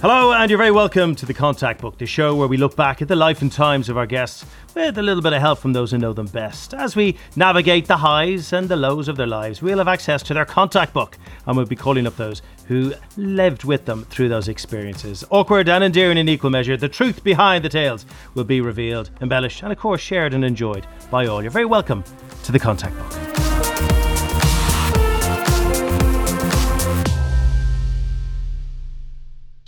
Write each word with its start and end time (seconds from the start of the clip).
Hello, 0.00 0.32
and 0.32 0.50
you're 0.50 0.56
very 0.56 0.70
welcome 0.70 1.14
to 1.14 1.26
the 1.26 1.34
Contact 1.34 1.78
Book, 1.78 1.98
the 1.98 2.06
show 2.06 2.34
where 2.34 2.48
we 2.48 2.56
look 2.56 2.74
back 2.74 3.02
at 3.02 3.08
the 3.08 3.14
life 3.14 3.42
and 3.42 3.52
times 3.52 3.90
of 3.90 3.98
our 3.98 4.06
guests 4.06 4.46
with 4.74 4.96
a 4.96 5.02
little 5.02 5.22
bit 5.22 5.34
of 5.34 5.42
help 5.42 5.58
from 5.58 5.74
those 5.74 5.90
who 5.90 5.98
know 5.98 6.14
them 6.14 6.24
best. 6.24 6.72
As 6.72 6.96
we 6.96 7.18
navigate 7.36 7.84
the 7.84 7.98
highs 7.98 8.54
and 8.54 8.66
the 8.66 8.76
lows 8.76 9.08
of 9.08 9.18
their 9.18 9.26
lives, 9.26 9.60
we'll 9.60 9.76
have 9.76 9.88
access 9.88 10.22
to 10.22 10.32
their 10.32 10.46
contact 10.46 10.94
book 10.94 11.18
and 11.44 11.54
we'll 11.54 11.66
be 11.66 11.76
calling 11.76 12.06
up 12.06 12.16
those 12.16 12.40
who 12.66 12.94
lived 13.18 13.64
with 13.64 13.84
them 13.84 14.06
through 14.06 14.30
those 14.30 14.48
experiences. 14.48 15.22
Awkward 15.28 15.68
and 15.68 15.84
endearing 15.84 16.16
in 16.16 16.30
equal 16.30 16.48
measure, 16.48 16.78
the 16.78 16.88
truth 16.88 17.22
behind 17.22 17.62
the 17.62 17.68
tales 17.68 18.06
will 18.32 18.44
be 18.44 18.62
revealed, 18.62 19.10
embellished, 19.20 19.62
and 19.62 19.70
of 19.70 19.78
course 19.78 20.00
shared 20.00 20.32
and 20.32 20.46
enjoyed 20.46 20.86
by 21.10 21.26
all. 21.26 21.42
You're 21.42 21.50
very 21.50 21.66
welcome 21.66 22.04
to 22.44 22.52
the 22.52 22.58
Contact 22.58 22.96
Book. 22.96 23.39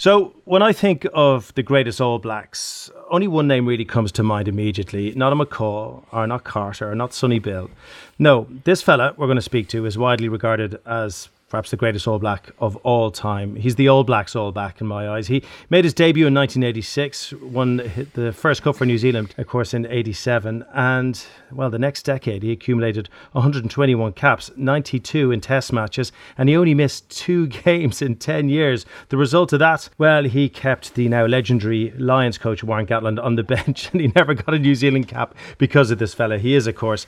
So, 0.02 0.34
when 0.46 0.62
I 0.62 0.72
think 0.72 1.06
of 1.14 1.54
the 1.54 1.62
greatest 1.62 2.00
All 2.00 2.18
Blacks, 2.18 2.90
only 3.08 3.28
one 3.28 3.46
name 3.46 3.66
really 3.66 3.84
comes 3.84 4.10
to 4.10 4.24
mind 4.24 4.48
immediately. 4.48 5.12
Not 5.14 5.32
a 5.32 5.36
McCaw, 5.36 6.02
or 6.10 6.26
not 6.26 6.42
Carter, 6.42 6.90
or 6.90 6.96
not 6.96 7.14
Sonny 7.14 7.38
Bill. 7.38 7.70
No, 8.18 8.48
this 8.64 8.82
fella 8.82 9.14
we're 9.16 9.28
going 9.28 9.36
to 9.36 9.42
speak 9.42 9.68
to 9.68 9.86
is 9.86 9.96
widely 9.96 10.28
regarded 10.28 10.80
as 10.86 11.28
perhaps 11.52 11.70
the 11.70 11.76
greatest 11.76 12.08
All 12.08 12.18
Black 12.18 12.50
of 12.60 12.76
all 12.76 13.10
time. 13.10 13.56
He's 13.56 13.74
the 13.74 13.86
All 13.86 14.04
Blacks 14.04 14.34
All 14.34 14.52
Black 14.52 14.80
in 14.80 14.86
my 14.86 15.06
eyes. 15.06 15.26
He 15.26 15.44
made 15.68 15.84
his 15.84 15.92
debut 15.92 16.26
in 16.26 16.32
1986, 16.32 17.34
won 17.42 17.76
the 18.14 18.32
first 18.32 18.62
cup 18.62 18.74
for 18.74 18.86
New 18.86 18.96
Zealand, 18.96 19.34
of 19.36 19.46
course, 19.48 19.74
in 19.74 19.84
87. 19.84 20.64
And, 20.72 21.22
well, 21.52 21.68
the 21.68 21.78
next 21.78 22.04
decade, 22.04 22.42
he 22.42 22.52
accumulated 22.52 23.10
121 23.32 24.14
caps, 24.14 24.50
92 24.56 25.30
in 25.30 25.42
test 25.42 25.74
matches, 25.74 26.10
and 26.38 26.48
he 26.48 26.56
only 26.56 26.72
missed 26.72 27.10
two 27.10 27.46
games 27.64 28.00
in 28.00 28.16
10 28.16 28.48
years. 28.48 28.86
The 29.10 29.18
result 29.18 29.52
of 29.52 29.58
that, 29.58 29.90
well, 29.98 30.24
he 30.24 30.48
kept 30.48 30.94
the 30.94 31.06
now 31.10 31.26
legendary 31.26 31.90
Lions 31.98 32.38
coach 32.38 32.64
Warren 32.64 32.86
Gatland 32.86 33.22
on 33.22 33.36
the 33.36 33.42
bench, 33.56 33.90
and 33.92 34.00
he 34.00 34.10
never 34.16 34.32
got 34.32 34.54
a 34.54 34.58
New 34.58 34.74
Zealand 34.74 35.06
cap 35.06 35.34
because 35.58 35.90
of 35.90 35.98
this 35.98 36.14
fella. 36.14 36.38
He 36.38 36.54
is, 36.54 36.66
of 36.66 36.76
course, 36.76 37.06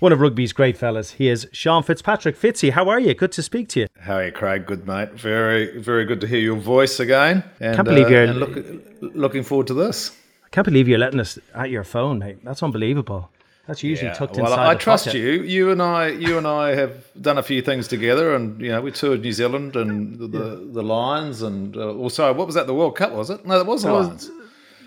one 0.00 0.12
of 0.12 0.20
rugby's 0.20 0.52
great 0.52 0.76
fellas. 0.76 1.12
He 1.12 1.28
is 1.28 1.48
Sean 1.52 1.82
Fitzpatrick. 1.82 2.36
Fitzy, 2.36 2.70
how 2.70 2.88
are 2.88 3.00
you? 3.00 3.14
Good 3.14 3.32
to 3.32 3.42
speak 3.42 3.68
to 3.70 3.80
you. 3.80 3.86
How 3.98 4.16
are 4.16 4.26
you, 4.26 4.32
Craig? 4.32 4.66
Good, 4.66 4.86
mate. 4.86 5.12
Very, 5.12 5.78
very 5.78 6.04
good 6.04 6.20
to 6.20 6.26
hear 6.26 6.40
your 6.40 6.56
voice 6.56 7.00
again. 7.00 7.44
And, 7.60 7.76
Can't 7.76 7.88
believe 7.88 8.06
uh, 8.06 8.10
you're 8.10 8.26
look, 8.28 8.82
looking 9.00 9.42
forward 9.42 9.66
to 9.68 9.74
this. 9.74 10.10
I 10.44 10.48
can't 10.50 10.64
believe 10.64 10.88
you're 10.88 10.98
letting 10.98 11.20
us 11.20 11.38
at 11.54 11.70
your 11.70 11.84
phone, 11.84 12.18
mate. 12.18 12.44
That's 12.44 12.62
unbelievable. 12.62 13.30
That's 13.66 13.82
usually 13.82 14.08
yeah, 14.08 14.14
tucked 14.14 14.36
well, 14.36 14.46
inside. 14.46 14.68
I 14.68 14.74
trust 14.74 15.06
pocket. 15.06 15.18
you. 15.18 15.42
You 15.42 15.70
and 15.70 15.80
I, 15.80 16.08
you 16.08 16.36
and 16.36 16.46
I 16.46 16.74
have 16.74 17.02
done 17.20 17.38
a 17.38 17.42
few 17.42 17.62
things 17.62 17.88
together, 17.88 18.34
and 18.34 18.60
you 18.60 18.68
know 18.68 18.82
we 18.82 18.90
toured 18.90 19.22
New 19.22 19.32
Zealand 19.32 19.74
and 19.74 20.18
the 20.18 20.26
the, 20.26 20.68
the 20.70 20.82
Lions, 20.82 21.40
and 21.40 21.74
uh, 21.74 21.94
also 21.94 22.30
what 22.34 22.46
was 22.46 22.56
that? 22.56 22.66
The 22.66 22.74
World 22.74 22.94
Cup 22.94 23.12
was 23.12 23.30
it? 23.30 23.46
No, 23.46 23.56
that 23.56 23.64
was 23.64 23.82
the 23.82 23.92
Lions. 23.92 24.30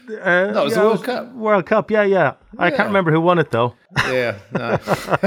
Uh, 0.09 0.51
no, 0.51 0.61
it 0.61 0.63
was 0.63 0.73
yeah, 0.73 0.81
the 0.81 0.87
World 0.87 1.03
Cup. 1.03 1.33
World 1.33 1.65
Cup, 1.65 1.91
yeah, 1.91 2.03
yeah, 2.03 2.33
yeah. 2.53 2.59
I 2.59 2.69
can't 2.69 2.87
remember 2.87 3.11
who 3.11 3.19
won 3.19 3.39
it 3.39 3.51
though. 3.51 3.73
Yeah, 4.05 4.37
no. 4.53 4.77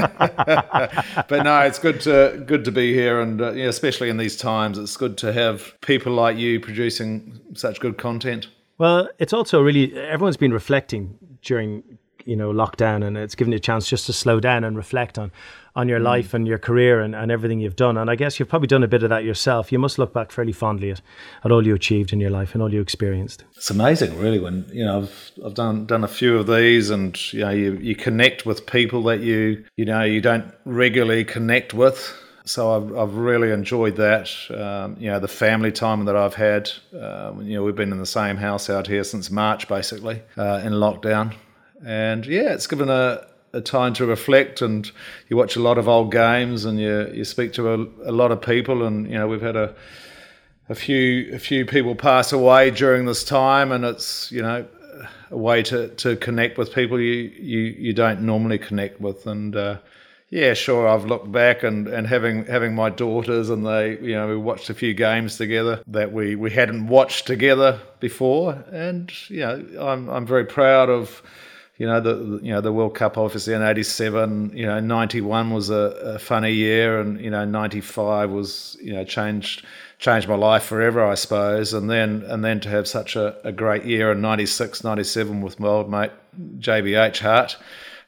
but 1.29 1.43
no, 1.43 1.61
it's 1.61 1.79
good 1.79 2.01
to 2.03 2.43
good 2.47 2.65
to 2.65 2.73
be 2.73 2.95
here, 2.95 3.21
and 3.21 3.41
uh, 3.43 3.53
yeah, 3.53 3.67
especially 3.67 4.09
in 4.09 4.17
these 4.17 4.37
times, 4.37 4.79
it's 4.79 4.97
good 4.97 5.19
to 5.19 5.33
have 5.33 5.79
people 5.83 6.13
like 6.13 6.39
you 6.39 6.61
producing 6.61 7.41
such 7.55 7.79
good 7.81 7.99
content. 7.99 8.49
Well, 8.79 9.11
it's 9.19 9.35
also 9.35 9.61
really 9.61 9.95
everyone's 9.99 10.39
been 10.39 10.53
reflecting 10.53 11.19
during 11.43 11.99
you 12.27 12.37
know 12.37 12.53
lockdown, 12.53 13.05
and 13.05 13.17
it's 13.17 13.35
given 13.35 13.53
you 13.53 13.57
a 13.57 13.61
chance 13.61 13.89
just 13.89 14.07
to 14.07 14.13
slow 14.13 14.41
down 14.41 14.65
and 14.65 14.77
reflect 14.77 15.19
on 15.19 15.31
on 15.77 15.89
your 15.89 16.01
mm. 16.01 16.05
life 16.05 16.35
and 16.35 16.49
your 16.49 16.59
career 16.59 17.01
and, 17.01 17.15
and 17.15 17.31
everything 17.31 17.61
you've 17.61 17.77
done. 17.77 17.97
And 17.97 18.11
I 18.11 18.17
guess 18.17 18.39
you've 18.39 18.49
probably 18.49 18.67
done 18.67 18.83
a 18.83 18.89
bit 18.89 19.03
of 19.03 19.11
that 19.11 19.25
yourself. 19.25 19.71
You 19.71 19.79
must 19.79 19.99
look 19.99 20.13
back 20.13 20.33
fairly 20.33 20.53
fondly 20.53 20.91
at, 20.91 21.01
at 21.45 21.53
all 21.53 21.65
you 21.65 21.75
achieved 21.75 22.13
in 22.13 22.21
your 22.21 22.31
life 22.31 22.55
and 22.55 22.63
all 22.63 22.73
you 22.73 22.81
experienced. 22.81 23.45
It's 23.57 23.71
amazing, 23.71 24.19
really, 24.19 24.39
when 24.39 24.67
you 24.73 24.85
know 24.85 25.03
I've 25.03 25.31
I've 25.45 25.55
done 25.55 25.87
done 25.87 26.05
a 26.05 26.09
few 26.09 26.39
of 26.39 26.47
these, 26.47 26.91
and 26.91 27.33
you 27.33 27.41
know 27.41 27.51
you 27.51 27.75
you 27.75 27.95
connect 27.95 28.47
with 28.47 28.67
people 28.67 29.03
that 29.05 29.21
you 29.21 29.65
you 29.77 29.85
know 29.85 30.03
you 30.03 30.21
don't 30.21 30.53
regularly 30.65 31.25
connect 31.25 31.75
with. 31.75 32.17
So 32.45 32.73
I've, 32.73 32.97
I've 32.97 33.15
really 33.15 33.53
enjoyed 33.53 33.97
that. 33.97 34.29
Um, 34.51 34.97
you 34.99 35.09
know, 35.09 35.21
the 35.21 35.29
family 35.29 35.71
time 35.71 36.07
that 36.07 36.17
I've 36.17 36.35
had. 36.35 36.71
Um, 36.99 37.43
you 37.43 37.55
know, 37.55 37.63
we've 37.63 37.77
been 37.77 37.93
in 37.93 37.99
the 37.99 38.07
same 38.07 38.37
house 38.37 38.69
out 38.69 38.89
here 38.89 39.05
since 39.05 39.31
March, 39.31 39.69
basically, 39.69 40.23
uh, 40.37 40.61
in 40.65 40.73
lockdown. 40.73 41.35
And 41.85 42.27
yeah, 42.27 42.53
it's 42.53 42.67
given 42.67 42.89
a, 42.89 43.27
a 43.53 43.61
time 43.61 43.95
to 43.95 44.07
reflect 44.07 44.63
and 44.63 44.91
you 45.29 45.37
watch 45.37 45.57
a 45.57 45.61
lot 45.61 45.79
of 45.79 45.89
old 45.89 46.13
games 46.13 46.65
and 46.65 46.79
you 46.79 47.11
you 47.13 47.25
speak 47.25 47.53
to 47.55 47.73
a, 47.73 48.11
a 48.11 48.13
lot 48.13 48.31
of 48.31 48.41
people 48.41 48.87
and 48.87 49.09
you 49.09 49.15
know 49.15 49.27
we've 49.27 49.43
had 49.43 49.57
a 49.57 49.75
a 50.69 50.75
few 50.75 51.35
a 51.35 51.39
few 51.39 51.67
people 51.67 51.95
pass 51.95 52.33
away 52.33 52.71
during 52.71 53.07
this 53.07 53.25
time 53.25 53.73
and 53.73 53.85
it's 53.85 54.31
you 54.31 54.41
know 54.41 54.67
a 55.31 55.37
way 55.37 55.63
to, 55.63 55.89
to 55.89 56.17
connect 56.17 56.59
with 56.59 56.75
people 56.75 57.01
you, 57.01 57.31
you, 57.39 57.59
you 57.59 57.93
don't 57.93 58.21
normally 58.21 58.59
connect 58.59 59.01
with. 59.01 59.27
And 59.27 59.57
uh, 59.57 59.79
yeah 60.29 60.55
sure 60.55 60.87
I've 60.89 61.07
looked 61.07 61.33
back 61.33 61.63
and, 61.63 61.89
and 61.89 62.07
having 62.07 62.47
having 62.47 62.75
my 62.75 62.91
daughters 62.91 63.51
and 63.51 63.67
they 63.67 63.99
you 63.99 64.15
know 64.15 64.29
we 64.29 64.37
watched 64.37 64.71
a 64.71 64.75
few 64.75 64.95
games 64.95 65.37
together 65.37 65.83
that 65.89 66.13
we, 66.13 66.37
we 66.37 66.51
hadn't 66.51 66.87
watched 66.87 67.27
together 67.27 67.81
before. 67.99 68.65
And 68.73 69.13
you 69.29 69.41
know 69.41 69.65
I'm 69.81 70.09
I'm 70.09 70.27
very 70.27 70.45
proud 70.47 70.89
of 70.89 71.23
you 71.81 71.87
know 71.87 71.99
the 71.99 72.41
you 72.43 72.53
know 72.53 72.61
the 72.61 72.75
World 72.75 72.95
Cup 72.95 73.17
obviously 73.17 73.55
in 73.55 73.63
'87. 73.63 74.53
You 74.55 74.67
know 74.67 74.81
'91 74.81 75.51
was 75.51 75.71
a, 75.71 75.75
a, 76.15 76.19
funny 76.19 76.53
year, 76.53 77.01
and 77.01 77.19
you 77.19 77.31
know 77.31 77.47
'95 77.47 78.31
was 78.31 78.77
you 78.83 78.93
know 78.93 79.03
changed 79.03 79.65
changed 79.99 80.29
my 80.29 80.35
life 80.35 80.63
forever, 80.63 81.03
I 81.03 81.15
suppose. 81.15 81.73
And 81.73 81.89
then 81.89 82.23
and 82.29 82.45
then 82.45 82.61
to 82.61 82.69
have 82.69 82.87
such 82.87 83.17
a, 83.17 83.35
a 83.49 83.51
great 83.51 83.87
year 83.87 84.13
in 84.13 84.21
'96, 84.21 84.85
'97 84.85 85.41
with 85.41 85.59
my 85.59 85.69
old 85.69 85.91
mate 85.91 86.11
JBH 86.59 87.21
Hart. 87.21 87.57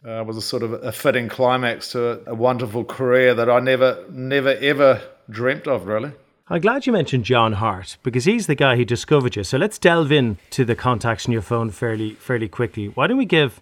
Uh, 0.06 0.22
was 0.26 0.36
a 0.36 0.42
sort 0.42 0.64
of 0.64 0.72
a 0.72 0.92
fitting 0.92 1.28
climax 1.28 1.92
to 1.92 2.10
a, 2.10 2.32
a 2.32 2.34
wonderful 2.34 2.84
career 2.84 3.34
that 3.34 3.48
I 3.48 3.60
never, 3.60 4.04
never, 4.10 4.50
ever 4.50 5.00
dreamt 5.30 5.68
of, 5.68 5.86
really. 5.86 6.12
I'm 6.48 6.60
glad 6.60 6.86
you 6.86 6.92
mentioned 6.92 7.24
John 7.24 7.52
Hart 7.52 7.98
because 8.02 8.24
he's 8.24 8.48
the 8.48 8.56
guy 8.56 8.76
who 8.76 8.84
discovered 8.84 9.36
you. 9.36 9.44
So 9.44 9.58
let's 9.58 9.78
delve 9.78 10.10
in 10.10 10.38
to 10.50 10.64
the 10.64 10.74
contacts 10.74 11.26
in 11.26 11.32
your 11.32 11.40
phone 11.40 11.70
fairly 11.70 12.14
fairly 12.14 12.48
quickly. 12.48 12.88
Why 12.88 13.06
don't 13.06 13.16
we 13.16 13.24
give 13.24 13.60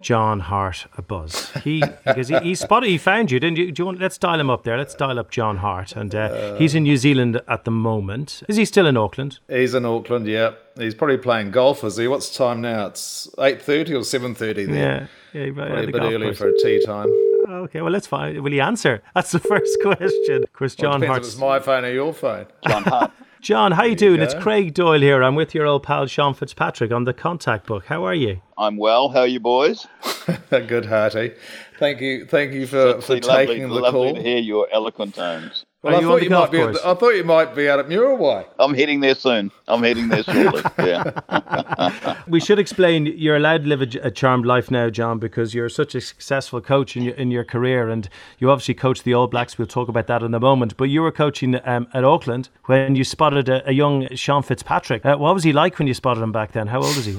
John 0.00 0.40
Hart 0.40 0.86
a 0.96 1.02
buzz? 1.02 1.50
He 1.64 1.82
because 2.06 2.28
he, 2.28 2.38
he 2.38 2.54
spotted 2.54 2.88
he 2.88 2.98
found 2.98 3.30
you, 3.30 3.40
didn't 3.40 3.58
you? 3.58 3.72
Do 3.72 3.82
you 3.82 3.86
want, 3.86 4.00
let's 4.00 4.18
dial 4.18 4.38
him 4.38 4.50
up 4.50 4.64
there. 4.64 4.78
Let's 4.78 4.94
dial 4.94 5.18
up 5.18 5.30
John 5.30 5.58
Hart, 5.58 5.96
and 5.96 6.14
uh, 6.14 6.18
uh, 6.18 6.58
he's 6.58 6.74
in 6.74 6.84
New 6.84 6.96
Zealand 6.96 7.40
at 7.48 7.64
the 7.64 7.70
moment. 7.70 8.42
Is 8.48 8.56
he 8.56 8.64
still 8.64 8.86
in 8.86 8.96
Auckland? 8.96 9.40
He's 9.48 9.74
in 9.74 9.84
Auckland. 9.84 10.26
Yeah, 10.26 10.52
he's 10.76 10.94
probably 10.94 11.18
playing 11.18 11.50
golf. 11.50 11.82
Is 11.84 11.96
he? 11.96 12.08
What's 12.08 12.28
the 12.30 12.44
time 12.44 12.60
now? 12.60 12.86
It's 12.86 13.28
eight 13.38 13.60
thirty 13.60 13.94
or 13.94 14.04
seven 14.04 14.34
thirty. 14.34 14.64
Yeah, 14.64 15.06
yeah, 15.32 15.50
probably 15.52 15.84
a 15.84 15.86
bit 15.86 16.02
early 16.02 16.34
for 16.34 16.48
a 16.48 16.58
tea 16.58 16.84
time. 16.84 17.08
Okay, 17.48 17.80
well, 17.80 17.92
let's 17.92 18.06
find. 18.06 18.40
Will 18.40 18.52
he 18.52 18.60
answer? 18.60 19.02
That's 19.14 19.32
the 19.32 19.38
first 19.40 19.78
question. 19.82 20.44
Of 20.44 20.52
course, 20.52 20.74
John 20.74 21.00
well, 21.00 21.10
Hart. 21.10 21.22
It's 21.22 21.36
my 21.36 21.58
phone 21.60 21.84
or 21.84 21.92
your 21.92 22.12
phone. 22.12 22.46
John 22.66 22.84
Hart. 22.84 23.10
John, 23.40 23.72
how 23.72 23.84
you 23.84 23.94
doing? 23.94 24.20
It's 24.20 24.34
Craig 24.34 24.74
Doyle 24.74 25.00
here. 25.00 25.22
I'm 25.22 25.36
with 25.36 25.54
your 25.54 25.64
old 25.64 25.84
pal 25.84 26.06
Sean 26.06 26.34
Fitzpatrick 26.34 26.90
on 26.90 27.04
the 27.04 27.14
contact 27.14 27.66
book. 27.66 27.86
How 27.86 28.04
are 28.04 28.14
you? 28.14 28.40
I'm 28.56 28.76
well. 28.76 29.08
How 29.08 29.20
are 29.20 29.26
you 29.26 29.38
boys? 29.38 29.86
Good, 30.50 30.86
Harty. 30.86 31.34
Thank 31.78 32.00
you, 32.00 32.26
thank 32.26 32.52
you 32.52 32.66
for, 32.66 33.00
for 33.00 33.20
taking 33.20 33.28
lovely, 33.28 33.60
the 33.60 33.68
lovely 33.68 33.90
call. 33.90 34.14
to 34.16 34.22
hear 34.22 34.38
your 34.38 34.68
eloquent 34.72 35.14
tones. 35.14 35.64
Well, 35.80 35.94
I 35.94 36.00
thought, 36.00 36.22
you 36.24 36.30
might 36.30 36.50
be 36.50 36.58
the, 36.58 36.80
I 36.84 36.94
thought 36.94 37.10
you 37.10 37.22
might 37.22 37.54
be 37.54 37.68
out 37.68 37.78
at 37.78 37.86
Muriwai. 37.86 38.46
I'm 38.58 38.74
heading 38.74 38.98
there 38.98 39.14
soon. 39.14 39.52
I'm 39.68 39.84
heading 39.84 40.08
there 40.08 40.24
shortly. 40.24 40.62
Yeah. 40.78 42.14
we 42.28 42.40
should 42.40 42.58
explain 42.58 43.06
you're 43.06 43.36
allowed 43.36 43.62
to 43.62 43.68
live 43.68 43.82
a, 43.82 44.06
a, 44.06 44.10
charmed 44.10 44.44
life 44.44 44.70
now, 44.72 44.90
John, 44.90 45.20
because 45.20 45.54
you're 45.54 45.68
such 45.68 45.94
a 45.94 46.00
successful 46.00 46.60
coach 46.60 46.96
in 46.96 47.04
your, 47.04 47.14
in 47.14 47.30
your 47.30 47.44
career. 47.44 47.88
And 47.88 48.08
you 48.38 48.50
obviously 48.50 48.74
coached 48.74 49.04
the 49.04 49.14
All 49.14 49.28
Blacks. 49.28 49.56
We'll 49.56 49.68
talk 49.68 49.88
about 49.88 50.08
that 50.08 50.22
in 50.22 50.34
a 50.34 50.40
moment. 50.40 50.76
But 50.76 50.84
you 50.84 51.02
were 51.02 51.12
coaching 51.12 51.60
um, 51.64 51.86
at 51.94 52.04
Auckland 52.04 52.48
when 52.64 52.96
you 52.96 53.04
spotted 53.04 53.48
a, 53.48 53.68
a 53.68 53.72
young 53.72 54.08
Sean 54.16 54.42
Fitzpatrick. 54.42 55.06
Uh, 55.06 55.16
what 55.16 55.32
was 55.32 55.44
he 55.44 55.52
like 55.52 55.78
when 55.78 55.86
you 55.86 55.94
spotted 55.94 56.22
him 56.22 56.32
back 56.32 56.52
then? 56.52 56.66
How 56.66 56.78
old 56.82 56.96
was 56.96 57.04
he? 57.04 57.18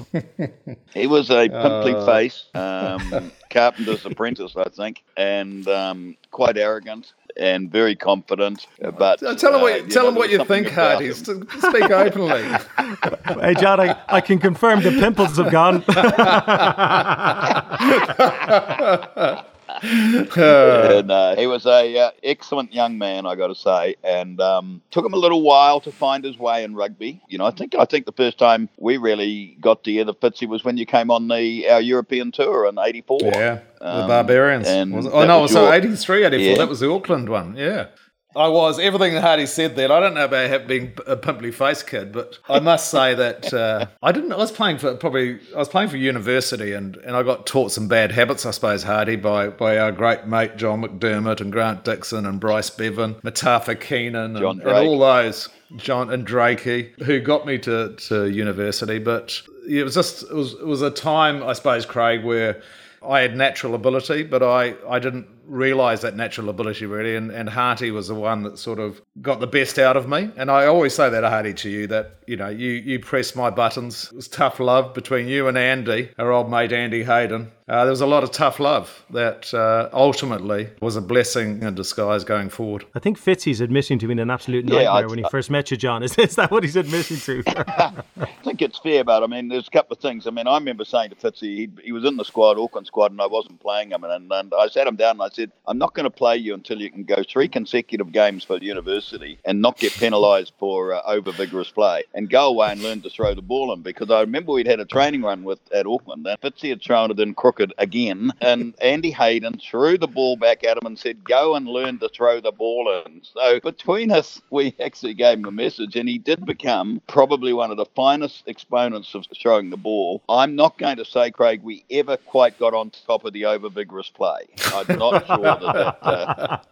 he 0.93 1.07
was 1.07 1.29
a 1.29 1.47
pimply 1.47 1.93
uh... 1.93 2.05
face, 2.05 2.45
um, 2.55 3.31
carpenter's 3.49 4.05
apprentice, 4.05 4.55
I 4.57 4.67
think, 4.69 5.03
and 5.15 5.65
um, 5.67 6.17
quite 6.31 6.57
arrogant 6.57 7.13
and 7.39 7.71
very 7.71 7.95
confident. 7.95 8.67
But 8.97 9.19
tell 9.37 9.55
him 9.55 9.61
what 9.61 9.79
you, 9.79 9.85
uh, 9.85 9.89
tell 9.89 10.03
know, 10.03 10.09
him 10.09 10.15
what 10.15 10.29
you 10.29 10.43
think, 10.45 10.69
Hardy. 10.69 11.11
Speak 11.13 11.89
openly. 11.89 12.43
hey, 13.41 13.53
John, 13.55 13.79
I, 13.79 13.99
I 14.07 14.21
can 14.21 14.39
confirm 14.39 14.81
the 14.81 14.91
pimples 14.91 15.37
have 15.37 15.51
gone. 15.51 15.83
and, 19.83 21.11
uh, 21.11 21.35
he 21.35 21.47
was 21.47 21.65
a 21.65 21.97
uh, 21.97 22.11
excellent 22.23 22.73
young 22.73 22.97
man, 22.97 23.25
I 23.25 23.35
got 23.35 23.47
to 23.47 23.55
say, 23.55 23.95
and 24.03 24.39
um, 24.41 24.81
took 24.91 25.05
him 25.05 25.13
a 25.13 25.17
little 25.17 25.41
while 25.41 25.79
to 25.81 25.91
find 25.91 26.23
his 26.23 26.37
way 26.37 26.63
in 26.63 26.75
rugby. 26.75 27.21
You 27.27 27.37
know, 27.37 27.45
I 27.45 27.51
think 27.51 27.75
I 27.75 27.85
think 27.85 28.05
the 28.05 28.11
first 28.11 28.37
time 28.37 28.69
we 28.77 28.97
really 28.97 29.57
got 29.61 29.83
together, 29.83 30.13
Fitzy, 30.13 30.47
was 30.47 30.63
when 30.63 30.77
you 30.77 30.85
came 30.85 31.11
on 31.11 31.27
the 31.27 31.69
our 31.69 31.81
European 31.81 32.31
tour 32.31 32.67
in 32.67 32.77
'84. 32.77 33.19
Yeah, 33.21 33.59
um, 33.81 34.01
the 34.01 34.07
Barbarians. 34.07 34.67
And 34.67 34.93
oh 34.93 35.25
no, 35.25 35.39
it 35.39 35.41
was 35.43 35.53
so 35.53 35.71
'83, 35.71 36.25
'84. 36.25 36.39
Yeah. 36.39 36.57
That 36.57 36.69
was 36.69 36.79
the 36.79 36.91
Auckland 36.91 37.29
one. 37.29 37.55
Yeah. 37.55 37.87
I 38.35 38.47
was 38.47 38.77
everything 38.79 39.13
that 39.13 39.21
Hardy 39.21 39.47
said. 39.47 39.75
Then 39.75 39.91
I 39.91 39.99
don't 39.99 40.13
know 40.13 40.25
about 40.25 40.67
being 40.67 40.93
a 41.07 41.15
pimply 41.15 41.51
face 41.51 41.81
kid, 41.81 42.11
but 42.11 42.37
I 42.47 42.59
must 42.59 42.91
say 42.91 43.15
that 43.15 43.51
uh, 43.51 43.87
I 44.03 44.11
didn't. 44.11 44.31
I 44.31 44.37
was 44.37 44.51
playing 44.51 44.77
for 44.77 44.95
probably 44.95 45.39
I 45.55 45.57
was 45.57 45.69
playing 45.69 45.89
for 45.89 45.97
university, 45.97 46.73
and, 46.73 46.95
and 46.97 47.15
I 47.15 47.23
got 47.23 47.47
taught 47.47 47.71
some 47.71 47.87
bad 47.87 48.11
habits, 48.11 48.45
I 48.45 48.51
suppose, 48.51 48.83
Hardy, 48.83 49.15
by 49.15 49.47
by 49.47 49.79
our 49.79 49.91
great 49.91 50.27
mate 50.27 50.57
John 50.57 50.83
McDermott 50.83 51.41
and 51.41 51.51
Grant 51.51 51.83
Dixon 51.83 52.27
and 52.27 52.39
Bryce 52.39 52.69
Bevan, 52.69 53.15
Matafa 53.15 53.79
Keenan, 53.79 54.35
and, 54.35 54.61
and 54.61 54.63
all 54.63 54.99
those. 54.99 55.49
John 55.75 56.09
and 56.09 56.25
Drakey, 56.25 56.99
who 57.03 57.19
got 57.19 57.45
me 57.45 57.59
to, 57.59 57.93
to 57.95 58.27
university, 58.27 58.97
but 58.97 59.39
it 59.67 59.83
was 59.83 59.93
just 59.93 60.23
it 60.23 60.33
was 60.33 60.53
it 60.53 60.65
was 60.65 60.81
a 60.81 60.89
time, 60.89 61.43
I 61.43 61.53
suppose, 61.53 61.85
Craig, 61.85 62.23
where 62.23 62.61
I 63.07 63.21
had 63.21 63.35
natural 63.35 63.75
ability, 63.75 64.23
but 64.23 64.43
I, 64.43 64.75
I 64.87 64.99
didn't 64.99 65.27
realise 65.49 66.01
that 66.01 66.15
natural 66.15 66.49
ability 66.49 66.85
really. 66.85 67.15
And, 67.15 67.31
and 67.31 67.49
Harty 67.49 67.91
was 67.91 68.07
the 68.07 68.15
one 68.15 68.43
that 68.43 68.57
sort 68.57 68.79
of 68.79 69.01
got 69.21 69.39
the 69.39 69.47
best 69.47 69.79
out 69.79 69.97
of 69.97 70.07
me. 70.07 70.31
And 70.37 70.49
I 70.49 70.65
always 70.65 70.93
say 70.93 71.09
that, 71.09 71.23
Harty, 71.23 71.53
to 71.55 71.69
you, 71.69 71.87
that, 71.87 72.19
you 72.27 72.37
know, 72.37 72.49
you, 72.49 72.71
you 72.71 72.99
pressed 72.99 73.35
my 73.35 73.49
buttons. 73.49 74.09
It 74.11 74.15
was 74.15 74.27
tough 74.27 74.59
love 74.59 74.93
between 74.93 75.27
you 75.27 75.47
and 75.47 75.57
Andy, 75.57 76.11
our 76.17 76.31
old 76.31 76.49
mate 76.49 76.71
Andy 76.71 77.03
Hayden. 77.03 77.51
Uh, 77.69 77.83
there 77.83 77.91
was 77.91 78.01
a 78.01 78.07
lot 78.07 78.23
of 78.23 78.31
tough 78.31 78.59
love 78.59 79.05
that 79.11 79.53
uh, 79.53 79.89
ultimately 79.93 80.67
was 80.81 80.95
a 80.95 81.01
blessing 81.01 81.61
in 81.61 81.75
disguise 81.75 82.23
going 82.23 82.49
forward. 82.49 82.83
I 82.95 82.99
think 82.99 83.19
Fitzy's 83.19 83.61
admitting 83.61 83.99
to 83.99 84.07
being 84.07 84.17
an 84.17 84.31
absolute 84.31 84.65
nightmare 84.65 84.81
yeah, 84.81 85.05
when 85.05 85.19
he 85.19 85.25
first 85.29 85.51
met 85.51 85.69
you, 85.69 85.77
John. 85.77 86.01
Is, 86.01 86.17
is 86.17 86.35
that 86.35 86.49
what 86.49 86.63
he's 86.63 86.75
admitting 86.75 87.17
to? 87.17 87.43
I 88.17 88.25
think 88.43 88.63
it's 88.63 88.79
fair, 88.79 89.03
but 89.03 89.21
I 89.21 89.27
mean, 89.27 89.49
there's 89.49 89.67
a 89.67 89.71
couple 89.71 89.93
of 89.93 90.01
things. 90.01 90.25
I 90.25 90.31
mean, 90.31 90.47
I 90.47 90.55
remember 90.55 90.83
saying 90.83 91.11
to 91.11 91.15
Fitzy, 91.15 91.41
he, 91.41 91.69
he 91.83 91.91
was 91.91 92.05
in 92.05 92.17
the 92.17 92.25
squad, 92.25 92.57
Auckland 92.57 92.87
squad, 92.87 93.11
and 93.11 93.21
I 93.21 93.27
wasn't 93.27 93.59
playing 93.59 93.91
him. 93.91 94.03
And, 94.03 94.31
and 94.31 94.53
I 94.53 94.67
sat 94.67 94.87
him 94.87 94.95
down 94.95 95.11
and 95.17 95.21
I 95.21 95.29
said, 95.29 95.51
I'm 95.67 95.77
not 95.77 95.93
going 95.93 96.05
to 96.05 96.09
play 96.09 96.37
you 96.37 96.55
until 96.55 96.81
you 96.81 96.89
can 96.89 97.03
go 97.03 97.21
three 97.21 97.47
consecutive 97.47 98.11
games 98.11 98.43
for 98.43 98.57
the 98.57 98.65
university 98.65 99.37
and 99.45 99.61
not 99.61 99.77
get 99.77 99.93
penalised 99.93 100.53
for 100.57 100.95
uh, 100.95 101.01
over 101.05 101.31
vigorous 101.31 101.69
play 101.69 102.03
and 102.15 102.31
go 102.31 102.47
away 102.47 102.71
and 102.71 102.81
learn 102.81 103.01
to 103.01 103.11
throw 103.11 103.35
the 103.35 103.43
ball 103.43 103.71
in. 103.73 103.83
Because 103.83 104.09
I 104.09 104.21
remember 104.21 104.53
we'd 104.53 104.65
had 104.65 104.79
a 104.79 104.85
training 104.85 105.21
run 105.21 105.43
with 105.43 105.59
at 105.71 105.85
Auckland 105.85 106.25
and 106.25 106.41
Fitzy 106.41 106.69
had 106.69 106.81
thrown 106.81 107.11
it 107.11 107.19
in 107.19 107.35
crooked 107.35 107.58
again 107.77 108.31
and 108.41 108.73
Andy 108.81 109.11
Hayden 109.11 109.59
threw 109.59 109.97
the 109.97 110.07
ball 110.07 110.35
back 110.37 110.63
at 110.63 110.77
him 110.77 110.85
and 110.85 110.97
said, 110.97 111.23
"Go 111.23 111.55
and 111.55 111.67
learn 111.67 111.99
to 111.99 112.09
throw 112.09 112.39
the 112.39 112.51
ball 112.51 113.03
in." 113.05 113.21
So 113.23 113.59
between 113.59 114.11
us, 114.11 114.41
we 114.49 114.75
actually 114.79 115.13
gave 115.13 115.39
him 115.39 115.45
a 115.45 115.51
message, 115.51 115.95
and 115.95 116.07
he 116.07 116.17
did 116.17 116.45
become 116.45 117.01
probably 117.07 117.53
one 117.53 117.71
of 117.71 117.77
the 117.77 117.85
finest 117.95 118.43
exponents 118.47 119.13
of 119.15 119.25
throwing 119.41 119.69
the 119.69 119.77
ball. 119.77 120.21
I'm 120.29 120.55
not 120.55 120.77
going 120.77 120.97
to 120.97 121.05
say, 121.05 121.31
Craig, 121.31 121.61
we 121.63 121.85
ever 121.91 122.17
quite 122.17 122.57
got 122.59 122.73
on 122.73 122.91
top 123.07 123.25
of 123.25 123.33
the 123.33 123.45
over 123.45 123.69
vigorous 123.69 124.09
play. 124.09 124.47
I'm 124.73 124.97
not 124.97 125.25
sure 125.27 125.37
that. 125.37 125.97
that 126.01 126.65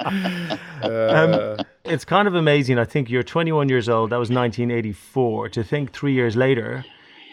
uh... 0.00 0.56
um, 1.58 1.66
it's 1.84 2.04
kind 2.04 2.28
of 2.28 2.34
amazing. 2.34 2.78
I 2.78 2.84
think 2.84 3.10
you're 3.10 3.22
21 3.22 3.68
years 3.68 3.88
old. 3.88 4.10
That 4.10 4.18
was 4.18 4.30
1984. 4.30 5.48
To 5.50 5.64
think 5.64 5.92
three 5.92 6.12
years 6.12 6.36
later 6.36 6.84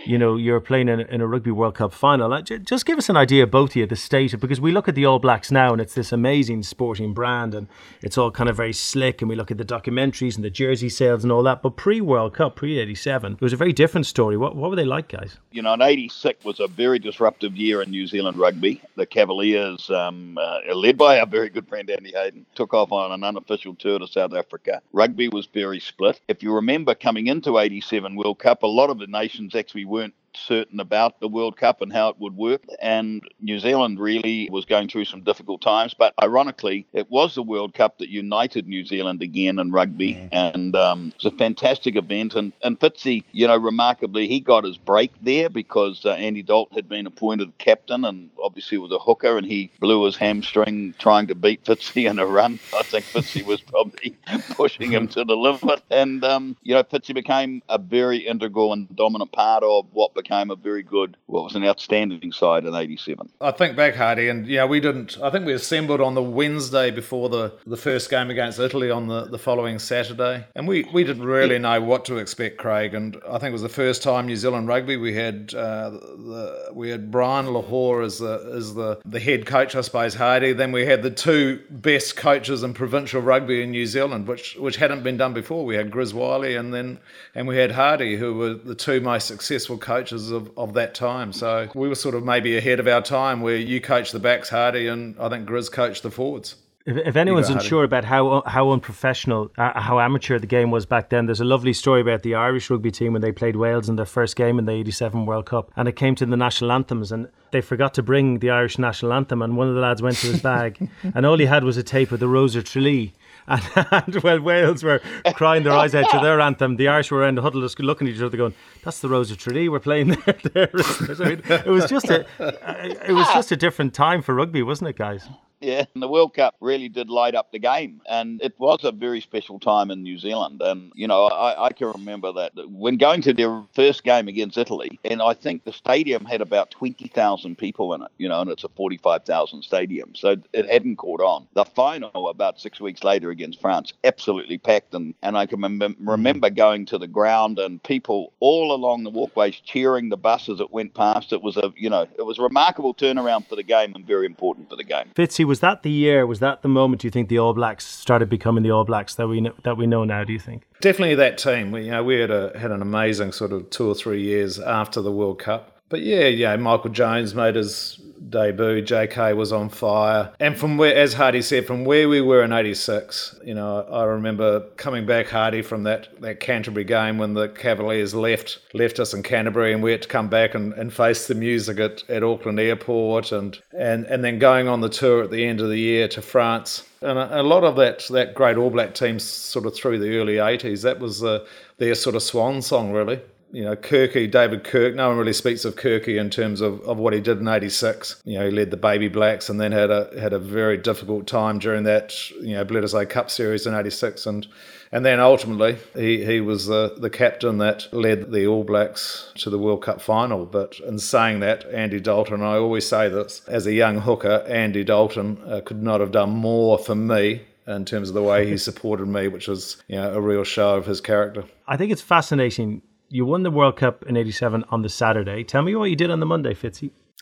you 0.06 0.18
know, 0.18 0.36
you're 0.36 0.60
playing 0.60 0.90
in, 0.90 1.02
in, 1.02 1.22
a 1.22 1.28
Rugby 1.28 1.52
World 1.52 1.76
Cup 1.76 1.94
final. 1.94 2.42
Just 2.42 2.86
give 2.86 2.98
us 2.98 3.10
an 3.10 3.18
idea, 3.18 3.46
both 3.46 3.72
of 3.72 3.76
you, 3.76 3.86
the 3.86 3.96
state 3.96 4.34
of, 4.34 4.40
because 4.40 4.60
we 4.60 4.72
look 4.72 4.88
at 4.88 4.96
the 4.96 5.06
All 5.06 5.20
Blacks 5.20 5.52
now 5.52 5.72
and 5.72 5.82
it's 5.82 5.94
this 5.94 6.12
amazing 6.12 6.64
sporting 6.64 7.14
brand 7.14 7.54
and 7.54 7.68
it's 8.02 8.18
all 8.18 8.32
kind 8.32 8.50
of 8.50 8.58
very 8.58 8.74
slick 8.74 9.22
and 9.22 9.30
we 9.30 9.36
look 9.36 9.52
at 9.52 9.58
the 9.58 9.66
documentaries 9.66 10.36
and 10.36 10.44
the 10.44 10.50
jersey 10.50 10.90
sales 10.90 11.24
and 11.24 11.32
all 11.32 11.44
that. 11.44 11.62
But 11.62 11.76
pre 11.76 12.02
World 12.02 12.34
Cup, 12.34 12.56
pre 12.56 12.80
87, 12.80 13.34
it 13.34 13.42
was 13.42 13.54
a 13.54 13.58
very 13.58 13.74
different 13.74 14.06
story. 14.06 14.38
What, 14.38 14.56
what 14.56 14.70
were 14.70 14.76
they 14.76 14.86
like, 14.86 15.10
guys? 15.10 15.38
You 15.52 15.62
know, 15.62 15.74
in 15.74 15.82
86 15.82 16.46
was 16.46 16.62
a 16.62 16.68
very 16.68 16.98
disruptive 16.98 17.58
year 17.58 17.82
in 17.82 17.92
New 17.92 18.08
Zealand 18.08 18.38
rugby. 18.38 18.82
The 18.96 19.06
Cavaliers, 19.06 19.90
um, 19.90 20.38
uh, 20.38 20.74
led 20.74 20.98
by 20.98 21.20
our 21.20 21.26
very 21.26 21.50
good 21.50 21.68
friend 21.68 21.90
Andy 21.90 22.14
Hayden, 22.14 22.46
took 22.56 22.74
off 22.74 22.94
on 22.94 23.12
an 23.12 23.24
unofficial 23.26 23.76
tour 23.76 24.00
to 24.00 24.08
South 24.08 24.34
Africa. 24.34 24.82
Rugby 24.94 25.28
was 25.28 25.48
very 25.48 25.82
split. 25.82 26.22
If 26.30 26.42
you 26.42 26.54
remember 26.54 26.96
coming 26.96 27.28
into 27.28 27.60
87 27.60 28.16
World 28.16 28.40
Cup, 28.40 28.64
a 28.64 28.68
lot 28.68 28.90
of 28.90 29.00
the 29.00 29.08
nations 29.08 29.54
actually 29.54 29.84
weren't 29.84 30.14
certain 30.36 30.80
about 30.80 31.20
the 31.20 31.28
World 31.28 31.58
Cup 31.58 31.82
and 31.82 31.92
how 31.92 32.10
it 32.10 32.20
would 32.20 32.36
work. 32.36 32.64
And 32.82 33.22
New 33.40 33.60
Zealand 33.60 34.00
really 34.00 34.50
was 34.52 34.66
going 34.66 34.88
through 34.88 35.06
some 35.06 35.22
difficult 35.22 35.62
times. 35.62 35.94
But 35.94 36.14
ironically, 36.22 36.88
it 36.94 37.10
was 37.10 37.36
the 37.36 37.44
World 37.44 37.74
Cup 37.74 37.98
that 38.00 38.10
united 38.10 38.68
New 38.68 38.86
Zealand 38.86 39.22
again 39.22 39.60
in 39.60 39.72
rugby. 39.72 40.14
Mm. 40.16 40.30
And 40.32 40.76
um, 40.76 41.08
it 41.16 41.24
was 41.24 41.34
a 41.34 41.38
fantastic 41.38 41.96
event. 41.96 42.36
And, 42.36 42.54
and 42.64 42.80
Fitzy, 42.80 43.24
you 43.32 43.48
know, 43.48 43.58
remarkably, 43.58 44.28
he 44.28 44.40
got 44.40 44.64
his 44.64 44.78
break 44.78 45.12
there 45.22 45.50
because 45.50 46.06
uh, 46.06 46.12
Andy 46.12 46.44
Dalton 46.44 46.76
had 46.76 46.90
been 46.90 47.08
appointed 47.08 47.58
captain 47.58 48.06
and 48.06 48.30
obviously 48.42 48.78
was 48.78 48.92
a 48.92 49.00
hooker 49.00 49.38
and 49.38 49.46
he 49.46 49.72
blew 49.80 50.06
his 50.06 50.16
hamstring 50.16 50.94
trying 50.98 51.28
to 51.28 51.36
beat 51.36 51.64
Fitzy 51.66 52.10
in 52.10 52.20
a 52.20 52.26
run. 52.26 52.60
I 52.78 52.84
think 52.84 53.06
Fitzy 53.06 53.46
was 53.46 53.62
probably 53.62 54.18
pushing 54.52 54.92
him 54.92 55.08
to 55.10 55.24
the 55.24 55.36
limit. 55.36 55.82
And, 55.90 56.24
um, 56.24 56.58
you 56.64 56.74
know, 56.74 56.84
Fitzy 56.84 57.14
became 57.14 57.62
a 57.70 57.78
very 57.78 58.18
integral 58.18 58.74
and 58.74 58.94
dominant 58.96 59.32
part 59.32 59.64
of 59.64 59.88
what 59.92 60.14
became 60.22 60.52
a 60.52 60.56
very 60.56 60.84
good, 60.84 61.18
what 61.26 61.44
was 61.44 61.56
an 61.56 61.64
outstanding 61.64 62.32
side 62.32 62.66
in 62.66 62.76
'87. 62.76 63.30
I 63.40 63.52
think 63.52 63.76
back, 63.76 63.96
Hardy, 63.96 64.30
and 64.30 64.46
yeah, 64.48 64.66
we 64.66 64.80
didn't. 64.80 65.18
I 65.22 65.30
think 65.30 65.46
we 65.46 65.54
assembled 65.54 66.02
on 66.02 66.14
the 66.14 66.22
Wednesday 66.22 66.92
before 66.92 67.30
the, 67.30 67.54
the 67.66 67.78
first 67.78 68.10
game 68.10 68.30
against 68.30 68.60
Italy 68.60 68.92
on 68.92 69.08
the, 69.08 69.26
the 69.26 69.40
following 69.40 69.80
Saturday, 69.80 70.46
and 70.56 70.68
we, 70.68 70.84
we 70.94 71.04
didn't 71.04 71.26
really 71.26 71.60
know 71.60 71.82
what 71.82 72.06
to 72.06 72.18
expect, 72.18 72.58
Craig. 72.58 72.94
And 72.94 73.18
I 73.28 73.38
think 73.40 73.50
it 73.50 73.54
was 73.54 73.62
the 73.62 73.70
first 73.70 74.04
time 74.04 74.28
New 74.28 74.36
Zealand 74.36 74.68
rugby 74.68 74.98
we 74.98 75.14
had 75.14 75.54
uh, 75.56 75.90
the, 75.90 76.70
we 76.74 76.90
had 76.90 77.12
Brian 77.12 77.48
Lochore 77.48 78.06
as 78.06 78.20
the 78.20 78.54
as 78.56 78.74
the 78.76 79.02
the 79.06 79.20
head 79.20 79.46
coach, 79.46 79.76
I 79.76 79.82
suppose, 79.82 80.14
Hardy. 80.14 80.54
Then 80.54 80.72
we 80.72 80.86
had 80.86 81.02
the 81.02 81.12
two 81.12 81.62
best 81.70 82.16
coaches 82.16 82.64
in 82.64 82.74
provincial 82.74 83.22
rugby 83.22 83.64
in 83.64 83.72
New 83.72 83.88
Zealand, 83.88 84.28
which 84.28 84.56
which 84.56 84.78
hadn't 84.78 85.04
been 85.04 85.18
done 85.18 85.34
before. 85.34 85.66
We 85.66 85.76
had 85.76 85.92
Grizz 85.92 86.14
Wyllie 86.14 86.56
and 86.56 86.74
then 86.74 87.00
and 87.34 87.48
we 87.48 87.58
had 87.58 87.72
Hardy, 87.72 88.18
who 88.18 88.36
were 88.36 88.54
the 88.54 88.76
two 88.76 89.02
most 89.02 89.28
successful 89.28 89.78
coaches 89.78 90.11
coaches 90.12 90.32
of, 90.32 90.52
of 90.58 90.74
that 90.74 90.94
time. 90.94 91.32
So 91.34 91.70
we 91.74 91.88
were 91.88 91.96
sort 91.96 92.16
of 92.16 92.24
maybe 92.24 92.58
ahead 92.58 92.80
of 92.80 92.88
our 92.88 93.02
time 93.02 93.42
where 93.42 93.56
you 93.56 93.80
coached 93.82 94.12
the 94.12 94.20
backs, 94.20 94.50
Hardy, 94.50 94.88
and 94.88 95.16
I 95.20 95.30
think 95.30 95.48
Grizz 95.48 95.72
coached 95.72 96.04
the 96.04 96.12
forwards. 96.12 96.56
If, 96.84 96.98
if 96.98 97.16
anyone's 97.16 97.50
unsure 97.50 97.84
about 97.84 98.06
how 98.06 98.42
how 98.48 98.72
unprofessional, 98.72 99.52
uh, 99.58 99.80
how 99.80 100.00
amateur 100.00 100.40
the 100.40 100.48
game 100.48 100.72
was 100.72 100.88
back 100.88 101.10
then, 101.10 101.28
there's 101.28 101.40
a 101.40 101.46
lovely 101.46 101.74
story 101.74 102.02
about 102.02 102.24
the 102.24 102.34
Irish 102.34 102.72
rugby 102.72 102.90
team 102.90 103.14
when 103.14 103.22
they 103.22 103.32
played 103.32 103.56
Wales 103.56 103.88
in 103.88 103.98
their 103.98 104.06
first 104.06 104.36
game 104.36 104.58
in 104.58 104.66
the 104.66 104.72
'87 104.72 105.28
World 105.28 105.46
Cup, 105.46 105.72
and 105.76 105.88
it 105.88 105.96
came 105.96 106.16
to 106.16 106.26
the 106.26 106.36
national 106.36 106.72
anthems, 106.72 107.12
and 107.12 107.28
they 107.52 107.62
forgot 107.62 107.94
to 107.94 108.04
bring 108.04 108.40
the 108.40 108.50
Irish 108.50 108.80
national 108.80 109.14
anthem, 109.14 109.44
and 109.44 109.58
one 109.58 109.68
of 109.68 109.76
the 109.76 109.82
lads 109.82 110.02
went 110.02 110.18
to 110.18 110.28
his 110.28 110.42
bag, 110.52 110.90
and 111.04 111.24
all 111.24 111.38
he 111.38 111.46
had 111.46 111.64
was 111.64 111.78
a 111.78 111.84
tape 111.84 112.12
of 112.12 112.20
the 112.20 112.28
Rose 112.28 112.56
of 112.56 112.64
Tralee 112.64 113.14
and, 113.48 113.64
and 113.92 114.16
while 114.24 114.40
Wales 114.40 114.84
were 114.84 115.02
crying 115.34 115.64
their 115.64 115.74
eyes 115.74 115.96
out 115.96 116.10
to 116.12 116.20
their 116.20 116.40
anthem, 116.40 116.76
the 116.76 116.88
Irish 116.88 117.12
were 117.12 117.28
in 117.28 117.36
the 117.36 117.42
huddle 117.42 117.62
just 117.62 117.80
looking 117.80 118.08
at 118.08 118.14
each 118.14 118.22
other 118.22 118.38
going, 118.38 118.54
that's 118.84 119.00
the 119.00 119.10
Rose 119.10 119.32
of 119.32 119.38
Tralee 119.38 119.70
we're 119.70 119.80
playing 119.80 120.10
there. 120.26 120.40
there. 120.54 120.70
I 120.74 121.30
mean, 121.30 121.42
it 121.48 121.68
was 121.68 121.90
just 121.90 122.10
a, 122.10 122.26
uh, 122.40 122.96
it 123.08 123.14
was 123.14 123.28
just 123.34 123.52
a 123.52 123.58
different 123.58 123.94
time 123.94 124.22
for 124.22 124.36
rugby, 124.36 124.64
wasn't 124.64 124.90
it, 124.90 124.98
guys? 124.98 125.28
Yeah, 125.62 125.86
and 125.94 126.02
the 126.02 126.08
World 126.08 126.34
Cup 126.34 126.56
really 126.60 126.90
did 126.90 127.10
light 127.10 127.36
up 127.36 127.52
the 127.52 127.60
game, 127.60 128.02
and 128.10 128.42
it 128.42 128.56
was 128.58 128.84
a 128.84 128.92
very 128.92 129.22
special 129.22 129.60
time 129.60 129.92
in 129.92 130.02
New 130.02 130.18
Zealand. 130.18 130.60
And 130.60 130.92
you 130.96 131.08
know, 131.08 131.26
I, 131.26 131.66
I, 131.66 131.70
can 131.72 131.92
remember 131.92 132.34
that 132.34 132.54
when 132.68 132.98
going 132.98 133.22
to 133.22 133.34
their 133.34 133.64
first 133.76 134.04
game 134.04 134.28
against 134.28 134.58
Italy, 134.58 135.00
and 135.06 135.22
I 135.22 135.36
think 135.36 135.64
the 135.64 135.72
stadium 135.72 136.26
had 136.26 136.42
about 136.42 136.72
twenty 136.72 137.08
thousand 137.08 137.60
people 137.60 137.94
in 137.94 138.02
it. 138.02 138.10
You 138.18 138.28
know, 138.28 138.42
and 138.42 138.50
it's 138.50 138.64
a 138.64 138.70
forty-five 138.70 139.24
thousand 139.24 139.62
stadium, 139.62 140.16
so 140.16 140.36
it 140.52 140.68
hadn't 140.68 140.96
caught 140.96 141.22
on. 141.22 141.48
The 141.54 141.66
final 141.66 142.30
about 142.30 142.60
six 142.60 142.82
weeks 142.82 143.04
later 143.04 143.30
against 143.30 143.62
France, 143.62 143.94
absolutely 144.04 144.58
packed, 144.58 144.96
and 144.96 145.14
and 145.22 145.38
I 145.38 145.46
can 145.46 145.62
remember 146.00 146.50
going 146.50 146.88
to 146.88 146.98
the 146.98 147.08
ground 147.08 147.60
and 147.60 147.82
people 147.84 148.34
all 148.40 148.71
along 148.76 149.04
the 149.04 149.10
walkways 149.10 149.56
cheering 149.56 150.10
the 150.10 150.18
bus 150.18 150.50
as 150.50 150.60
it 150.60 150.72
went 150.72 150.94
past. 150.94 151.34
It 151.34 151.42
was 151.42 151.58
a 151.58 151.74
you 151.76 151.90
know, 151.90 152.08
it 152.18 152.24
was 152.24 152.40
a 152.40 152.44
remarkable 152.44 152.94
turnaround 152.94 153.48
for 153.48 153.56
the 153.56 153.64
game 153.64 153.94
and 153.96 154.06
very 154.06 154.26
important 154.26 154.70
for 154.70 154.76
the 154.76 154.84
game. 154.84 155.12
Fitzy 155.16 155.46
was 155.46 155.60
that 155.60 155.84
the 155.84 155.92
year? 155.92 156.26
Was 156.26 156.40
that 156.40 156.62
the 156.62 156.68
moment 156.68 157.04
you 157.04 157.10
think 157.10 157.30
the 157.30 157.40
All 157.40 157.54
Blacks 157.54 157.86
started 157.86 158.30
becoming 158.30 158.64
the 158.64 158.72
All 158.72 158.86
Blacks 158.86 159.16
that 159.16 159.28
we 159.28 159.42
know, 159.42 159.54
that 159.64 159.78
we 159.78 159.88
know 159.88 160.04
now? 160.04 160.24
Do 160.24 160.34
you 160.34 160.40
think? 160.40 160.64
Definitely 160.82 161.16
that 161.16 161.38
team. 161.38 161.72
We, 161.72 161.86
you 161.86 161.92
know, 161.92 162.04
we 162.04 162.20
had 162.20 162.32
a, 162.32 162.58
had 162.58 162.72
an 162.72 162.82
amazing 162.82 163.32
sort 163.34 163.52
of 163.52 163.70
two 163.70 163.90
or 163.90 163.96
three 163.96 164.24
years 164.24 164.60
after 164.60 165.02
the 165.02 165.12
World 165.12 165.40
Cup. 165.40 165.81
But 165.92 166.04
yeah, 166.04 166.28
yeah, 166.28 166.56
Michael 166.56 166.90
Jones 166.90 167.36
made 167.36 167.56
his 167.56 168.00
debut. 168.30 168.82
JK 168.82 169.36
was 169.36 169.52
on 169.52 169.68
fire. 169.68 170.32
And 170.40 170.58
from 170.58 170.78
where, 170.78 170.96
as 170.96 171.14
Hardy 171.14 171.42
said, 171.42 171.68
from 171.68 171.84
where 171.84 172.08
we 172.08 172.22
were 172.22 172.44
in 172.44 172.54
86, 172.54 173.36
you 173.44 173.54
know, 173.54 173.82
I 173.92 174.06
remember 174.06 174.62
coming 174.78 175.06
back, 175.06 175.28
Hardy, 175.28 175.62
from 175.62 175.84
that, 175.84 176.08
that 176.22 176.40
Canterbury 176.40 176.86
game 176.86 177.18
when 177.18 177.34
the 177.34 177.50
Cavaliers 177.50 178.16
left 178.16 178.60
left 178.74 179.02
us 179.02 179.14
in 179.14 179.22
Canterbury 179.22 179.74
and 179.74 179.84
we 179.84 179.92
had 179.92 180.02
to 180.04 180.08
come 180.08 180.30
back 180.30 180.56
and, 180.56 180.72
and 180.76 180.94
face 180.94 181.28
the 181.28 181.36
music 181.36 181.78
at, 181.78 182.10
at 182.10 182.24
Auckland 182.24 182.62
Airport 182.62 183.34
and, 183.34 183.60
and, 183.78 184.06
and 184.06 184.24
then 184.24 184.40
going 184.40 184.70
on 184.70 184.80
the 184.80 184.90
tour 184.90 185.24
at 185.24 185.30
the 185.30 185.46
end 185.46 185.60
of 185.60 185.68
the 185.68 185.78
year 185.78 186.08
to 186.08 186.22
France. 186.22 186.88
And 187.02 187.20
a, 187.20 187.42
a 187.42 187.44
lot 187.44 187.66
of 187.66 187.76
that, 187.76 188.08
that 188.12 188.34
great 188.34 188.56
All 188.56 188.70
Black 188.70 188.94
team 188.94 189.20
sort 189.20 189.66
of 189.66 189.76
through 189.76 190.00
the 190.00 190.18
early 190.18 190.36
80s, 190.36 190.84
that 190.84 191.00
was 191.00 191.22
uh, 191.22 191.46
their 191.80 191.96
sort 191.96 192.16
of 192.16 192.24
swan 192.24 192.62
song, 192.62 192.94
really 192.94 193.20
you 193.52 193.64
know, 193.64 193.76
Kirky, 193.76 194.30
David 194.30 194.64
Kirk, 194.64 194.96
no 194.96 195.10
one 195.10 195.18
really 195.18 195.34
speaks 195.34 195.66
of 195.66 195.76
Kirky 195.76 196.20
in 196.20 196.30
terms 196.30 196.62
of, 196.62 196.82
of 196.82 196.98
what 196.98 197.14
he 197.14 197.20
did 197.20 197.40
in 197.40 197.48
86. 197.48 198.22
You 198.24 198.40
know, 198.40 198.46
he 198.46 198.52
led 198.52 198.72
the 198.72 198.78
Baby 198.78 199.10
Blacks 199.10 199.50
and 199.50 199.60
then 199.60 199.72
had 199.72 199.92
a 199.92 200.10
had 200.20 200.34
a 200.34 200.40
very 200.40 200.78
difficult 200.78 201.28
time 201.28 201.60
during 201.60 201.84
that, 201.84 202.30
you 202.40 202.56
know, 202.56 202.64
Bledisloe 202.64 203.10
Cup 203.10 203.30
series 203.30 203.68
in 203.68 203.74
86. 203.74 204.26
And 204.26 204.48
and 204.94 205.06
then 205.06 205.20
ultimately, 205.20 205.78
he, 205.96 206.26
he 206.26 206.42
was 206.42 206.66
the, 206.66 206.96
the 206.98 207.10
captain 207.10 207.60
that 207.60 207.88
led 207.94 208.32
the 208.32 208.46
All 208.46 208.66
Blacks 208.66 209.32
to 209.38 209.50
the 209.50 209.58
World 209.58 209.84
Cup 209.84 210.02
final. 210.02 210.46
But 210.46 210.80
in 210.86 211.00
saying 211.00 211.40
that, 211.40 211.66
Andy 211.72 212.02
Dalton, 212.02 212.36
and 212.36 212.44
I 212.44 212.58
always 212.58 212.86
say 212.86 213.08
this, 213.08 213.42
as 213.48 213.66
a 213.66 213.74
young 213.74 214.00
hooker, 214.00 214.44
Andy 214.48 214.84
Dalton 214.84 215.42
uh, 215.48 215.62
could 215.62 215.82
not 215.82 216.02
have 216.02 216.12
done 216.12 216.32
more 216.32 216.78
for 216.78 216.96
me 216.96 217.42
in 217.68 217.86
terms 217.86 218.10
of 218.10 218.16
the 218.16 218.24
way 218.24 218.50
he 218.50 218.58
supported 218.58 219.08
me, 219.08 219.30
which 219.30 219.48
was 219.48 219.82
you 219.88 219.96
know, 219.96 220.14
a 220.14 220.20
real 220.20 220.44
show 220.44 220.76
of 220.76 220.86
his 220.86 221.00
character. 221.00 221.46
I 221.68 221.78
think 221.78 221.94
it's 221.94 222.02
fascinating. 222.02 222.82
You 223.12 223.26
won 223.26 223.44
the 223.44 223.52
World 223.52 223.76
Cup 223.76 224.04
in 224.08 224.16
'87 224.16 224.64
on 224.70 224.84
the 224.84 224.90
Saturday. 224.90 225.44
Tell 225.44 225.62
me 225.62 225.76
what 225.76 225.90
you 225.90 225.98
did 225.98 226.10
on 226.10 226.22
the 226.22 226.26
Monday, 226.26 226.54
Fitzy. 226.54 226.92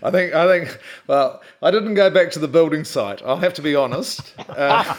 I 0.00 0.10
think 0.12 0.32
I 0.32 0.46
think 0.46 0.80
well, 1.08 1.42
I 1.60 1.72
didn't 1.72 1.94
go 1.94 2.08
back 2.08 2.30
to 2.30 2.38
the 2.38 2.46
building 2.46 2.84
site. 2.84 3.20
I'll 3.22 3.36
have 3.36 3.52
to 3.54 3.62
be 3.62 3.74
honest. 3.74 4.34
Uh, 4.48 4.94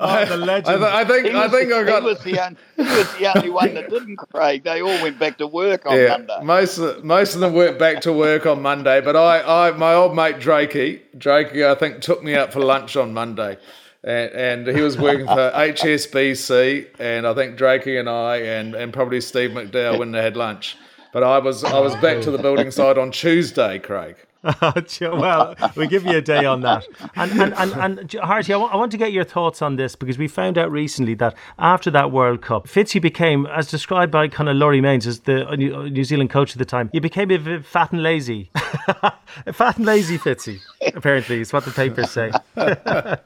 oh, 0.00 0.24
the 0.24 0.36
legend. 0.36 0.84
I, 0.84 1.02
I 1.02 1.04
think 1.04 1.26
He 1.28 1.36
I 1.36 1.48
think 1.48 1.68
the, 1.68 1.76
I 1.76 1.84
got 1.84 2.02
he 2.02 2.08
was, 2.08 2.24
the, 2.24 2.38
un- 2.40 2.56
he 2.76 2.82
was 2.82 3.14
the 3.18 3.36
only 3.36 3.50
one 3.60 3.74
that 3.74 3.88
didn't, 3.88 4.16
Craig. 4.16 4.64
They 4.64 4.82
all 4.82 5.00
went 5.02 5.16
back 5.18 5.38
to 5.38 5.46
work 5.46 5.86
on 5.86 5.96
yeah, 5.96 6.08
Monday. 6.08 6.38
most 6.42 6.78
of, 6.78 7.04
most 7.04 7.34
of 7.34 7.40
them 7.40 7.52
went 7.52 7.78
back 7.78 8.00
to 8.00 8.12
work 8.12 8.46
on 8.46 8.62
Monday, 8.62 9.00
but 9.00 9.14
I, 9.14 9.68
I 9.68 9.70
my 9.72 9.94
old 9.94 10.16
mate 10.16 10.36
Drakey, 10.36 11.02
Drakey 11.16 11.64
I 11.64 11.76
think 11.76 12.00
took 12.00 12.24
me 12.24 12.34
out 12.34 12.52
for 12.52 12.60
lunch 12.60 12.96
on 12.96 13.14
Monday. 13.14 13.58
And, 14.02 14.66
and 14.66 14.76
he 14.76 14.82
was 14.82 14.96
working 14.96 15.26
for 15.26 15.34
HSBC, 15.54 16.86
and 16.98 17.26
I 17.26 17.34
think 17.34 17.58
Drakey 17.58 18.00
and 18.00 18.08
I, 18.08 18.36
and, 18.36 18.74
and 18.74 18.92
probably 18.92 19.20
Steve 19.20 19.50
McDowell 19.50 19.98
when 19.98 20.12
they 20.12 20.22
had 20.22 20.36
lunch. 20.36 20.76
But 21.12 21.22
I 21.22 21.38
was 21.38 21.64
I 21.64 21.80
was 21.80 21.94
back 21.96 22.22
to 22.22 22.30
the 22.30 22.38
building 22.38 22.70
site 22.70 22.96
on 22.96 23.10
Tuesday, 23.10 23.78
Craig. 23.78 24.16
well, 25.02 25.54
we 25.76 25.86
give 25.86 26.06
you 26.06 26.16
a 26.16 26.22
day 26.22 26.46
on 26.46 26.62
that. 26.62 26.86
And 27.14 27.30
and 27.32 27.54
and, 27.54 27.72
and 27.72 28.12
Harty, 28.14 28.54
I 28.54 28.56
want, 28.56 28.90
to 28.92 28.96
get 28.96 29.12
your 29.12 29.24
thoughts 29.24 29.60
on 29.60 29.76
this 29.76 29.94
because 29.94 30.16
we 30.16 30.28
found 30.28 30.56
out 30.56 30.72
recently 30.72 31.14
that 31.14 31.34
after 31.58 31.90
that 31.90 32.10
World 32.10 32.40
Cup, 32.40 32.66
Fitzy 32.66 33.02
became, 33.02 33.44
as 33.46 33.68
described 33.68 34.10
by 34.10 34.28
kind 34.28 34.48
of 34.48 34.56
Laurie 34.56 34.80
Mains 34.80 35.06
as 35.06 35.20
the 35.20 35.44
New 35.56 36.04
Zealand 36.04 36.30
coach 36.30 36.52
at 36.52 36.58
the 36.58 36.64
time, 36.64 36.88
he 36.92 37.00
became 37.00 37.30
a 37.30 37.36
bit 37.36 37.66
fat 37.66 37.92
and 37.92 38.02
lazy. 38.02 38.50
fat 39.52 39.76
and 39.76 39.84
lazy 39.84 40.16
Fitzy, 40.16 40.60
apparently, 40.94 41.40
is 41.40 41.52
what 41.52 41.66
the 41.66 41.70
papers 41.70 42.10
say. 42.10 42.32
I, 42.56 43.18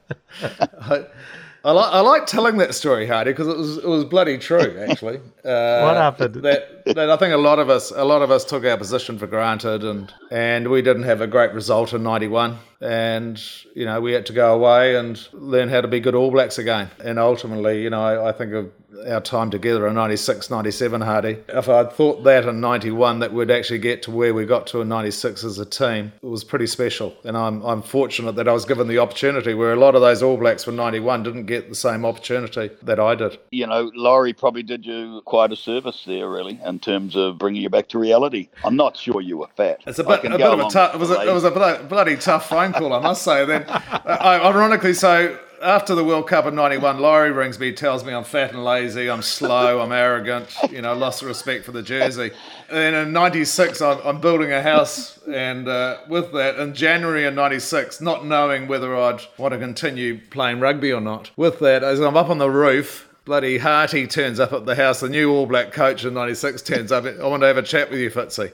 I, 1.64 1.71
like, 1.71 1.92
I 1.92 2.00
like 2.00 2.26
telling 2.26 2.56
that 2.59 2.75
story, 2.75 3.06
Hardy, 3.06 3.30
because 3.30 3.47
it 3.47 3.56
was 3.56 3.78
it 3.78 3.87
was 3.87 4.04
bloody 4.04 4.37
true. 4.37 4.85
Actually, 4.88 5.18
uh, 5.44 5.80
what 5.83 5.97
happened? 5.97 6.35
That, 6.42 6.74
I 6.96 7.16
think 7.16 7.32
a 7.32 7.38
lot 7.38 7.58
of 7.58 7.70
us 7.70 7.92
a 7.92 8.04
lot 8.04 8.20
of 8.20 8.30
us 8.30 8.44
took 8.44 8.64
our 8.64 8.76
position 8.76 9.18
for 9.18 9.26
granted, 9.26 9.84
and 9.84 10.12
and 10.30 10.68
we 10.68 10.82
didn't 10.82 11.04
have 11.04 11.22
a 11.22 11.26
great 11.26 11.52
result 11.52 11.94
in 11.94 12.02
'91, 12.02 12.58
and 12.82 13.42
you 13.74 13.86
know 13.86 14.02
we 14.02 14.12
had 14.12 14.26
to 14.26 14.34
go 14.34 14.54
away 14.54 14.96
and 14.96 15.26
learn 15.32 15.70
how 15.70 15.80
to 15.80 15.88
be 15.88 15.98
good 15.98 16.14
All 16.14 16.30
Blacks 16.30 16.58
again. 16.58 16.90
And 17.02 17.18
ultimately, 17.18 17.82
you 17.82 17.88
know, 17.88 18.02
I, 18.02 18.28
I 18.28 18.32
think 18.32 18.52
of 18.52 18.70
our 19.06 19.20
time 19.20 19.50
together 19.50 19.86
in 19.86 19.94
96, 19.94 20.50
97, 20.50 21.00
Hardy. 21.00 21.38
If 21.48 21.68
I'd 21.68 21.92
thought 21.92 22.24
that 22.24 22.46
in 22.46 22.60
91 22.60 23.20
that 23.20 23.32
we'd 23.32 23.50
actually 23.50 23.78
get 23.78 24.02
to 24.04 24.10
where 24.10 24.34
we 24.34 24.46
got 24.46 24.66
to 24.68 24.80
in 24.80 24.88
96 24.88 25.44
as 25.44 25.58
a 25.58 25.66
team, 25.66 26.12
it 26.22 26.26
was 26.26 26.44
pretty 26.44 26.66
special. 26.66 27.14
And 27.24 27.36
I'm, 27.36 27.62
I'm 27.62 27.82
fortunate 27.82 28.36
that 28.36 28.48
I 28.48 28.52
was 28.52 28.64
given 28.64 28.88
the 28.88 28.98
opportunity 28.98 29.54
where 29.54 29.72
a 29.72 29.76
lot 29.76 29.94
of 29.94 30.00
those 30.00 30.22
All 30.22 30.36
Blacks 30.36 30.64
from 30.64 30.76
91 30.76 31.22
didn't 31.22 31.46
get 31.46 31.68
the 31.68 31.74
same 31.74 32.04
opportunity 32.04 32.70
that 32.82 33.00
I 33.00 33.14
did. 33.14 33.38
You 33.50 33.66
know, 33.66 33.90
Laurie 33.94 34.32
probably 34.32 34.62
did 34.62 34.86
you 34.86 35.22
quite 35.24 35.52
a 35.52 35.56
service 35.56 36.04
there, 36.06 36.28
really, 36.28 36.58
in 36.75 36.81
terms 36.81 37.14
of 37.14 37.38
bringing 37.38 37.62
you 37.62 37.71
back 37.71 37.88
to 37.88 38.00
reality. 38.00 38.49
I'm 38.64 38.75
not 38.75 38.97
sure 38.97 39.21
you 39.21 39.38
were 39.38 39.47
fat. 39.57 39.81
It's 39.87 40.00
a 40.00 40.04
bit, 40.04 40.25
a 40.25 40.31
bit 40.31 40.40
of 40.40 40.59
a 40.59 40.69
tough, 40.69 40.93
it 40.93 40.99
was 40.99 41.11
a, 41.11 41.21
it 41.21 41.33
was 41.33 41.45
a 41.45 41.52
bloody 41.88 42.16
tough 42.16 42.49
phone 42.49 42.73
call, 42.73 42.93
I 42.93 42.99
must 42.99 43.23
say. 43.23 43.45
Then, 43.45 43.64
uh, 43.69 44.40
ironically, 44.43 44.93
so 44.93 45.38
after 45.62 45.95
the 45.95 46.02
World 46.02 46.26
Cup 46.26 46.47
in 46.47 46.57
'91, 46.57 46.99
Laurie 46.99 47.31
rings 47.31 47.61
me, 47.61 47.71
tells 47.71 48.04
me 48.04 48.12
I'm 48.12 48.25
fat 48.25 48.52
and 48.52 48.64
lazy, 48.64 49.09
I'm 49.09 49.23
slow, 49.23 49.81
I'm 49.81 49.93
arrogant, 49.93 50.52
you 50.69 50.83
know, 50.83 50.95
lost 50.95 51.21
the 51.21 51.26
respect 51.26 51.64
for 51.64 51.71
the 51.71 51.83
jersey. 51.83 52.33
And 52.69 52.97
in 52.97 53.12
'96, 53.12 53.81
I'm, 53.81 54.00
I'm, 54.04 54.21
building 54.21 54.50
a 54.50 54.61
house, 54.61 55.21
and 55.28 55.69
uh, 55.69 55.99
with 56.09 56.33
that, 56.33 56.59
in 56.59 56.75
January 56.75 57.25
of 57.25 57.35
'96, 57.35 58.00
not 58.00 58.26
knowing 58.26 58.66
whether 58.66 58.97
I'd 58.97 59.21
want 59.38 59.52
to 59.52 59.59
continue 59.59 60.19
playing 60.31 60.59
rugby 60.59 60.93
or 60.93 61.00
not. 61.00 61.31
With 61.37 61.61
that, 61.61 61.85
as 61.85 62.00
I'm 62.00 62.16
up 62.16 62.31
on 62.31 62.38
the 62.38 62.50
roof, 62.50 63.09
bloody 63.25 63.59
Harty 63.59 64.07
turns 64.07 64.38
up 64.38 64.52
at 64.52 64.66
the 64.66 64.75
house. 64.75 65.00
The 65.00 65.09
new 65.09 65.33
All 65.33 65.47
Black 65.47 65.73
coach 65.73 66.04
in 66.04 66.14
'96 66.14 66.62
turns 66.62 66.93
up. 66.93 67.04
I 67.04 67.26
want 67.26 67.43
to 67.43 67.47
have 67.47 67.57
a 67.57 67.62
chat 67.62 67.90
with 67.90 68.00
you, 68.00 68.11
Fitzy. 68.11 68.52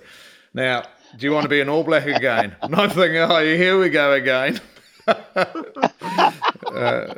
Now, 0.54 0.84
do 1.16 1.26
you 1.26 1.32
want 1.32 1.44
to 1.44 1.48
be 1.48 1.60
an 1.60 1.68
All 1.68 1.84
Black 1.84 2.06
again? 2.06 2.56
I'm 2.62 2.90
thinking, 2.90 3.18
oh, 3.18 3.40
here 3.42 3.78
we 3.78 3.88
go 3.88 4.12
again. 4.12 4.60
uh, 5.10 7.14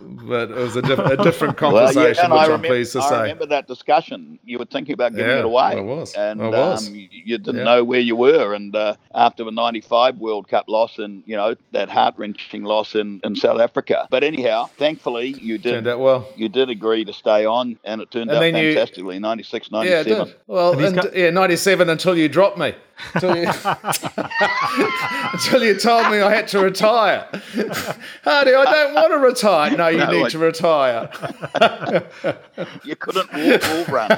but 0.00 0.50
it 0.50 0.56
was 0.56 0.76
a, 0.76 0.82
diff- 0.82 0.98
a 0.98 1.16
different 1.16 1.56
conversation, 1.56 2.30
well, 2.30 2.38
yeah, 2.38 2.42
which 2.42 2.50
I 2.50 2.54
am 2.54 2.62
pleased 2.62 2.92
to 2.92 3.00
I 3.00 3.08
say. 3.08 3.14
I 3.14 3.22
remember 3.22 3.46
that 3.46 3.66
discussion. 3.66 4.38
You 4.44 4.58
were 4.58 4.64
thinking 4.64 4.94
about 4.94 5.12
giving 5.12 5.30
yeah, 5.30 5.38
it 5.38 5.44
away. 5.44 5.76
I 5.76 5.80
was. 5.80 6.14
And 6.14 6.42
I 6.42 6.48
was. 6.48 6.88
Um, 6.88 6.94
you 6.94 7.38
didn't 7.38 7.56
yeah. 7.56 7.64
know 7.64 7.84
where 7.84 8.00
you 8.00 8.16
were. 8.16 8.54
And 8.54 8.74
uh, 8.74 8.96
after 9.14 9.44
the 9.44 9.50
95 9.50 10.18
World 10.18 10.48
Cup 10.48 10.68
loss 10.68 10.98
and, 10.98 11.22
you 11.26 11.36
know, 11.36 11.54
that 11.72 11.88
heart-wrenching 11.88 12.64
loss 12.64 12.94
in, 12.94 13.20
in 13.24 13.36
South 13.36 13.60
Africa. 13.60 14.06
But 14.10 14.24
anyhow, 14.24 14.66
thankfully, 14.78 15.36
you 15.40 15.58
did 15.58 15.72
turned 15.72 15.88
out 15.88 16.00
well. 16.00 16.28
You 16.36 16.48
did 16.48 16.70
agree 16.70 17.04
to 17.04 17.12
stay 17.12 17.44
on, 17.44 17.78
and 17.84 18.00
it 18.00 18.10
turned 18.10 18.30
and 18.30 18.38
out 18.38 18.52
fantastically, 18.52 19.16
you, 19.16 19.20
96, 19.20 19.70
97. 19.70 20.12
Yeah, 20.12 20.24
well, 20.46 20.78
and, 20.78 20.96
got- 20.96 21.16
yeah, 21.16 21.30
97 21.30 21.88
until 21.88 22.16
you 22.16 22.28
dropped 22.28 22.58
me. 22.58 22.74
Until 23.14 23.36
you, 23.36 23.48
until 25.32 25.64
you 25.64 25.78
told 25.78 26.10
me 26.10 26.20
I 26.20 26.34
had 26.34 26.48
to 26.48 26.60
retire. 26.60 27.28
Hardy, 28.24 28.54
I 28.54 28.64
don't 28.64 28.94
want 28.94 29.12
to 29.12 29.18
retire. 29.18 29.76
No, 29.76 29.88
you 29.88 29.98
no, 29.98 30.10
need 30.10 30.24
I, 30.24 30.28
to 30.30 30.38
retire. 30.38 31.10
you 32.84 32.96
couldn't 32.96 33.32
walk 33.32 33.68
or 33.68 33.84
run. 33.92 34.10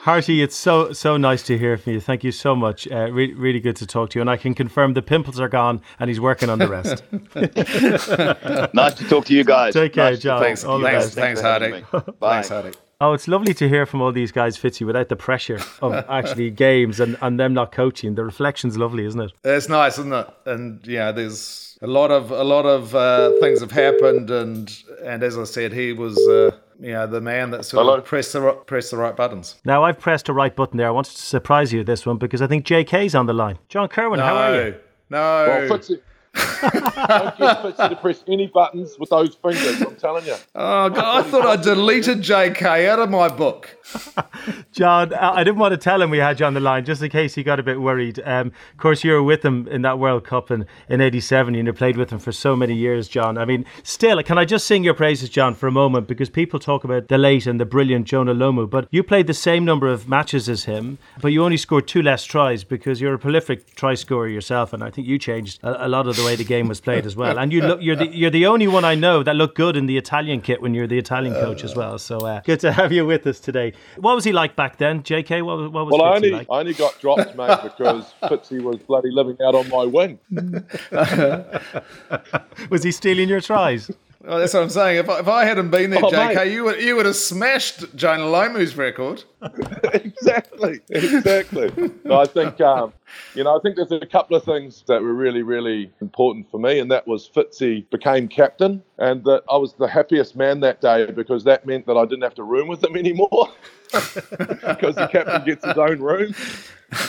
Harty, 0.00 0.42
it's 0.42 0.56
so 0.56 0.92
so 0.92 1.18
nice 1.18 1.42
to 1.42 1.58
hear 1.58 1.76
from 1.76 1.92
you. 1.92 2.00
Thank 2.00 2.24
you 2.24 2.32
so 2.32 2.56
much. 2.56 2.88
Uh, 2.90 3.10
re- 3.12 3.34
really 3.34 3.60
good 3.60 3.76
to 3.76 3.86
talk 3.86 4.08
to 4.10 4.18
you, 4.18 4.22
and 4.22 4.30
I 4.30 4.38
can 4.38 4.54
confirm 4.54 4.94
the 4.94 5.02
pimples 5.02 5.38
are 5.38 5.48
gone, 5.48 5.82
and 5.98 6.08
he's 6.08 6.20
working 6.20 6.48
on 6.48 6.58
the 6.58 6.68
rest. 6.68 7.04
nice 8.74 8.94
to 8.94 9.08
talk 9.08 9.26
to 9.26 9.34
you 9.34 9.44
guys. 9.44 9.74
Take 9.74 9.92
care, 9.92 10.12
nice 10.12 10.20
John. 10.20 10.42
Thanks, 10.42 10.64
all 10.64 10.80
thanks, 10.80 11.10
thanks, 11.10 11.42
Hardy. 11.42 11.84
Thanks, 12.18 12.48
Hardy. 12.48 12.72
Oh, 13.02 13.14
it's 13.14 13.26
lovely 13.26 13.54
to 13.54 13.66
hear 13.66 13.86
from 13.86 14.02
all 14.02 14.12
these 14.12 14.30
guys, 14.30 14.58
Fitzy, 14.58 14.84
without 14.84 15.08
the 15.08 15.16
pressure 15.16 15.58
of 15.80 15.94
actually 16.10 16.50
games 16.50 17.00
and, 17.00 17.16
and 17.22 17.40
them 17.40 17.54
not 17.54 17.72
coaching. 17.72 18.14
The 18.14 18.24
reflection's 18.24 18.76
lovely, 18.76 19.06
isn't 19.06 19.20
it? 19.20 19.32
It's 19.42 19.70
nice, 19.70 19.98
isn't 19.98 20.12
it? 20.12 20.28
And 20.44 20.86
yeah, 20.86 21.10
there's 21.10 21.78
a 21.80 21.86
lot 21.86 22.10
of 22.10 22.30
a 22.30 22.44
lot 22.44 22.66
of 22.66 22.94
uh, 22.94 23.32
things 23.40 23.60
have 23.60 23.70
happened, 23.72 24.30
and 24.30 24.82
and 25.02 25.22
as 25.22 25.38
I 25.38 25.44
said, 25.44 25.72
he 25.72 25.92
was. 25.92 26.18
Uh, 26.28 26.56
you 26.82 26.92
know, 26.92 27.06
the 27.06 27.20
man 27.20 27.50
that 27.50 27.66
sort 27.66 27.84
Hello. 27.84 27.98
of 27.98 28.06
pressed 28.06 28.32
the, 28.32 28.52
pressed 28.64 28.90
the 28.90 28.96
right 28.96 29.14
buttons. 29.14 29.56
Now, 29.66 29.84
I've 29.84 29.98
pressed 29.98 30.24
the 30.24 30.32
right 30.32 30.56
button 30.56 30.78
there. 30.78 30.86
I 30.86 30.90
wanted 30.90 31.14
to 31.14 31.20
surprise 31.20 31.74
you 31.74 31.80
with 31.80 31.86
this 31.86 32.06
one 32.06 32.16
because 32.16 32.40
I 32.40 32.46
think 32.46 32.64
JK's 32.64 33.14
on 33.14 33.26
the 33.26 33.34
line. 33.34 33.58
John 33.68 33.86
Kirwan, 33.86 34.16
no, 34.16 34.24
how 34.24 34.34
are 34.34 34.54
you? 34.54 34.74
No. 35.10 35.18
Well, 35.18 35.78
Fitzy, 35.78 36.00
don't 36.34 37.38
get 37.38 37.62
Fitzy 37.62 37.88
to 37.88 37.96
press 37.96 38.22
any 38.28 38.46
buttons 38.46 38.98
with 38.98 39.10
those 39.10 39.34
fingers, 39.34 39.80
I'm 39.80 39.96
telling 39.96 40.26
you. 40.26 40.34
Oh, 40.54 40.88
God, 40.90 41.26
I 41.26 41.28
thought 41.28 41.46
I 41.46 41.56
deleted 41.56 42.18
JK 42.18 42.88
out 42.88 42.98
of 42.98 43.10
my 43.10 43.28
book. 43.28 43.76
John, 44.72 45.12
I 45.14 45.42
didn't 45.42 45.58
want 45.58 45.72
to 45.72 45.78
tell 45.78 46.00
him 46.00 46.10
we 46.10 46.18
had 46.18 46.38
you 46.38 46.46
on 46.46 46.54
the 46.54 46.60
line 46.60 46.84
just 46.84 47.02
in 47.02 47.10
case 47.10 47.34
he 47.34 47.42
got 47.42 47.58
a 47.58 47.62
bit 47.62 47.80
worried. 47.80 48.20
Um, 48.24 48.48
of 48.72 48.78
course, 48.78 49.02
you 49.02 49.12
were 49.12 49.22
with 49.22 49.44
him 49.44 49.66
in 49.68 49.82
that 49.82 49.98
World 49.98 50.24
Cup 50.24 50.50
in, 50.50 50.66
in 50.88 51.00
87 51.00 51.54
and 51.54 51.66
you 51.66 51.72
played 51.72 51.96
with 51.96 52.10
him 52.10 52.18
for 52.18 52.32
so 52.32 52.54
many 52.54 52.74
years, 52.74 53.08
John. 53.08 53.36
I 53.38 53.44
mean, 53.44 53.64
still, 53.82 54.22
can 54.22 54.38
I 54.38 54.44
just 54.44 54.66
sing 54.66 54.84
your 54.84 54.94
praises, 54.94 55.28
John, 55.28 55.54
for 55.54 55.66
a 55.66 55.72
moment? 55.72 56.06
Because 56.06 56.30
people 56.30 56.60
talk 56.60 56.84
about 56.84 57.08
the 57.08 57.18
late 57.18 57.46
and 57.46 57.60
the 57.60 57.64
brilliant 57.64 58.06
Jonah 58.06 58.34
Lomu, 58.34 58.68
but 58.68 58.86
you 58.90 59.02
played 59.02 59.26
the 59.26 59.34
same 59.34 59.64
number 59.64 59.88
of 59.88 60.08
matches 60.08 60.48
as 60.48 60.64
him, 60.64 60.98
but 61.20 61.28
you 61.28 61.42
only 61.42 61.56
scored 61.56 61.88
two 61.88 62.02
less 62.02 62.24
tries 62.24 62.64
because 62.64 63.00
you're 63.00 63.14
a 63.14 63.18
prolific 63.18 63.74
try 63.74 63.94
scorer 63.94 64.28
yourself, 64.28 64.72
and 64.72 64.84
I 64.84 64.90
think 64.90 65.06
you 65.06 65.18
changed 65.18 65.60
a, 65.62 65.86
a 65.86 65.88
lot 65.88 66.06
of 66.06 66.16
the 66.16 66.19
way 66.24 66.36
the 66.36 66.44
game 66.44 66.68
was 66.68 66.80
played 66.80 67.06
as 67.06 67.16
well. 67.16 67.38
And 67.38 67.52
you 67.52 67.62
look, 67.62 67.80
you're 67.82 67.96
the 67.96 68.06
you're 68.06 68.30
the 68.30 68.46
only 68.46 68.68
one 68.68 68.84
I 68.84 68.94
know 68.94 69.22
that 69.22 69.36
looked 69.36 69.56
good 69.56 69.76
in 69.76 69.86
the 69.86 69.96
Italian 69.96 70.40
kit 70.40 70.62
when 70.62 70.74
you're 70.74 70.86
the 70.86 70.98
Italian 70.98 71.34
coach 71.34 71.64
as 71.64 71.74
well. 71.74 71.98
So 71.98 72.18
uh, 72.18 72.40
good 72.40 72.60
to 72.60 72.72
have 72.72 72.92
you 72.92 73.06
with 73.06 73.26
us 73.26 73.40
today. 73.40 73.72
What 73.96 74.14
was 74.14 74.24
he 74.24 74.32
like 74.32 74.56
back 74.56 74.78
then, 74.78 75.02
J.K.? 75.02 75.42
What, 75.42 75.72
what 75.72 75.86
was 75.86 75.92
well, 75.92 76.02
I 76.02 76.16
only 76.16 76.30
like? 76.30 76.46
I 76.50 76.60
only 76.60 76.74
got 76.74 76.98
dropped, 77.00 77.36
mate, 77.36 77.58
because 77.62 78.12
Fitzy 78.22 78.62
was 78.62 78.78
bloody 78.78 79.10
living 79.10 79.36
out 79.44 79.54
on 79.54 79.68
my 79.68 79.84
wing. 79.84 80.18
was 82.70 82.82
he 82.82 82.92
stealing 82.92 83.28
your 83.28 83.40
tries? 83.40 83.90
Well, 84.22 84.38
that's 84.38 84.52
what 84.52 84.62
I'm 84.62 84.68
saying. 84.70 84.98
If 84.98 85.08
I, 85.08 85.20
if 85.20 85.28
I 85.28 85.44
hadn't 85.46 85.70
been 85.70 85.90
there, 85.90 86.04
Oh, 86.04 86.10
JK, 86.10 86.34
mate. 86.34 86.52
you 86.52 86.64
would 86.64 86.82
you 86.82 86.94
would 86.96 87.06
have 87.06 87.16
smashed 87.16 87.94
Jonah 87.96 88.24
Lomu's 88.26 88.76
record. 88.76 89.24
exactly, 89.94 90.80
exactly. 90.90 91.70
So 92.06 92.20
I 92.20 92.26
think, 92.26 92.60
um, 92.60 92.92
you 93.34 93.44
know, 93.44 93.56
I 93.56 93.60
think 93.62 93.76
there's 93.76 93.90
a 93.92 94.04
couple 94.04 94.36
of 94.36 94.44
things 94.44 94.84
that 94.88 95.00
were 95.00 95.14
really, 95.14 95.42
really 95.42 95.90
important 96.02 96.50
for 96.50 96.60
me, 96.60 96.80
and 96.80 96.90
that 96.90 97.06
was 97.08 97.30
Fitzy 97.34 97.88
became 97.88 98.28
captain, 98.28 98.82
and 98.98 99.24
that 99.24 99.42
I 99.50 99.56
was 99.56 99.72
the 99.74 99.88
happiest 99.88 100.36
man 100.36 100.60
that 100.60 100.82
day 100.82 101.10
because 101.10 101.44
that 101.44 101.64
meant 101.64 101.86
that 101.86 101.96
I 101.96 102.04
didn't 102.04 102.22
have 102.22 102.34
to 102.34 102.42
room 102.42 102.68
with 102.68 102.84
him 102.84 102.96
anymore 102.96 103.48
because 103.90 104.96
the 104.96 105.08
captain 105.10 105.44
gets 105.46 105.64
his 105.64 105.78
own 105.78 105.98
room. 105.98 106.34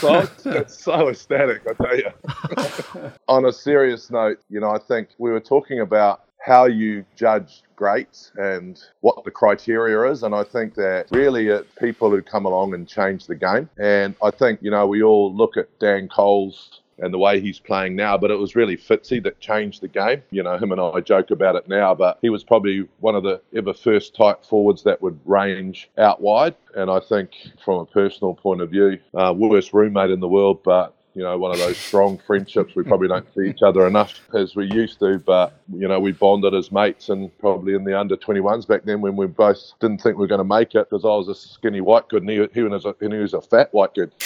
So 0.00 0.20
it's, 0.20 0.46
it's 0.46 0.82
so 0.82 1.08
ecstatic, 1.08 1.62
I 1.68 1.74
tell 1.74 1.96
you. 1.98 3.10
On 3.28 3.44
a 3.44 3.52
serious 3.52 4.10
note, 4.10 4.38
you 4.48 4.60
know, 4.60 4.70
I 4.70 4.78
think 4.78 5.08
we 5.18 5.30
were 5.30 5.40
talking 5.40 5.80
about 5.80 6.22
how 6.44 6.66
you 6.66 7.04
judge 7.14 7.62
greats 7.76 8.32
and 8.36 8.82
what 9.00 9.24
the 9.24 9.30
criteria 9.30 10.10
is. 10.10 10.22
And 10.22 10.34
I 10.34 10.44
think 10.44 10.74
that 10.74 11.06
really 11.10 11.48
it's 11.48 11.68
people 11.78 12.10
who 12.10 12.20
come 12.20 12.46
along 12.46 12.74
and 12.74 12.86
change 12.86 13.26
the 13.26 13.36
game. 13.36 13.68
And 13.78 14.14
I 14.22 14.30
think, 14.30 14.60
you 14.62 14.70
know, 14.70 14.86
we 14.86 15.02
all 15.02 15.34
look 15.34 15.56
at 15.56 15.68
Dane 15.78 16.08
Coles 16.08 16.80
and 16.98 17.12
the 17.12 17.18
way 17.18 17.40
he's 17.40 17.58
playing 17.58 17.96
now, 17.96 18.16
but 18.16 18.30
it 18.30 18.38
was 18.38 18.54
really 18.54 18.76
Fitzy 18.76 19.22
that 19.24 19.40
changed 19.40 19.80
the 19.80 19.88
game. 19.88 20.22
You 20.30 20.42
know, 20.42 20.56
him 20.56 20.72
and 20.72 20.80
I 20.80 21.00
joke 21.00 21.30
about 21.30 21.56
it 21.56 21.68
now, 21.68 21.94
but 21.94 22.18
he 22.22 22.30
was 22.30 22.44
probably 22.44 22.88
one 23.00 23.14
of 23.14 23.22
the 23.22 23.40
ever 23.56 23.72
first 23.72 24.14
type 24.14 24.44
forwards 24.44 24.82
that 24.84 25.02
would 25.02 25.18
range 25.24 25.90
out 25.98 26.20
wide. 26.20 26.54
And 26.74 26.90
I 26.90 27.00
think 27.00 27.30
from 27.64 27.80
a 27.80 27.86
personal 27.86 28.34
point 28.34 28.60
of 28.60 28.70
view, 28.70 28.98
uh, 29.14 29.34
worst 29.36 29.72
roommate 29.72 30.10
in 30.10 30.20
the 30.20 30.28
world, 30.28 30.62
but 30.62 30.94
you 31.14 31.22
know, 31.22 31.36
one 31.38 31.52
of 31.52 31.58
those 31.58 31.76
strong 31.76 32.18
friendships. 32.18 32.74
We 32.74 32.84
probably 32.84 33.08
don't 33.08 33.26
see 33.34 33.48
each 33.48 33.62
other 33.62 33.86
enough 33.86 34.20
as 34.34 34.56
we 34.56 34.66
used 34.66 34.98
to, 35.00 35.18
but, 35.18 35.58
you 35.74 35.88
know, 35.88 36.00
we 36.00 36.12
bonded 36.12 36.54
as 36.54 36.72
mates 36.72 37.08
and 37.08 37.36
probably 37.38 37.74
in 37.74 37.84
the 37.84 37.98
under 37.98 38.16
21s 38.16 38.66
back 38.66 38.84
then 38.84 39.00
when 39.00 39.16
we 39.16 39.26
both 39.26 39.72
didn't 39.80 40.02
think 40.02 40.16
we 40.16 40.22
were 40.22 40.26
going 40.26 40.38
to 40.38 40.44
make 40.44 40.74
it 40.74 40.88
because 40.88 41.04
I 41.04 41.08
was 41.08 41.28
a 41.28 41.34
skinny 41.34 41.80
white 41.80 42.08
kid 42.08 42.22
and 42.22 42.30
he, 42.30 42.46
he, 42.54 42.62
was, 42.62 42.84
a, 42.84 42.94
and 43.00 43.12
he 43.12 43.18
was 43.18 43.34
a 43.34 43.40
fat 43.40 43.72
white 43.72 43.94
kid. 43.94 44.12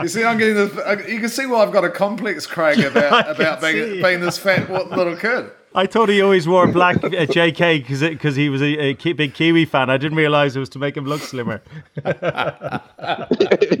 You 0.00 0.08
see, 0.08 0.24
I'm 0.24 0.38
getting 0.38 0.54
the. 0.54 1.04
You 1.08 1.20
can 1.20 1.28
see 1.28 1.46
why 1.46 1.62
I've 1.62 1.72
got 1.72 1.84
a 1.84 1.90
complex, 1.90 2.46
Craig, 2.46 2.80
about 2.80 3.28
about 3.40 3.60
being 3.60 4.02
being 4.02 4.20
this 4.20 4.38
fat 4.38 4.70
little 4.70 5.16
kid. 5.16 5.50
I 5.76 5.86
thought 5.86 6.08
he 6.08 6.22
always 6.22 6.46
wore 6.46 6.68
black 6.68 7.02
at 7.02 7.30
JK 7.30 7.78
because 7.80 8.00
because 8.00 8.36
he 8.36 8.48
was 8.48 8.62
a, 8.62 8.78
a 8.78 8.94
ki- 8.94 9.12
big 9.14 9.34
Kiwi 9.34 9.64
fan. 9.64 9.90
I 9.90 9.96
didn't 9.96 10.16
realize 10.16 10.54
it 10.54 10.60
was 10.60 10.68
to 10.70 10.78
make 10.78 10.96
him 10.96 11.04
look 11.04 11.20
slimmer. 11.20 11.62
yeah, 12.04 12.80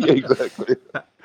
exactly. 0.00 0.76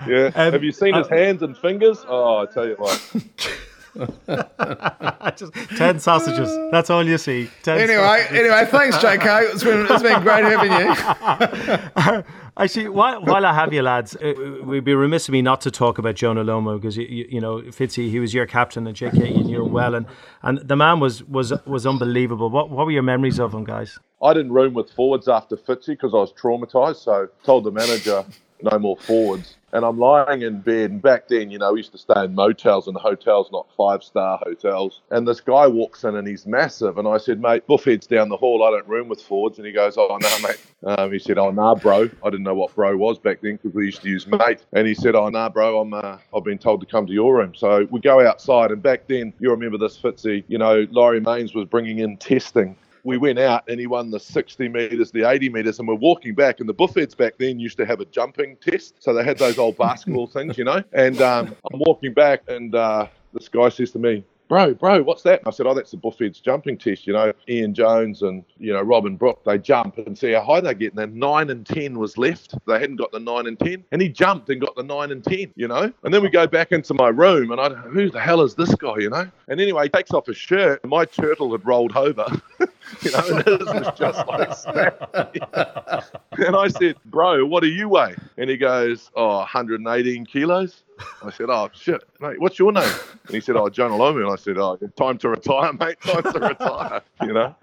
Yeah. 0.08 0.32
Um, 0.36 0.54
Have 0.54 0.64
you 0.64 0.72
seen 0.72 0.94
his 0.94 1.08
uh, 1.08 1.10
hands 1.10 1.42
and 1.42 1.58
fingers? 1.58 2.06
Oh, 2.08 2.38
I 2.38 2.46
tell 2.46 2.68
you 2.68 2.76
what. 2.76 3.16
Just 5.36 5.54
ten 5.78 6.00
sausages. 6.00 6.50
That's 6.72 6.90
all 6.90 7.06
you 7.06 7.18
see. 7.18 7.50
Ten 7.64 7.80
Anyway, 7.80 8.26
anyway, 8.30 8.66
thanks, 8.70 8.98
JK. 8.98 9.54
It's 9.54 9.64
been 9.64 9.88
it's 9.90 10.04
been 10.04 10.22
great 10.22 10.44
having 10.46 10.72
you. 10.72 12.24
Actually, 12.58 12.90
while, 12.90 13.24
while 13.24 13.46
I 13.46 13.54
have 13.54 13.72
you, 13.72 13.82
lads, 13.82 14.18
uh, 14.18 14.34
we'd 14.66 14.84
be 14.84 14.94
remiss 14.94 15.30
of 15.30 15.32
me 15.32 15.42
not 15.42 15.62
to 15.62 15.72
talk 15.72 15.98
about 15.98 16.16
Jonah 16.16 16.44
Lomu 16.44 16.76
because 16.76 16.98
you, 16.98 17.06
you, 17.06 17.28
you 17.30 17.42
know 17.42 17.62
Fitzy, 17.62 18.10
he 18.10 18.20
was 18.20 18.34
your 18.34 18.46
captain 18.46 18.86
and 18.86 18.98
JK, 18.98 19.38
you 19.38 19.44
knew 19.46 19.66
him 19.66 19.72
well, 19.72 19.96
and, 19.96 20.06
and 20.44 20.60
the 20.60 20.76
man 20.76 21.00
was 21.00 21.24
was 21.24 21.54
was 21.66 21.88
unbelievable. 21.88 22.50
What 22.50 22.70
what 22.70 22.86
were 22.86 22.92
your 22.92 23.04
memories 23.04 23.40
of 23.40 23.54
him, 23.54 23.64
guys? 23.64 23.98
I 24.22 24.34
didn't 24.34 24.52
room 24.52 24.74
with 24.74 24.92
forwards 24.92 25.30
after 25.30 25.56
Fitzy 25.56 25.88
because 25.88 26.14
I 26.14 26.18
was 26.18 26.34
traumatised. 26.34 26.98
So 26.98 27.30
told 27.46 27.64
the 27.64 27.72
manager 27.72 28.26
no 28.62 28.78
more 28.78 28.98
forwards. 28.98 29.56
And 29.74 29.86
I'm 29.86 29.98
lying 29.98 30.42
in 30.42 30.62
bed. 30.62 30.92
And 30.92 31.02
back 31.02 31.28
then, 31.28 31.52
you 31.52 31.58
know, 31.58 31.74
we 31.74 31.80
used 31.80 31.92
to 31.92 31.98
stay 31.98 32.24
in 32.26 32.36
motels 32.36 32.88
and 32.88 32.98
hotels, 32.98 33.50
not 33.52 33.68
five 33.76 34.04
star 34.04 34.40
hotels. 34.44 35.02
And 35.12 35.28
this 35.28 35.42
guy 35.42 35.68
walks 35.68 36.04
in 36.04 36.16
and 36.16 36.28
he's 36.28 36.46
massive. 36.46 36.98
And 36.98 37.08
I 37.08 37.18
said, 37.18 37.40
mate, 37.42 37.68
Buffhead's 37.68 38.08
down 38.08 38.30
the 38.30 38.38
hall. 38.38 38.64
I 38.64 38.72
don't 38.72 38.88
room 38.88 39.10
with 39.10 39.22
Fords. 39.22 39.58
And 39.58 39.68
he 39.68 39.74
goes, 39.74 39.98
oh, 39.98 40.18
no, 40.20 40.48
mate. 40.48 40.62
Um, 40.84 41.12
he 41.12 41.20
said, 41.20 41.38
oh, 41.38 41.52
nah, 41.52 41.76
bro. 41.76 42.10
I 42.24 42.30
didn't 42.30 42.44
know 42.44 42.56
what 42.56 42.74
bro 42.76 42.96
was 42.98 43.20
back 43.20 43.42
then 43.42 43.58
because 43.58 43.74
we 43.74 43.86
used 43.86 44.02
to 44.02 44.10
use 44.10 44.28
mate. 44.28 44.66
And 44.74 44.88
he 44.88 44.94
said, 44.94 45.16
oh, 45.16 45.30
nah, 45.30 45.50
bro, 45.50 45.80
I'm, 45.80 45.94
uh, 45.94 46.18
I've 46.36 46.44
been 46.44 46.58
told 46.58 46.82
to 46.82 46.88
come 46.88 47.06
to 47.08 47.14
your 47.14 47.36
room. 47.36 47.54
So 47.56 47.88
we 47.92 48.00
go 48.00 48.26
outside. 48.26 48.72
And 48.72 48.82
back 48.82 49.08
then, 49.08 49.34
you 49.40 49.52
remember 49.52 49.78
this, 49.78 49.98
Fitzy, 49.98 50.44
you 50.48 50.58
know, 50.58 50.88
Laurie 50.92 51.20
Mains 51.20 51.54
was 51.54 51.66
bringing 51.66 52.00
in 52.00 52.18
testing 52.18 52.76
we 53.10 53.18
went 53.18 53.40
out 53.40 53.64
and 53.68 53.80
he 53.80 53.88
won 53.88 54.12
the 54.12 54.20
60 54.20 54.70
metres, 54.70 55.12
the 55.12 55.28
80 55.28 55.50
metres, 55.50 55.80
and 55.80 55.88
we're 55.88 55.96
walking 55.96 56.36
back. 56.36 56.60
And 56.60 56.70
the 56.70 56.74
Buffheads 56.74 57.18
back 57.18 57.34
then 57.40 57.60
used 57.60 57.78
to 57.78 57.86
have 57.86 58.00
a 58.00 58.06
jumping 58.06 58.56
test. 58.58 58.96
So 59.00 59.14
they 59.14 59.24
had 59.24 59.40
those 59.40 59.58
old 59.58 59.78
basketball 59.78 60.28
things, 60.28 60.58
you 60.58 60.64
know. 60.64 60.84
And 60.94 61.20
um, 61.22 61.56
I'm 61.74 61.80
walking 61.80 62.14
back 62.14 62.44
and 62.48 62.74
uh, 62.76 63.08
this 63.34 63.50
guy 63.50 63.70
says 63.70 63.92
to 63.92 64.00
me, 64.00 64.24
Bro, 64.50 64.74
bro, 64.74 65.04
what's 65.04 65.22
that? 65.24 65.40
And 65.40 65.48
I 65.48 65.52
said, 65.52 65.68
Oh, 65.68 65.76
that's 65.76 65.92
the 65.92 65.98
Buffheads 65.98 66.42
jumping 66.42 66.78
test. 66.78 67.06
You 67.06 67.14
know, 67.14 67.32
Ian 67.48 67.76
Jones 67.76 68.24
and, 68.24 68.44
you 68.58 68.74
know, 68.74 68.82
Robin 68.82 69.16
Brooke, 69.16 69.44
they 69.46 69.60
jump 69.60 70.00
and 70.00 70.18
see 70.18 70.32
how 70.32 70.42
high 70.42 70.60
they 70.60 70.74
get. 70.74 70.94
And 70.94 70.98
then 70.98 71.20
nine 71.20 71.52
and 71.52 71.64
10 71.66 72.00
was 72.00 72.18
left. 72.18 72.56
They 72.66 72.80
hadn't 72.80 72.96
got 72.96 73.12
the 73.12 73.20
nine 73.20 73.46
and 73.46 73.60
10. 73.60 73.86
And 73.92 74.02
he 74.02 74.10
jumped 74.10 74.50
and 74.50 74.60
got 74.60 74.76
the 74.76 74.82
nine 74.82 75.12
and 75.12 75.24
10, 75.24 75.54
you 75.56 75.68
know. 75.68 75.94
And 76.04 76.12
then 76.12 76.24
we 76.24 76.30
go 76.30 76.48
back 76.48 76.72
into 76.72 76.96
my 76.96 77.10
room 77.10 77.52
and 77.52 77.62
I, 77.62 77.70
who 77.70 78.10
the 78.10 78.20
hell 78.20 78.42
is 78.42 78.56
this 78.56 78.74
guy, 78.74 78.98
you 78.98 79.12
know? 79.12 79.30
And 79.48 79.62
anyway, 79.62 79.84
he 79.84 79.90
takes 79.90 80.12
off 80.12 80.26
his 80.26 80.38
shirt 80.38 80.84
my 80.90 81.06
turtle 81.06 81.52
had 81.52 81.66
rolled 81.66 81.96
over. 81.96 82.26
you 83.02 83.12
know, 83.12 83.44
and 83.46 83.46
was 83.46 84.00
just 84.00 84.28
like 84.28 84.54
snap. 84.56 85.10
and 86.34 86.56
I 86.56 86.68
said, 86.68 86.96
Bro, 87.06 87.46
what 87.46 87.62
do 87.62 87.70
you 87.70 87.88
weigh? 87.88 88.16
And 88.38 88.50
he 88.50 88.58
goes, 88.58 89.12
Oh, 89.16 89.38
118 89.38 90.26
kilos. 90.26 90.84
I 91.24 91.32
said, 91.32 91.48
Oh, 91.50 91.70
shit, 91.74 92.02
mate, 92.20 92.40
what's 92.40 92.60
your 92.60 92.72
name? 92.72 92.92
And 93.26 93.36
he 93.36 93.42
said, 93.42 93.56
Oh, 93.56 93.70
Jonah 93.70 93.96
Lomu. 93.96 94.24
And 94.24 94.32
I 94.32 94.36
said, 94.36 94.58
Oh, 94.58 94.78
time 94.98 95.18
to 95.20 95.30
retire, 95.30 95.74
mate, 95.74 96.00
time 96.02 96.24
to 96.24 96.40
retire, 96.40 97.02
you 97.22 97.34
know? 97.34 97.56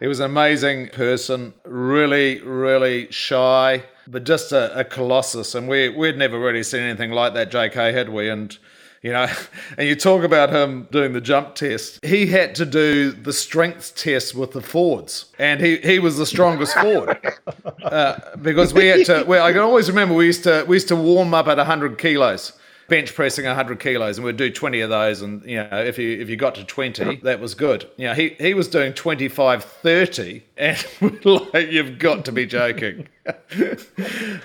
He 0.00 0.06
was 0.08 0.20
an 0.20 0.26
amazing 0.26 0.88
person, 0.88 1.54
really, 1.64 2.40
really 2.40 3.10
shy, 3.10 3.84
but 4.08 4.24
just 4.24 4.52
a, 4.52 4.78
a 4.78 4.84
colossus. 4.84 5.54
And 5.54 5.68
we 5.68 5.88
we'd 5.88 6.18
never 6.18 6.38
really 6.38 6.62
seen 6.62 6.82
anything 6.82 7.12
like 7.12 7.34
that, 7.34 7.50
JK, 7.50 7.92
had 7.94 8.08
we? 8.08 8.28
And 8.28 8.56
you 9.02 9.12
know, 9.12 9.28
and 9.78 9.88
you 9.88 9.94
talk 9.94 10.24
about 10.24 10.50
him 10.50 10.88
doing 10.90 11.12
the 11.12 11.20
jump 11.20 11.54
test. 11.54 12.04
He 12.04 12.26
had 12.26 12.54
to 12.56 12.66
do 12.66 13.12
the 13.12 13.32
strength 13.32 13.94
test 13.96 14.34
with 14.34 14.52
the 14.52 14.62
Fords, 14.62 15.26
and 15.38 15.60
he, 15.60 15.76
he 15.78 15.98
was 15.98 16.16
the 16.16 16.26
strongest 16.26 16.74
forward 16.74 17.18
uh, 17.84 18.18
because 18.40 18.72
we 18.74 18.86
had 18.86 19.06
to. 19.06 19.24
Well, 19.26 19.44
I 19.44 19.52
can 19.52 19.60
always 19.60 19.88
remember 19.88 20.14
we 20.14 20.26
used 20.26 20.44
to 20.44 20.64
we 20.66 20.76
used 20.76 20.88
to 20.88 20.96
warm 20.96 21.34
up 21.34 21.46
at 21.48 21.58
hundred 21.58 21.98
kilos 21.98 22.52
bench 22.92 23.14
pressing 23.14 23.46
100 23.46 23.80
kilos 23.80 24.18
and 24.18 24.24
we'd 24.26 24.36
do 24.36 24.50
20 24.50 24.80
of 24.80 24.90
those 24.90 25.22
and 25.22 25.42
you 25.46 25.56
know 25.56 25.82
if 25.82 25.96
you 25.96 26.20
if 26.20 26.28
you 26.28 26.36
got 26.36 26.54
to 26.54 26.62
20 26.62 27.16
that 27.22 27.40
was 27.40 27.54
good. 27.54 27.88
You 27.96 28.08
know 28.08 28.12
he 28.12 28.36
he 28.38 28.52
was 28.52 28.68
doing 28.68 28.92
25 28.92 29.64
30 29.64 30.42
and 30.58 30.86
we're 31.00 31.38
like 31.54 31.70
you've 31.70 31.98
got 31.98 32.26
to 32.26 32.32
be 32.32 32.44
joking. 32.44 33.08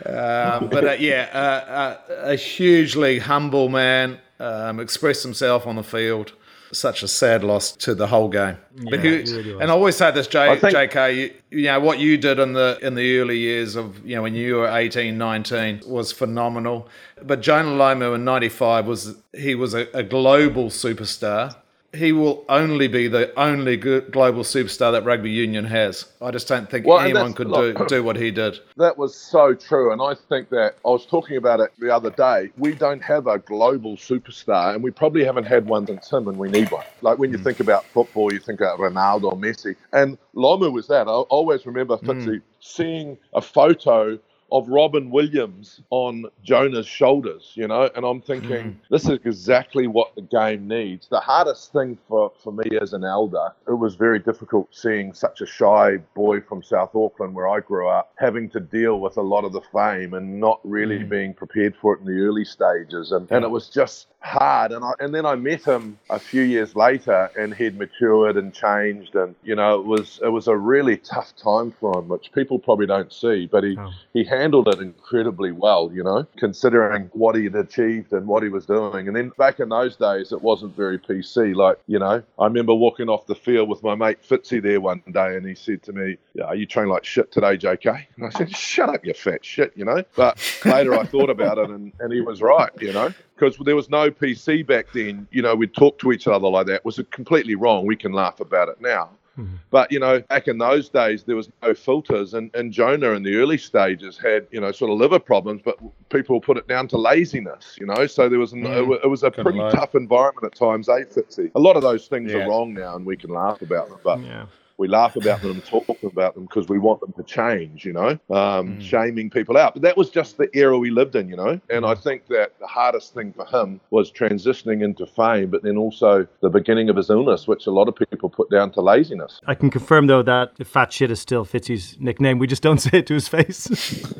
Um, 0.05 0.69
but 0.69 0.85
uh, 0.85 0.95
yeah 0.99 1.29
uh, 1.33 1.71
uh, 1.71 1.97
a 2.31 2.35
hugely 2.35 3.19
humble 3.19 3.69
man 3.69 4.19
um, 4.39 4.79
expressed 4.79 5.23
himself 5.23 5.65
on 5.65 5.75
the 5.75 5.83
field 5.83 6.31
such 6.71 7.03
a 7.03 7.07
sad 7.07 7.43
loss 7.43 7.71
to 7.71 7.95
the 7.95 8.07
whole 8.07 8.29
game. 8.29 8.57
but 8.89 8.99
he, 8.99 9.21
he 9.23 9.35
really 9.35 9.51
and 9.53 9.63
I 9.63 9.73
always 9.73 9.95
say 9.95 10.11
this, 10.11 10.27
J, 10.27 10.49
I 10.51 10.55
think- 10.57 10.75
JK, 10.75 11.15
you, 11.15 11.33
you 11.49 11.63
know 11.65 11.79
what 11.79 11.99
you 11.99 12.17
did 12.17 12.39
in 12.39 12.53
the 12.53 12.77
in 12.81 12.95
the 12.95 13.19
early 13.19 13.37
years 13.37 13.75
of 13.75 14.05
you 14.05 14.15
know 14.15 14.21
when 14.23 14.35
you 14.35 14.55
were 14.57 14.67
18, 14.67 15.17
19 15.17 15.81
was 15.87 16.11
phenomenal. 16.11 16.87
But 17.23 17.41
Jonah 17.41 17.71
Lomu 17.71 18.15
in 18.15 18.23
'95 18.25 18.85
was 18.87 19.15
he 19.33 19.55
was 19.55 19.73
a, 19.73 19.87
a 19.93 20.03
global 20.03 20.65
superstar. 20.69 21.55
He 21.97 22.11
will 22.11 22.45
only 22.47 22.87
be 22.87 23.07
the 23.07 23.33
only 23.39 23.75
global 23.75 24.43
superstar 24.43 24.91
that 24.91 25.03
rugby 25.03 25.31
union 25.31 25.65
has. 25.65 26.05
I 26.21 26.31
just 26.31 26.47
don't 26.47 26.69
think 26.69 26.85
Well, 26.85 26.99
anyone 26.99 27.33
could 27.33 27.51
do, 27.51 27.73
do 27.87 28.03
what 28.03 28.15
he 28.15 28.29
did. 28.31 28.59
That 28.77 28.97
was 28.97 29.15
so 29.15 29.53
true. 29.53 29.91
And 29.91 30.01
I 30.01 30.13
think 30.29 30.49
that 30.49 30.75
I 30.85 30.89
was 30.89 31.05
talking 31.05 31.37
about 31.37 31.59
it 31.59 31.71
the 31.79 31.93
other 31.93 32.11
day. 32.11 32.51
We 32.57 32.73
don't 32.73 33.01
have 33.01 33.27
a 33.27 33.39
global 33.39 33.97
superstar, 33.97 34.75
and 34.75 34.83
we 34.83 34.91
probably 34.91 35.23
haven't 35.23 35.45
had 35.45 35.65
one 35.65 35.87
since 35.87 36.11
him, 36.11 36.27
and 36.27 36.37
we 36.37 36.49
need 36.49 36.69
one. 36.71 36.85
Like 37.01 37.17
when 37.17 37.31
you 37.31 37.37
hmm. 37.37 37.43
think 37.43 37.59
about 37.59 37.85
football, 37.85 38.31
you 38.31 38.39
think 38.39 38.61
about 38.61 38.79
Ronaldo 38.79 39.23
or 39.31 39.37
Messi. 39.37 39.75
And 39.91 40.17
Lomu 40.35 40.71
was 40.71 40.87
that. 40.87 41.07
I 41.07 41.11
always 41.11 41.65
remember 41.65 41.97
hmm. 41.97 42.09
Fitzy 42.09 42.41
seeing 42.59 43.17
a 43.33 43.41
photo 43.41 44.19
of 44.51 44.67
Robin 44.67 45.09
Williams 45.09 45.81
on 45.89 46.25
Jonah's 46.43 46.87
shoulders, 46.87 47.51
you 47.55 47.67
know, 47.67 47.89
and 47.95 48.05
I'm 48.05 48.21
thinking 48.21 48.49
mm. 48.49 48.75
this 48.89 49.03
is 49.03 49.19
exactly 49.25 49.87
what 49.87 50.13
the 50.15 50.21
game 50.21 50.67
needs. 50.67 51.07
The 51.07 51.19
hardest 51.19 51.71
thing 51.71 51.97
for, 52.07 52.31
for 52.43 52.51
me 52.51 52.77
as 52.79 52.93
an 52.93 53.03
elder, 53.03 53.53
it 53.67 53.73
was 53.73 53.95
very 53.95 54.19
difficult 54.19 54.67
seeing 54.71 55.13
such 55.13 55.41
a 55.41 55.45
shy 55.45 55.97
boy 56.15 56.41
from 56.41 56.61
South 56.61 56.95
Auckland 56.95 57.33
where 57.33 57.47
I 57.47 57.59
grew 57.59 57.87
up 57.87 58.13
having 58.17 58.49
to 58.51 58.59
deal 58.59 58.99
with 58.99 59.17
a 59.17 59.21
lot 59.21 59.45
of 59.45 59.53
the 59.53 59.61
fame 59.73 60.13
and 60.13 60.39
not 60.39 60.59
really 60.63 60.99
mm. 60.99 61.09
being 61.09 61.33
prepared 61.33 61.75
for 61.75 61.95
it 61.95 62.01
in 62.01 62.05
the 62.05 62.21
early 62.21 62.45
stages. 62.45 63.11
And, 63.11 63.31
and 63.31 63.43
it 63.43 63.49
was 63.49 63.69
just 63.69 64.07
hard. 64.19 64.71
And 64.71 64.83
I, 64.83 64.91
and 64.99 65.13
then 65.13 65.25
I 65.25 65.35
met 65.35 65.63
him 65.63 65.97
a 66.09 66.19
few 66.19 66.41
years 66.41 66.75
later 66.75 67.29
and 67.37 67.53
he'd 67.53 67.77
matured 67.77 68.37
and 68.37 68.53
changed. 68.53 69.15
And, 69.15 69.35
you 69.43 69.55
know, 69.55 69.79
it 69.79 69.85
was, 69.85 70.19
it 70.23 70.29
was 70.29 70.47
a 70.47 70.57
really 70.57 70.97
tough 70.97 71.35
time 71.35 71.73
for 71.79 71.99
him, 71.99 72.07
which 72.09 72.31
people 72.33 72.59
probably 72.59 72.87
don't 72.87 73.11
see, 73.13 73.45
but 73.45 73.63
he, 73.63 73.77
Oh. 73.77 73.91
he 74.13 74.23
handled 74.37 74.67
it 74.67 74.79
incredibly 74.79 75.51
well, 75.51 75.91
you 75.93 76.03
know, 76.03 76.25
considering 76.37 77.09
what 77.13 77.35
he 77.35 77.45
had 77.45 77.55
achieved 77.55 78.13
and 78.13 78.27
what 78.27 78.43
he 78.43 78.49
was 78.49 78.65
doing. 78.65 79.07
And 79.07 79.15
then 79.15 79.31
back 79.37 79.59
in 79.59 79.69
those 79.69 79.95
days, 79.95 80.31
it 80.31 80.41
wasn't 80.41 80.75
very 80.75 80.97
PC. 80.97 81.55
Like, 81.55 81.77
you 81.87 81.99
know, 81.99 82.23
I 82.39 82.45
remember 82.45 82.73
walking 82.73 83.09
off 83.09 83.25
the 83.25 83.35
field 83.35 83.69
with 83.69 83.83
my 83.83 83.95
mate 83.95 84.19
Fitzy 84.27 84.61
there 84.61 84.81
one 84.81 85.01
day, 85.11 85.35
and 85.35 85.45
he 85.45 85.55
said 85.55 85.83
to 85.83 85.93
me, 85.93 86.17
yeah, 86.33 86.45
"Are 86.45 86.55
you 86.55 86.65
training 86.65 86.91
like 86.91 87.05
shit 87.05 87.31
today, 87.31 87.57
JK?" 87.57 88.05
And 88.15 88.25
I 88.25 88.29
said, 88.29 88.55
"Shut 88.55 88.89
up, 88.89 89.05
you 89.05 89.13
fat 89.13 89.43
shit," 89.43 89.73
you 89.75 89.85
know. 89.85 90.03
But 90.15 90.37
later 90.65 90.93
I 90.93 91.03
thought 91.03 91.29
about 91.29 91.57
it, 91.57 91.69
and, 91.69 91.91
and 91.99 92.13
he 92.13 92.21
was 92.21 92.41
right, 92.41 92.71
you 92.79 92.93
know 92.93 93.13
because 93.37 93.55
there 93.57 93.75
was 93.75 93.89
no 93.89 94.09
PC 94.09 94.65
back 94.65 94.87
then. 94.93 95.27
You 95.31 95.41
know, 95.43 95.55
we'd 95.55 95.73
talk 95.73 95.99
to 95.99 96.11
each 96.11 96.27
other 96.27 96.47
like 96.47 96.65
that. 96.67 96.75
It 96.75 96.85
was 96.85 96.99
completely 97.11 97.55
wrong. 97.55 97.85
We 97.85 97.95
can 97.95 98.11
laugh 98.11 98.39
about 98.39 98.69
it 98.69 98.81
now. 98.81 99.11
Mm-hmm. 99.37 99.55
But, 99.69 99.91
you 99.91 99.99
know, 99.99 100.19
back 100.21 100.47
in 100.47 100.57
those 100.57 100.89
days, 100.89 101.23
there 101.23 101.35
was 101.35 101.49
no 101.61 101.73
filters. 101.73 102.33
And, 102.33 102.53
and 102.55 102.71
Jonah 102.71 103.11
in 103.11 103.23
the 103.23 103.35
early 103.35 103.57
stages 103.57 104.17
had, 104.17 104.47
you 104.51 104.59
know, 104.59 104.71
sort 104.71 104.91
of 104.91 104.97
liver 104.97 105.19
problems, 105.19 105.61
but 105.63 105.77
people 106.09 106.41
put 106.41 106.57
it 106.57 106.67
down 106.67 106.87
to 106.89 106.97
laziness, 106.97 107.77
you 107.79 107.85
know. 107.85 108.07
So 108.07 108.29
there 108.29 108.39
was, 108.39 108.53
mm. 108.53 108.65
it, 108.65 109.01
it 109.03 109.07
was 109.07 109.23
a 109.23 109.31
pretty 109.31 109.59
tough 109.59 109.95
environment 109.95 110.45
at 110.45 110.55
times, 110.55 110.89
eh, 110.89 111.03
Fitzy? 111.03 111.51
A 111.55 111.59
lot 111.59 111.75
of 111.75 111.81
those 111.83 112.07
things 112.07 112.31
yeah. 112.31 112.39
are 112.39 112.49
wrong 112.49 112.73
now 112.73 112.95
and 112.95 113.05
we 113.05 113.15
can 113.15 113.29
laugh 113.29 113.61
about 113.61 113.89
them. 113.89 113.99
But 114.03 114.21
yeah 114.21 114.45
we 114.77 114.87
laugh 114.87 115.15
about 115.15 115.41
them 115.41 115.51
and 115.51 115.65
talk 115.65 115.87
about 116.03 116.35
them 116.35 116.45
because 116.45 116.69
we 116.69 116.79
want 116.79 117.01
them 117.01 117.13
to 117.13 117.23
change, 117.23 117.85
you 117.85 117.93
know, 117.93 118.09
um, 118.29 118.77
mm. 118.77 118.81
shaming 118.81 119.29
people 119.29 119.57
out. 119.57 119.73
But 119.73 119.81
that 119.83 119.97
was 119.97 120.09
just 120.09 120.37
the 120.37 120.49
era 120.53 120.77
we 120.77 120.91
lived 120.91 121.15
in, 121.15 121.27
you 121.27 121.35
know. 121.35 121.59
And 121.69 121.85
I 121.85 121.95
think 121.95 122.27
that 122.27 122.53
the 122.59 122.67
hardest 122.67 123.13
thing 123.13 123.33
for 123.33 123.45
him 123.45 123.79
was 123.89 124.11
transitioning 124.11 124.83
into 124.83 125.05
fame, 125.05 125.49
but 125.49 125.63
then 125.63 125.77
also 125.77 126.27
the 126.41 126.49
beginning 126.49 126.89
of 126.89 126.95
his 126.95 127.09
illness, 127.09 127.47
which 127.47 127.65
a 127.67 127.71
lot 127.71 127.87
of 127.87 127.95
people 127.95 128.29
put 128.29 128.49
down 128.49 128.71
to 128.73 128.81
laziness. 128.81 129.41
I 129.47 129.55
can 129.55 129.69
confirm, 129.69 130.07
though, 130.07 130.23
that 130.23 130.65
fat 130.67 130.93
shit 130.93 131.11
is 131.11 131.19
still 131.19 131.45
Fitzy's 131.45 131.97
nickname. 131.99 132.39
We 132.39 132.47
just 132.47 132.61
don't 132.61 132.77
say 132.81 132.99
it 132.99 133.07
to 133.07 133.13
his 133.15 133.27
face. 133.27 133.67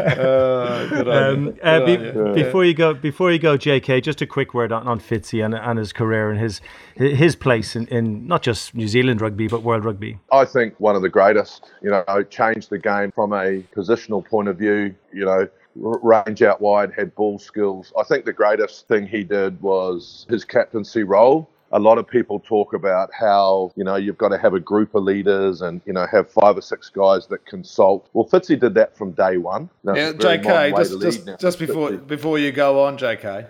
uh, 0.00 1.04
um, 1.06 1.54
uh, 1.62 1.84
be, 1.84 1.96
before 2.42 2.64
you 2.64 2.74
go, 2.74 2.94
before 2.94 3.32
you 3.32 3.38
go, 3.38 3.56
J.K., 3.56 4.00
just 4.00 4.20
a 4.20 4.26
quick 4.26 4.54
word 4.54 4.72
on, 4.72 4.86
on 4.86 5.00
Fitzy 5.00 5.44
and, 5.44 5.54
and 5.54 5.78
his 5.78 5.92
career 5.92 6.30
and 6.30 6.40
his 6.40 6.60
his 6.96 7.29
place 7.36 7.76
in, 7.76 7.86
in 7.88 8.26
not 8.26 8.42
just 8.42 8.74
New 8.74 8.88
Zealand 8.88 9.20
rugby 9.20 9.48
but 9.48 9.62
world 9.62 9.84
rugby? 9.84 10.18
I 10.32 10.44
think 10.44 10.78
one 10.78 10.96
of 10.96 11.02
the 11.02 11.08
greatest. 11.08 11.70
You 11.82 11.90
know, 11.90 12.22
changed 12.30 12.70
the 12.70 12.78
game 12.78 13.12
from 13.12 13.32
a 13.32 13.62
positional 13.74 14.24
point 14.24 14.48
of 14.48 14.58
view. 14.58 14.94
You 15.12 15.24
know, 15.24 15.48
range 15.74 16.42
out 16.42 16.60
wide, 16.60 16.92
had 16.92 17.14
ball 17.14 17.38
skills. 17.38 17.92
I 17.98 18.02
think 18.04 18.24
the 18.24 18.32
greatest 18.32 18.88
thing 18.88 19.06
he 19.06 19.24
did 19.24 19.60
was 19.62 20.26
his 20.28 20.44
captaincy 20.44 21.02
role. 21.02 21.48
A 21.72 21.78
lot 21.78 21.98
of 21.98 22.08
people 22.08 22.40
talk 22.40 22.74
about 22.74 23.10
how, 23.12 23.70
you 23.76 23.84
know, 23.84 23.94
you've 23.94 24.18
got 24.18 24.30
to 24.30 24.38
have 24.38 24.54
a 24.54 24.60
group 24.60 24.96
of 24.96 25.04
leaders 25.04 25.62
and, 25.62 25.80
you 25.86 25.92
know, 25.92 26.04
have 26.10 26.28
five 26.28 26.56
or 26.56 26.62
six 26.62 26.88
guys 26.88 27.28
that 27.28 27.46
consult. 27.46 28.08
Well, 28.12 28.26
Fitzy 28.26 28.58
did 28.58 28.74
that 28.74 28.96
from 28.96 29.12
day 29.12 29.36
one. 29.36 29.70
yeah, 29.84 30.12
JK, 30.12 30.76
just, 30.76 31.00
just, 31.00 31.40
just 31.40 31.58
before, 31.60 31.92
before 31.92 32.40
you 32.40 32.50
go 32.50 32.82
on, 32.82 32.98
JK, 32.98 33.46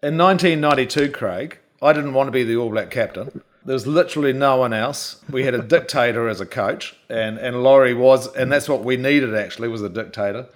in 0.00 0.16
1992, 0.16 1.10
Craig, 1.10 1.58
I 1.86 1.92
didn't 1.92 2.14
want 2.14 2.26
to 2.26 2.32
be 2.32 2.42
the 2.42 2.56
All 2.56 2.70
Black 2.70 2.90
captain. 2.90 3.42
There 3.64 3.74
was 3.74 3.86
literally 3.86 4.32
no 4.32 4.56
one 4.56 4.72
else. 4.72 5.22
We 5.30 5.44
had 5.44 5.54
a 5.54 5.62
dictator 5.76 6.28
as 6.28 6.40
a 6.40 6.46
coach, 6.46 6.96
and, 7.08 7.38
and 7.38 7.62
Laurie 7.62 7.94
was, 7.94 8.34
and 8.34 8.50
that's 8.50 8.68
what 8.68 8.84
we 8.84 8.96
needed 8.96 9.34
actually 9.34 9.68
was 9.68 9.82
a 9.82 9.88
dictator. 9.88 10.46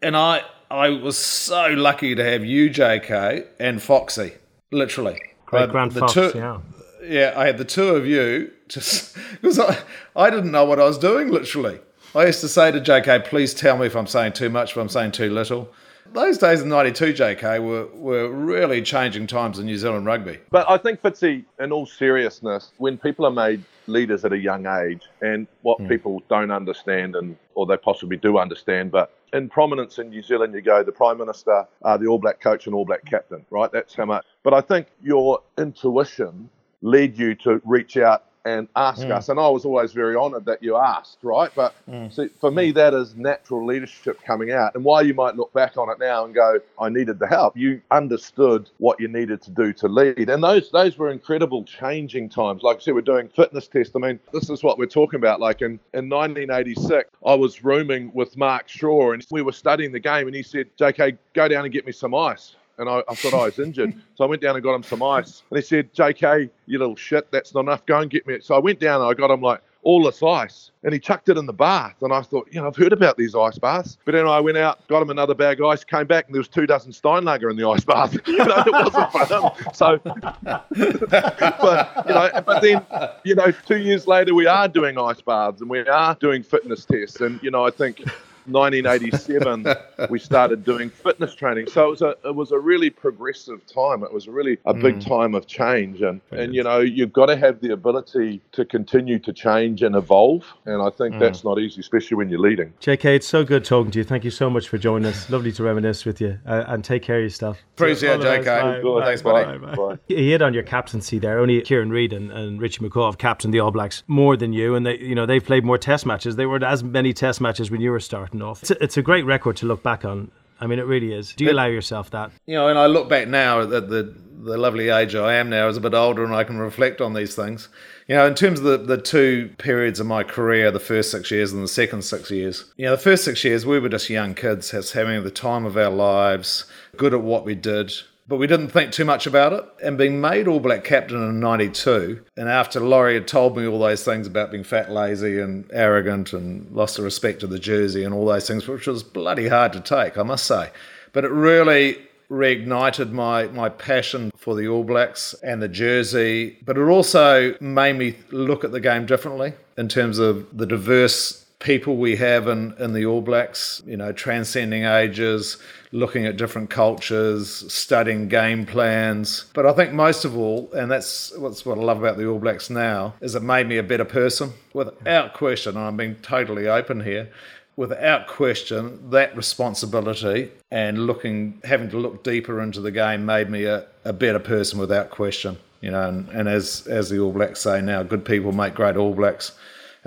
And 0.00 0.16
I 0.16 0.42
I 0.70 0.90
was 0.90 1.16
so 1.16 1.68
lucky 1.68 2.14
to 2.14 2.24
have 2.24 2.44
you, 2.44 2.70
JK, 2.70 3.46
and 3.58 3.82
Foxy, 3.82 4.34
literally. 4.70 5.18
Great 5.46 5.70
Grant 5.70 5.94
Fox, 5.94 6.12
two, 6.12 6.32
yeah. 6.34 6.58
Yeah, 7.02 7.32
I 7.36 7.46
had 7.46 7.58
the 7.58 7.64
two 7.64 7.88
of 7.90 8.06
you 8.06 8.50
just 8.68 9.16
because 9.40 9.58
I, 9.58 9.78
I 10.14 10.30
didn't 10.30 10.50
know 10.50 10.64
what 10.64 10.80
I 10.80 10.84
was 10.84 10.98
doing, 10.98 11.28
literally. 11.28 11.80
I 12.14 12.26
used 12.26 12.40
to 12.40 12.48
say 12.48 12.70
to 12.70 12.80
JK, 12.80 13.24
please 13.26 13.54
tell 13.54 13.76
me 13.76 13.86
if 13.86 13.94
I'm 13.94 14.06
saying 14.06 14.32
too 14.32 14.48
much, 14.48 14.72
if 14.72 14.76
I'm 14.78 14.88
saying 14.88 15.12
too 15.12 15.30
little 15.30 15.70
those 16.12 16.38
days 16.38 16.60
in 16.60 16.68
'92, 16.68 17.12
JK, 17.12 17.62
were 17.62 17.86
were 17.94 18.28
really 18.30 18.82
changing 18.82 19.26
times 19.26 19.58
in 19.58 19.66
New 19.66 19.76
Zealand 19.76 20.06
rugby. 20.06 20.38
But 20.50 20.68
I 20.68 20.78
think, 20.78 21.00
Fitzy, 21.00 21.44
in 21.58 21.72
all 21.72 21.86
seriousness, 21.86 22.72
when 22.78 22.98
people 22.98 23.26
are 23.26 23.30
made 23.30 23.62
leaders 23.86 24.24
at 24.24 24.32
a 24.32 24.38
young 24.38 24.66
age, 24.66 25.02
and 25.20 25.46
what 25.62 25.78
mm. 25.78 25.88
people 25.88 26.22
don't 26.28 26.50
understand, 26.50 27.16
and 27.16 27.36
or 27.54 27.66
they 27.66 27.76
possibly 27.76 28.16
do 28.16 28.38
understand, 28.38 28.90
but 28.90 29.12
in 29.32 29.48
prominence 29.48 29.98
in 29.98 30.10
New 30.10 30.22
Zealand, 30.22 30.54
you 30.54 30.60
go 30.60 30.82
the 30.82 30.92
Prime 30.92 31.18
Minister, 31.18 31.66
uh, 31.82 31.96
the 31.96 32.06
All 32.06 32.18
Black 32.18 32.40
coach, 32.40 32.66
and 32.66 32.74
All 32.74 32.84
Black 32.84 33.04
captain, 33.04 33.44
right? 33.50 33.70
That's 33.70 33.94
how 33.94 34.06
much. 34.06 34.24
But 34.42 34.54
I 34.54 34.60
think 34.60 34.88
your 35.02 35.42
intuition 35.58 36.48
led 36.82 37.18
you 37.18 37.34
to 37.34 37.60
reach 37.64 37.96
out 37.96 38.24
and 38.48 38.68
ask 38.76 39.02
mm. 39.02 39.10
us. 39.10 39.28
And 39.28 39.38
I 39.38 39.48
was 39.48 39.64
always 39.64 39.92
very 39.92 40.16
honoured 40.16 40.46
that 40.46 40.62
you 40.62 40.76
asked, 40.76 41.18
right? 41.22 41.50
But 41.54 41.74
mm. 41.88 42.12
see, 42.12 42.28
for 42.40 42.50
me, 42.50 42.70
that 42.72 42.94
is 42.94 43.14
natural 43.14 43.64
leadership 43.66 44.22
coming 44.22 44.52
out. 44.52 44.74
And 44.74 44.84
while 44.84 45.04
you 45.04 45.14
might 45.14 45.36
look 45.36 45.52
back 45.52 45.76
on 45.76 45.90
it 45.90 45.98
now 45.98 46.24
and 46.24 46.34
go, 46.34 46.58
I 46.80 46.88
needed 46.88 47.18
the 47.18 47.26
help, 47.26 47.56
you 47.56 47.80
understood 47.90 48.70
what 48.78 48.98
you 49.00 49.08
needed 49.08 49.42
to 49.42 49.50
do 49.50 49.72
to 49.74 49.88
lead. 49.88 50.30
And 50.30 50.42
those 50.42 50.70
those 50.70 50.96
were 50.96 51.10
incredible 51.10 51.64
changing 51.64 52.30
times. 52.30 52.62
Like 52.62 52.78
I 52.78 52.80
said, 52.80 52.94
we're 52.94 53.02
doing 53.02 53.28
fitness 53.28 53.68
tests. 53.68 53.94
I 53.94 53.98
mean, 53.98 54.18
this 54.32 54.48
is 54.48 54.62
what 54.62 54.78
we're 54.78 54.86
talking 54.86 55.18
about. 55.18 55.40
Like 55.40 55.60
in, 55.60 55.78
in 55.92 56.08
1986, 56.08 57.10
I 57.24 57.34
was 57.34 57.62
rooming 57.62 58.10
with 58.14 58.36
Mark 58.36 58.68
Shaw 58.68 59.12
and 59.12 59.24
we 59.30 59.42
were 59.42 59.52
studying 59.52 59.92
the 59.92 60.00
game 60.00 60.26
and 60.26 60.34
he 60.34 60.42
said, 60.42 60.66
JK, 60.78 61.18
go 61.34 61.48
down 61.48 61.64
and 61.64 61.72
get 61.72 61.84
me 61.86 61.92
some 61.92 62.14
ice 62.14 62.54
and 62.78 62.88
I, 62.88 63.02
I 63.08 63.14
thought 63.14 63.34
oh, 63.34 63.40
I 63.40 63.44
was 63.46 63.58
injured. 63.58 63.94
So 64.14 64.24
I 64.24 64.26
went 64.26 64.42
down 64.42 64.56
and 64.56 64.64
got 64.64 64.74
him 64.74 64.82
some 64.82 65.00
ice. 65.00 65.44
And 65.48 65.58
he 65.58 65.64
said, 65.64 65.94
JK, 65.94 66.50
you 66.66 66.78
little 66.80 66.96
shit, 66.96 67.30
that's 67.30 67.54
not 67.54 67.60
enough. 67.60 67.86
Go 67.86 68.00
and 68.00 68.10
get 68.10 68.26
me 68.26 68.34
it. 68.34 68.44
So 68.44 68.56
I 68.56 68.58
went 68.58 68.80
down 68.80 69.00
and 69.00 69.08
I 69.08 69.14
got 69.14 69.30
him 69.30 69.40
like 69.40 69.62
all 69.84 70.02
this 70.02 70.20
ice. 70.24 70.72
And 70.82 70.92
he 70.92 70.98
chucked 70.98 71.28
it 71.28 71.38
in 71.38 71.46
the 71.46 71.52
bath. 71.52 71.94
And 72.02 72.12
I 72.12 72.22
thought, 72.22 72.48
you 72.50 72.60
know, 72.60 72.66
I've 72.66 72.74
heard 72.74 72.92
about 72.92 73.16
these 73.16 73.36
ice 73.36 73.58
baths. 73.58 73.96
But 74.04 74.12
then 74.12 74.26
I 74.26 74.40
went 74.40 74.58
out, 74.58 74.84
got 74.88 75.02
him 75.02 75.10
another 75.10 75.34
bag 75.34 75.60
of 75.60 75.66
ice, 75.66 75.84
came 75.84 76.08
back, 76.08 76.26
and 76.26 76.34
there 76.34 76.40
was 76.40 76.48
two 76.48 76.66
dozen 76.66 76.90
Steinlager 76.90 77.48
in 77.48 77.56
the 77.56 77.68
ice 77.68 77.84
bath. 77.84 78.16
you 78.26 78.38
know, 78.38 78.64
it 78.66 78.72
wasn't 78.72 79.12
for 79.12 79.24
him. 79.26 79.72
So, 79.72 79.98
but, 80.42 82.04
you 82.08 82.14
know, 82.14 82.42
but 82.44 82.60
then, 82.60 82.84
you 83.22 83.36
know, 83.36 83.52
two 83.66 83.78
years 83.78 84.08
later, 84.08 84.34
we 84.34 84.46
are 84.46 84.66
doing 84.66 84.98
ice 84.98 85.20
baths 85.20 85.60
and 85.60 85.70
we 85.70 85.80
are 85.80 86.14
doing 86.16 86.42
fitness 86.42 86.84
tests. 86.84 87.20
And, 87.20 87.40
you 87.40 87.52
know, 87.52 87.64
I 87.64 87.70
think 87.70 88.02
1987 88.48 89.66
we 90.10 90.18
started 90.18 90.64
doing 90.64 90.90
fitness 90.90 91.34
training. 91.34 91.66
So 91.68 91.86
it 91.86 91.90
was 91.90 92.02
a 92.02 92.16
it 92.24 92.34
was 92.34 92.52
a 92.52 92.58
really 92.58 92.90
progressive 92.90 93.64
time. 93.66 94.02
It 94.02 94.12
was 94.12 94.28
really 94.28 94.58
a 94.64 94.74
big 94.74 94.96
mm. 94.96 95.06
time 95.06 95.34
of 95.34 95.46
change, 95.46 96.00
and 96.02 96.20
and 96.30 96.54
you 96.54 96.62
know 96.62 96.80
you've 96.80 97.12
got 97.12 97.26
to 97.26 97.36
have 97.36 97.60
the 97.60 97.72
ability 97.72 98.40
to 98.52 98.64
continue 98.64 99.18
to 99.20 99.32
change 99.32 99.82
and 99.82 99.96
evolve. 99.96 100.44
And 100.66 100.82
I 100.82 100.90
think 100.90 101.16
mm. 101.16 101.20
that's 101.20 101.44
not 101.44 101.58
easy, 101.58 101.80
especially 101.80 102.16
when 102.16 102.28
you're 102.28 102.40
leading. 102.40 102.72
JK, 102.80 103.04
it's 103.16 103.26
so 103.26 103.44
good 103.44 103.64
talking 103.64 103.90
to 103.92 103.98
you. 103.98 104.04
Thank 104.04 104.24
you 104.24 104.30
so 104.30 104.50
much 104.50 104.68
for 104.68 104.78
joining 104.78 105.06
us. 105.06 105.28
Lovely 105.30 105.52
to 105.52 105.62
reminisce 105.62 106.04
with 106.04 106.20
you, 106.20 106.38
uh, 106.46 106.64
and 106.68 106.84
take 106.84 107.02
care 107.02 107.18
of 107.18 107.22
yourself. 107.22 107.58
Appreciate 107.76 108.20
it, 108.20 108.44
JK. 108.44 108.82
Bye. 108.82 109.06
Thanks, 109.06 109.22
buddy. 109.22 109.58
Bye, 109.58 109.74
bye. 109.74 109.98
You 110.08 110.16
hit 110.16 110.42
on 110.42 110.54
your 110.54 110.62
captaincy 110.62 111.18
there. 111.18 111.38
Only 111.38 111.60
Kieran 111.62 111.90
Read 111.90 112.12
and, 112.12 112.30
and 112.32 112.60
Richie 112.60 112.80
McCaw 112.80 113.06
have 113.06 113.18
captained 113.18 113.52
the 113.52 113.60
All 113.60 113.70
Blacks 113.70 114.02
more 114.06 114.36
than 114.36 114.52
you, 114.52 114.74
and 114.74 114.86
they 114.86 114.98
you 114.98 115.14
know 115.14 115.26
they've 115.26 115.44
played 115.44 115.64
more 115.64 115.78
Test 115.78 116.06
matches. 116.06 116.36
They 116.36 116.46
weren't 116.46 116.64
as 116.64 116.82
many 116.82 117.12
Test 117.12 117.40
matches 117.40 117.70
when 117.70 117.80
you 117.80 117.90
were 117.90 118.00
starting 118.00 118.37
off. 118.42 118.62
It's 118.62 118.70
a, 118.70 118.82
it's 118.82 118.96
a 118.96 119.02
great 119.02 119.24
record 119.24 119.56
to 119.58 119.66
look 119.66 119.82
back 119.82 120.04
on. 120.04 120.30
I 120.60 120.66
mean, 120.66 120.78
it 120.78 120.86
really 120.86 121.12
is. 121.12 121.34
Do 121.34 121.44
you 121.44 121.52
allow 121.52 121.66
yourself 121.66 122.10
that? 122.10 122.32
You 122.46 122.56
know, 122.56 122.68
and 122.68 122.78
I 122.78 122.86
look 122.86 123.08
back 123.08 123.28
now 123.28 123.60
at 123.60 123.70
the, 123.70 124.14
the 124.40 124.58
lovely 124.58 124.88
age 124.88 125.14
I 125.14 125.34
am 125.34 125.50
now 125.50 125.68
as 125.68 125.76
a 125.76 125.80
bit 125.80 125.94
older 125.94 126.24
and 126.24 126.34
I 126.34 126.44
can 126.44 126.58
reflect 126.58 127.00
on 127.00 127.14
these 127.14 127.34
things. 127.36 127.68
You 128.08 128.16
know, 128.16 128.26
in 128.26 128.34
terms 128.34 128.58
of 128.58 128.64
the, 128.64 128.78
the 128.78 129.00
two 129.00 129.50
periods 129.58 130.00
of 130.00 130.06
my 130.06 130.24
career, 130.24 130.70
the 130.70 130.80
first 130.80 131.10
six 131.10 131.30
years 131.30 131.52
and 131.52 131.62
the 131.62 131.68
second 131.68 132.02
six 132.02 132.30
years, 132.30 132.72
you 132.76 132.86
know, 132.86 132.92
the 132.92 133.02
first 133.02 133.24
six 133.24 133.44
years, 133.44 133.66
we 133.66 133.78
were 133.78 133.88
just 133.88 134.10
young 134.10 134.34
kids, 134.34 134.70
having 134.70 135.22
the 135.22 135.30
time 135.30 135.64
of 135.64 135.76
our 135.76 135.90
lives, 135.90 136.64
good 136.96 137.14
at 137.14 137.22
what 137.22 137.44
we 137.44 137.54
did, 137.54 137.92
but 138.28 138.36
we 138.36 138.46
didn't 138.46 138.68
think 138.68 138.92
too 138.92 139.06
much 139.06 139.26
about 139.26 139.54
it. 139.54 139.64
And 139.82 139.96
being 139.96 140.20
made 140.20 140.46
All 140.46 140.60
Black 140.60 140.84
captain 140.84 141.16
in 141.16 141.40
92, 141.40 142.22
and 142.36 142.48
after 142.48 142.78
Laurie 142.78 143.14
had 143.14 143.26
told 143.26 143.56
me 143.56 143.66
all 143.66 143.78
those 143.78 144.04
things 144.04 144.26
about 144.26 144.50
being 144.50 144.64
fat, 144.64 144.92
lazy, 144.92 145.40
and 145.40 145.68
arrogant, 145.72 146.34
and 146.34 146.70
lost 146.70 146.98
the 146.98 147.02
respect 147.02 147.42
of 147.42 147.50
the 147.50 147.58
jersey, 147.58 148.04
and 148.04 148.14
all 148.14 148.26
those 148.26 148.46
things, 148.46 148.68
which 148.68 148.86
was 148.86 149.02
bloody 149.02 149.48
hard 149.48 149.72
to 149.72 149.80
take, 149.80 150.18
I 150.18 150.22
must 150.22 150.44
say. 150.44 150.70
But 151.12 151.24
it 151.24 151.30
really 151.30 151.96
reignited 152.30 153.10
my, 153.10 153.46
my 153.48 153.70
passion 153.70 154.30
for 154.36 154.54
the 154.54 154.68
All 154.68 154.84
Blacks 154.84 155.34
and 155.42 155.62
the 155.62 155.68
jersey, 155.68 156.58
but 156.64 156.76
it 156.76 156.82
also 156.82 157.54
made 157.60 157.96
me 157.96 158.16
look 158.30 158.64
at 158.64 158.72
the 158.72 158.80
game 158.80 159.06
differently 159.06 159.54
in 159.78 159.88
terms 159.88 160.18
of 160.18 160.46
the 160.56 160.66
diverse 160.66 161.46
people 161.58 161.96
we 161.96 162.16
have 162.16 162.46
in, 162.46 162.74
in 162.78 162.92
the 162.92 163.06
All 163.06 163.22
Blacks, 163.22 163.82
you 163.86 163.96
know, 163.96 164.12
transcending 164.12 164.84
ages, 164.84 165.56
looking 165.92 166.26
at 166.26 166.36
different 166.36 166.70
cultures, 166.70 167.70
studying 167.72 168.28
game 168.28 168.66
plans. 168.66 169.46
But 169.54 169.66
I 169.66 169.72
think 169.72 169.92
most 169.92 170.24
of 170.24 170.36
all, 170.36 170.70
and 170.72 170.90
that's 170.90 171.36
what's 171.36 171.64
what 171.64 171.78
I 171.78 171.82
love 171.82 171.98
about 171.98 172.16
the 172.16 172.26
All 172.26 172.38
Blacks 172.38 172.70
now, 172.70 173.14
is 173.20 173.34
it 173.34 173.42
made 173.42 173.68
me 173.68 173.78
a 173.78 173.82
better 173.82 174.04
person. 174.04 174.52
Without 174.72 175.34
question, 175.34 175.76
and 175.76 175.86
I'm 175.86 175.96
being 175.96 176.16
totally 176.16 176.68
open 176.68 177.00
here, 177.00 177.30
without 177.76 178.26
question, 178.26 179.10
that 179.10 179.36
responsibility 179.36 180.50
and 180.70 181.06
looking 181.06 181.60
having 181.64 181.88
to 181.90 181.96
look 181.96 182.24
deeper 182.24 182.60
into 182.60 182.80
the 182.80 182.90
game 182.90 183.24
made 183.24 183.48
me 183.48 183.64
a, 183.64 183.86
a 184.04 184.12
better 184.12 184.40
person 184.40 184.78
without 184.78 185.10
question. 185.10 185.56
You 185.80 185.92
know, 185.92 186.08
and, 186.08 186.28
and 186.30 186.48
as 186.48 186.86
as 186.88 187.08
the 187.08 187.20
All 187.20 187.32
Blacks 187.32 187.60
say 187.60 187.80
now, 187.80 188.02
good 188.02 188.24
people 188.24 188.52
make 188.52 188.74
great 188.74 188.96
All 188.96 189.14
Blacks 189.14 189.52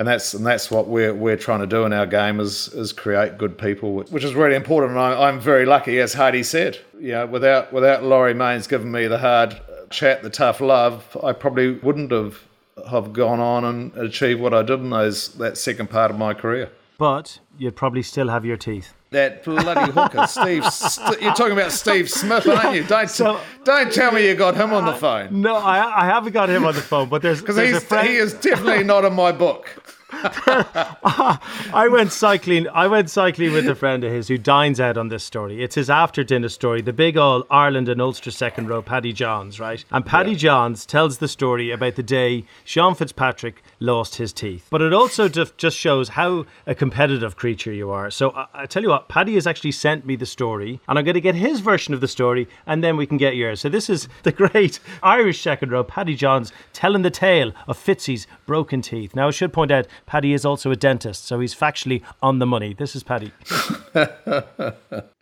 and 0.02 0.08
that's 0.08 0.34
and 0.34 0.44
that's 0.44 0.72
what 0.72 0.88
we're 0.88 1.14
we're 1.14 1.38
trying 1.38 1.60
to 1.60 1.68
do 1.68 1.86
in 1.86 1.94
our 1.94 2.08
game 2.08 2.40
is 2.40 2.70
is 2.70 2.92
create 2.92 3.38
good 3.38 3.56
people, 3.56 3.94
which 3.94 4.24
is 4.24 4.34
really 4.34 4.56
important. 4.56 4.94
And 4.94 5.00
I, 5.00 5.28
I'm 5.28 5.40
very 5.40 5.64
lucky, 5.64 6.00
as 6.00 6.16
Hardy 6.16 6.42
said. 6.42 6.80
You 7.00 7.12
know, 7.12 7.28
without 7.28 7.72
without 7.72 8.04
Laurie 8.04 8.34
Mains 8.34 8.66
giving 8.66 8.92
me 8.92 9.06
the 9.06 9.20
hard 9.20 9.62
chat, 9.92 10.24
the 10.24 10.32
tough 10.32 10.60
love, 10.60 11.16
I 11.24 11.34
probably 11.34 11.74
wouldn't 11.74 12.10
have 12.10 12.40
have 12.90 13.14
gone 13.14 13.40
on 13.40 13.64
and 13.64 13.96
achieved 13.96 14.42
what 14.42 14.56
I 14.56 14.64
did 14.64 14.80
in 14.80 14.90
those 14.90 15.36
that 15.36 15.56
second 15.56 15.92
part 15.92 16.10
of 16.10 16.18
my 16.18 16.34
career. 16.34 16.72
But 16.98 17.38
you'd 17.60 17.76
probably 17.76 18.02
still 18.02 18.30
have 18.30 18.44
your 18.44 18.58
teeth. 18.58 18.96
That 19.12 19.44
bloody 19.44 19.92
hooker, 19.92 20.26
Steve. 20.28 20.66
St- 20.72 21.22
you're 21.22 21.34
talking 21.34 21.52
about 21.52 21.74
Steve 21.74 22.10
Smith, 22.10 22.48
aren't 22.48 22.76
you? 22.76 22.84
Don't 22.86 23.10
So- 23.10 23.40
don't 23.66 23.92
tell 23.92 24.12
me 24.14 24.26
you 24.28 24.36
got 24.36 24.56
him 24.56 24.72
on 24.74 24.86
the 24.86 24.94
phone 24.94 25.42
No, 25.42 25.56
I, 25.56 26.04
I 26.04 26.06
haven't 26.06 26.32
got 26.32 26.50
him 26.50 26.66
on 26.66 26.74
the 26.74 26.82
phone, 26.82 27.10
but 27.10 27.22
there's, 27.22 27.42
because 27.46 27.58
he 27.58 28.16
is 28.16 28.34
definitely 28.36 28.86
not 28.86 29.04
in 29.04 29.14
my 29.14 29.32
book. 29.34 29.68
I 30.14 31.88
went 31.90 32.12
cycling. 32.12 32.68
I 32.70 32.88
went 32.88 33.10
cycling 33.10 33.54
with 33.54 33.68
a 33.68 33.76
friend 33.76 34.04
of 34.04 34.12
his 34.12 34.28
who 34.28 34.38
dines 34.38 34.80
out 34.80 34.98
on 34.98 35.08
this 35.08 35.24
story. 35.24 35.64
It's 35.64 35.76
his 35.76 35.90
after 35.90 36.24
dinner 36.24 36.50
story. 36.50 36.82
The 36.82 36.94
big 36.94 37.18
old 37.18 37.46
Ireland 37.50 37.88
and 37.88 38.02
Ulster 38.02 38.32
second 38.32 38.68
row, 38.68 38.82
Paddy 38.82 39.14
Johns, 39.14 39.60
right? 39.60 39.84
And 39.90 40.06
Paddy 40.06 40.36
Johns 40.36 40.86
tells 40.86 41.20
the 41.20 41.28
story 41.28 41.72
about 41.72 41.96
the 41.96 42.04
day 42.04 42.46
Sean 42.66 42.94
Fitzpatrick 42.94 43.64
lost 43.80 44.16
his 44.16 44.34
teeth. 44.34 44.68
But 44.70 44.82
it 44.82 44.94
also 44.94 45.30
just 45.30 45.58
just 45.58 45.78
shows 45.78 46.10
how 46.10 46.46
a 46.68 46.76
competitive 46.76 47.38
creature 47.38 47.72
you 47.72 47.90
are. 47.90 48.12
So 48.12 48.32
I, 48.32 48.48
I 48.54 48.66
tell 48.66 48.84
you 48.84 48.90
what, 48.90 49.08
Paddy 49.08 49.36
has 49.36 49.48
actually 49.48 49.72
sent 49.72 50.06
me 50.06 50.16
the 50.18 50.26
story, 50.26 50.82
and 50.88 51.00
I'm 51.00 51.06
going 51.06 51.16
to 51.16 51.22
get 51.22 51.36
his 51.36 51.62
version 51.62 51.94
of 51.94 52.02
the 52.02 52.08
story, 52.08 52.48
and 52.66 52.84
then 52.84 52.98
we 52.98 53.06
can 53.06 53.18
get 53.18 53.36
yours. 53.36 53.62
So 53.62 53.70
this 53.70 53.90
is 53.90 54.08
the 54.24 54.32
great 54.32 54.80
Irish 55.04 55.42
second 55.42 55.72
row, 55.72 55.84
Paddy 55.84 56.16
Johns, 56.16 56.52
telling 56.74 57.02
the 57.02 57.10
tale 57.10 57.54
of 57.68 57.78
Fitzy's 57.78 58.28
broken 58.46 58.82
teeth. 58.82 59.16
Now 59.16 59.30
I 59.30 59.32
should 59.32 59.54
point 59.54 59.72
out, 59.72 59.88
Paddy 60.06 60.34
is 60.34 60.46
also 60.46 60.72
a 60.72 60.76
dentist, 60.76 61.26
so 61.26 61.40
he's 61.40 61.56
factually 61.56 62.02
on 62.22 62.40
the 62.40 62.46
money. 62.46 62.74
This 62.74 62.96
is 62.96 63.04
Paddy. 63.04 63.32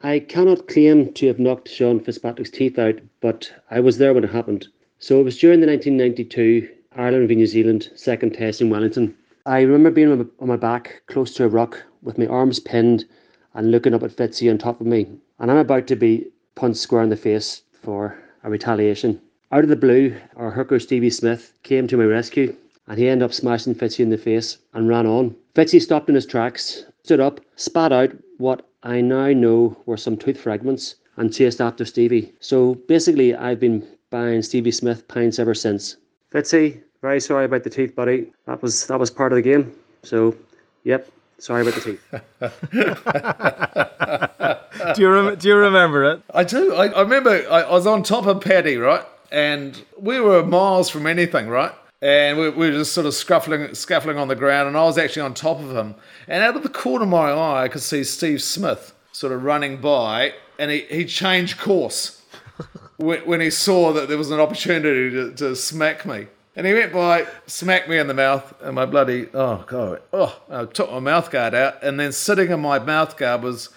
I 0.01 0.19
cannot 0.19 0.67
claim 0.67 1.13
to 1.13 1.27
have 1.27 1.39
knocked 1.39 1.69
Sean 1.69 1.99
Fitzpatrick's 1.99 2.49
teeth 2.49 2.79
out, 2.79 2.99
but 3.21 3.51
I 3.69 3.79
was 3.79 3.97
there 3.97 4.13
when 4.13 4.23
it 4.23 4.31
happened. 4.31 4.67
So 4.99 5.19
it 5.19 5.23
was 5.23 5.37
during 5.37 5.61
the 5.61 5.67
1992 5.67 6.69
Ireland 6.95 7.27
v 7.27 7.35
New 7.35 7.47
Zealand 7.47 7.89
second 7.95 8.33
test 8.33 8.61
in 8.61 8.69
Wellington. 8.69 9.15
I 9.45 9.61
remember 9.61 9.91
being 9.91 10.11
on 10.11 10.47
my, 10.47 10.57
back 10.57 11.01
close 11.07 11.33
to 11.35 11.45
a 11.45 11.47
rock 11.47 11.81
with 12.01 12.17
my 12.17 12.27
arms 12.27 12.59
pinned 12.59 13.05
and 13.53 13.71
looking 13.71 13.93
up 13.93 14.03
at 14.03 14.11
Fitzy 14.11 14.49
on 14.49 14.57
top 14.57 14.81
of 14.81 14.87
me. 14.87 15.07
And 15.39 15.49
I'm 15.49 15.57
about 15.57 15.87
to 15.87 15.95
be 15.95 16.27
punched 16.55 16.81
square 16.81 17.03
in 17.03 17.09
the 17.09 17.15
face 17.15 17.61
for 17.71 18.17
a 18.43 18.49
retaliation. 18.49 19.21
Out 19.51 19.63
of 19.63 19.69
the 19.69 19.75
blue, 19.75 20.15
our 20.35 20.51
hooker 20.51 20.79
Stevie 20.79 21.09
Smith 21.09 21.53
came 21.63 21.87
to 21.87 21.97
my 21.97 22.03
rescue 22.03 22.55
and 22.89 22.97
he 22.97 23.07
ended 23.07 23.25
up 23.25 23.33
smashing 23.33 23.75
Fitzy 23.75 24.01
in 24.01 24.09
the 24.09 24.17
face 24.17 24.57
and 24.73 24.89
ran 24.89 25.05
on. 25.05 25.35
Fitzy 25.55 25.81
stopped 25.81 26.09
in 26.09 26.15
his 26.15 26.25
tracks, 26.25 26.83
stood 27.03 27.19
up, 27.19 27.39
spat 27.55 27.93
out 27.93 28.11
what 28.39 28.67
I 28.83 28.99
now 28.99 29.27
know 29.27 29.77
were 29.85 29.97
some 29.97 30.17
tooth 30.17 30.39
fragments, 30.39 30.95
and 31.15 31.33
chased 31.33 31.61
after 31.61 31.85
Stevie. 31.85 32.33
So 32.39 32.75
basically, 32.87 33.35
I've 33.35 33.59
been 33.59 33.87
buying 34.09 34.41
Stevie 34.41 34.71
Smith 34.71 35.07
pints 35.07 35.37
ever 35.37 35.53
since. 35.53 35.97
Fitzy, 36.33 36.81
very 37.01 37.19
sorry 37.19 37.45
about 37.45 37.63
the 37.63 37.69
teeth, 37.69 37.95
buddy. 37.95 38.31
That 38.45 38.61
was 38.61 38.87
that 38.87 38.99
was 38.99 39.11
part 39.11 39.31
of 39.31 39.37
the 39.37 39.41
game. 39.41 39.73
So, 40.03 40.35
yep, 40.83 41.09
sorry 41.37 41.61
about 41.61 41.75
the 41.75 41.81
teeth. 41.81 42.03
Do 44.95 45.01
you 45.01 45.11
rem- 45.11 45.35
do 45.35 45.47
you 45.47 45.55
remember 45.55 46.03
it? 46.05 46.21
I 46.33 46.43
do. 46.43 46.73
I, 46.73 46.87
I 46.87 47.01
remember 47.01 47.29
I, 47.29 47.61
I 47.61 47.71
was 47.71 47.85
on 47.85 48.01
top 48.01 48.25
of 48.25 48.41
Paddy, 48.41 48.77
right? 48.77 49.05
And 49.31 49.79
we 49.97 50.19
were 50.19 50.43
miles 50.43 50.89
from 50.89 51.05
anything, 51.05 51.49
right? 51.49 51.73
And 52.01 52.37
we, 52.37 52.49
we 52.49 52.69
were 52.69 52.77
just 52.77 52.93
sort 52.93 53.05
of 53.05 53.13
scuffling, 53.13 53.73
scuffling 53.73 54.17
on 54.17 54.29
the 54.29 54.35
ground, 54.35 54.67
and 54.67 54.77
I 54.77 54.83
was 54.83 54.97
actually 54.97 55.23
on 55.23 55.33
top 55.33 55.59
of 55.59 55.75
him. 55.75 55.95
And 56.27 56.43
out 56.43 56.55
of 56.55 56.63
the 56.63 56.69
corner 56.69 57.03
of 57.03 57.09
my 57.09 57.31
eye, 57.31 57.63
I 57.63 57.67
could 57.67 57.81
see 57.81 58.03
Steve 58.03 58.41
Smith 58.41 58.93
sort 59.11 59.33
of 59.33 59.43
running 59.43 59.81
by, 59.81 60.33
and 60.57 60.71
he, 60.71 60.81
he 60.81 61.05
changed 61.05 61.57
course 61.57 62.23
when, 62.97 63.19
when 63.21 63.41
he 63.41 63.49
saw 63.49 63.91
that 63.93 64.07
there 64.07 64.17
was 64.17 64.31
an 64.31 64.39
opportunity 64.39 65.09
to, 65.09 65.31
to 65.35 65.55
smack 65.55 66.05
me. 66.05 66.27
And 66.55 66.65
he 66.65 66.73
went 66.73 66.93
by, 66.93 67.27
smacked 67.47 67.89
me 67.89 67.97
in 67.97 68.07
the 68.07 68.13
mouth, 68.13 68.53
and 68.61 68.75
my 68.75 68.85
bloody, 68.85 69.27
oh, 69.33 69.65
God. 69.67 70.01
Oh, 70.13 70.41
I 70.49 70.65
took 70.65 70.91
my 70.91 70.99
mouth 70.99 71.29
guard 71.31 71.53
out, 71.53 71.83
and 71.83 71.99
then 71.99 72.13
sitting 72.13 72.49
in 72.49 72.61
my 72.61 72.79
mouth 72.79 73.17
guard 73.17 73.43
was 73.43 73.69